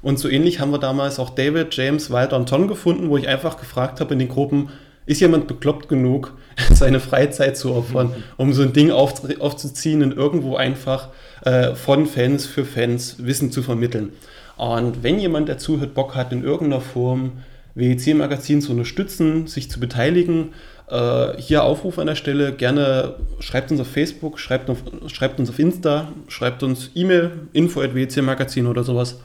Und 0.02 0.18
so 0.18 0.28
ähnlich 0.28 0.60
haben 0.60 0.70
wir 0.70 0.78
damals 0.78 1.18
auch 1.18 1.30
David, 1.30 1.74
James, 1.74 2.10
Walter 2.10 2.36
und 2.36 2.48
Ton 2.48 2.68
gefunden, 2.68 3.10
wo 3.10 3.16
ich 3.16 3.28
einfach 3.28 3.58
gefragt 3.58 4.00
habe 4.00 4.12
in 4.12 4.18
den 4.18 4.28
Gruppen, 4.28 4.70
ist 5.06 5.20
jemand 5.20 5.46
bekloppt 5.46 5.88
genug, 5.88 6.36
seine 6.72 7.00
Freizeit 7.00 7.56
zu 7.56 7.74
opfern, 7.74 8.12
um 8.36 8.52
so 8.52 8.62
ein 8.62 8.72
Ding 8.72 8.90
auf, 8.90 9.22
aufzuziehen 9.40 10.02
und 10.02 10.16
irgendwo 10.16 10.56
einfach 10.56 11.08
äh, 11.44 11.74
von 11.74 12.06
Fans 12.06 12.46
für 12.46 12.64
Fans 12.64 13.16
Wissen 13.18 13.50
zu 13.50 13.62
vermitteln. 13.62 14.12
Und 14.56 15.02
wenn 15.02 15.18
jemand, 15.18 15.48
der 15.48 15.58
zuhört, 15.58 15.94
Bock 15.94 16.14
hat, 16.14 16.32
in 16.32 16.42
irgendeiner 16.42 16.80
Form 16.80 17.32
WEC-Magazin 17.74 18.62
zu 18.62 18.72
unterstützen, 18.72 19.46
sich 19.46 19.70
zu 19.70 19.78
beteiligen, 19.78 20.54
äh, 20.88 21.36
hier 21.38 21.62
Aufruf 21.62 21.98
an 21.98 22.06
der 22.06 22.14
Stelle, 22.14 22.52
gerne 22.52 23.16
schreibt 23.38 23.70
uns 23.70 23.80
auf 23.80 23.88
Facebook, 23.88 24.38
schreibt, 24.38 24.70
auf, 24.70 24.78
schreibt 25.08 25.38
uns 25.38 25.50
auf 25.50 25.58
Insta, 25.58 26.08
schreibt 26.28 26.62
uns 26.62 26.90
E-Mail, 26.94 27.32
info 27.52 27.82
at 27.82 27.94
WEC-Magazin 27.94 28.66
oder 28.66 28.82
sowas. 28.82 29.20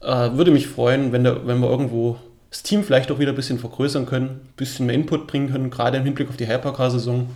Äh, 0.00 0.32
würde 0.32 0.50
mich 0.50 0.66
freuen, 0.66 1.12
wenn, 1.12 1.24
der, 1.24 1.46
wenn 1.46 1.60
wir 1.60 1.68
irgendwo 1.68 2.16
das 2.54 2.62
Team 2.62 2.84
vielleicht 2.84 3.10
auch 3.10 3.18
wieder 3.18 3.32
ein 3.32 3.34
bisschen 3.34 3.58
vergrößern 3.58 4.06
können, 4.06 4.28
ein 4.28 4.52
bisschen 4.56 4.86
mehr 4.86 4.94
Input 4.94 5.26
bringen 5.26 5.50
können, 5.50 5.70
gerade 5.70 5.98
im 5.98 6.04
Hinblick 6.04 6.28
auf 6.28 6.36
die 6.36 6.46
Hypercar-Saison. 6.46 7.28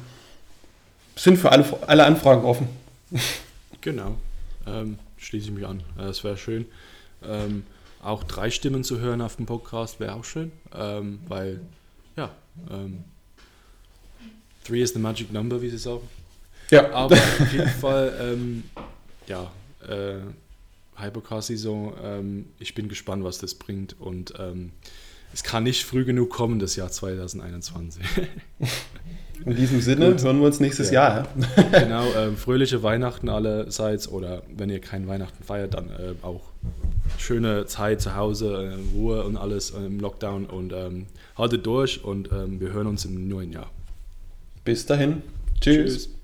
Sind 1.16 1.38
für 1.38 1.50
alle, 1.50 1.64
alle 1.88 2.04
Anfragen 2.04 2.44
offen. 2.44 2.68
Genau, 3.80 4.16
ähm, 4.66 4.98
schließe 5.18 5.46
ich 5.46 5.52
mich 5.52 5.64
an. 5.64 5.84
Das 5.96 6.24
wäre 6.24 6.36
schön. 6.36 6.66
Ähm, 7.24 7.64
auch 8.02 8.24
drei 8.24 8.50
Stimmen 8.50 8.82
zu 8.82 8.98
hören 8.98 9.20
auf 9.20 9.36
dem 9.36 9.46
Podcast 9.46 10.00
wäre 10.00 10.14
auch 10.14 10.24
schön, 10.24 10.50
ähm, 10.74 11.20
weil, 11.28 11.60
ja, 12.16 12.32
ähm, 12.68 13.04
three 14.64 14.82
is 14.82 14.92
the 14.94 14.98
magic 14.98 15.32
number, 15.32 15.62
wie 15.62 15.70
sie 15.70 15.78
sagen. 15.78 16.08
Ja. 16.70 16.90
Aber 16.92 17.14
auf 17.40 17.52
jeden 17.52 17.68
Fall, 17.68 18.18
ähm, 18.20 18.64
ja, 19.28 19.48
äh, 19.88 20.18
Hypercar-Saison, 20.96 21.94
ähm, 22.02 22.46
ich 22.58 22.74
bin 22.74 22.88
gespannt, 22.88 23.22
was 23.22 23.38
das 23.38 23.54
bringt 23.54 23.98
und 24.00 24.34
ähm, 24.40 24.72
es 25.38 25.44
kann 25.44 25.62
nicht 25.62 25.84
früh 25.84 26.04
genug 26.04 26.30
kommen, 26.30 26.58
das 26.58 26.74
Jahr 26.74 26.90
2021. 26.90 28.02
In 29.46 29.54
diesem 29.54 29.80
Sinne 29.80 30.10
Gut. 30.10 30.24
hören 30.24 30.40
wir 30.40 30.46
uns 30.46 30.58
nächstes 30.58 30.90
ja. 30.90 31.18
Jahr. 31.18 31.28
genau, 31.70 32.06
ähm, 32.16 32.36
fröhliche 32.36 32.82
Weihnachten 32.82 33.28
allerseits 33.28 34.08
oder 34.08 34.42
wenn 34.56 34.68
ihr 34.68 34.80
kein 34.80 35.06
Weihnachten 35.06 35.44
feiert, 35.44 35.74
dann 35.74 35.90
äh, 35.90 36.14
auch 36.22 36.42
schöne 37.18 37.66
Zeit 37.66 38.00
zu 38.00 38.16
Hause, 38.16 38.74
äh, 38.74 38.96
Ruhe 38.96 39.22
und 39.22 39.36
alles 39.36 39.70
äh, 39.70 39.86
im 39.86 40.00
Lockdown 40.00 40.46
und 40.46 40.72
ähm, 40.72 41.06
haltet 41.36 41.64
durch 41.66 42.02
und 42.02 42.32
ähm, 42.32 42.58
wir 42.58 42.72
hören 42.72 42.88
uns 42.88 43.04
im 43.04 43.28
neuen 43.28 43.52
Jahr. 43.52 43.70
Bis 44.64 44.86
dahin. 44.86 45.22
Tschüss. 45.60 45.92
Tschüss. 45.94 46.17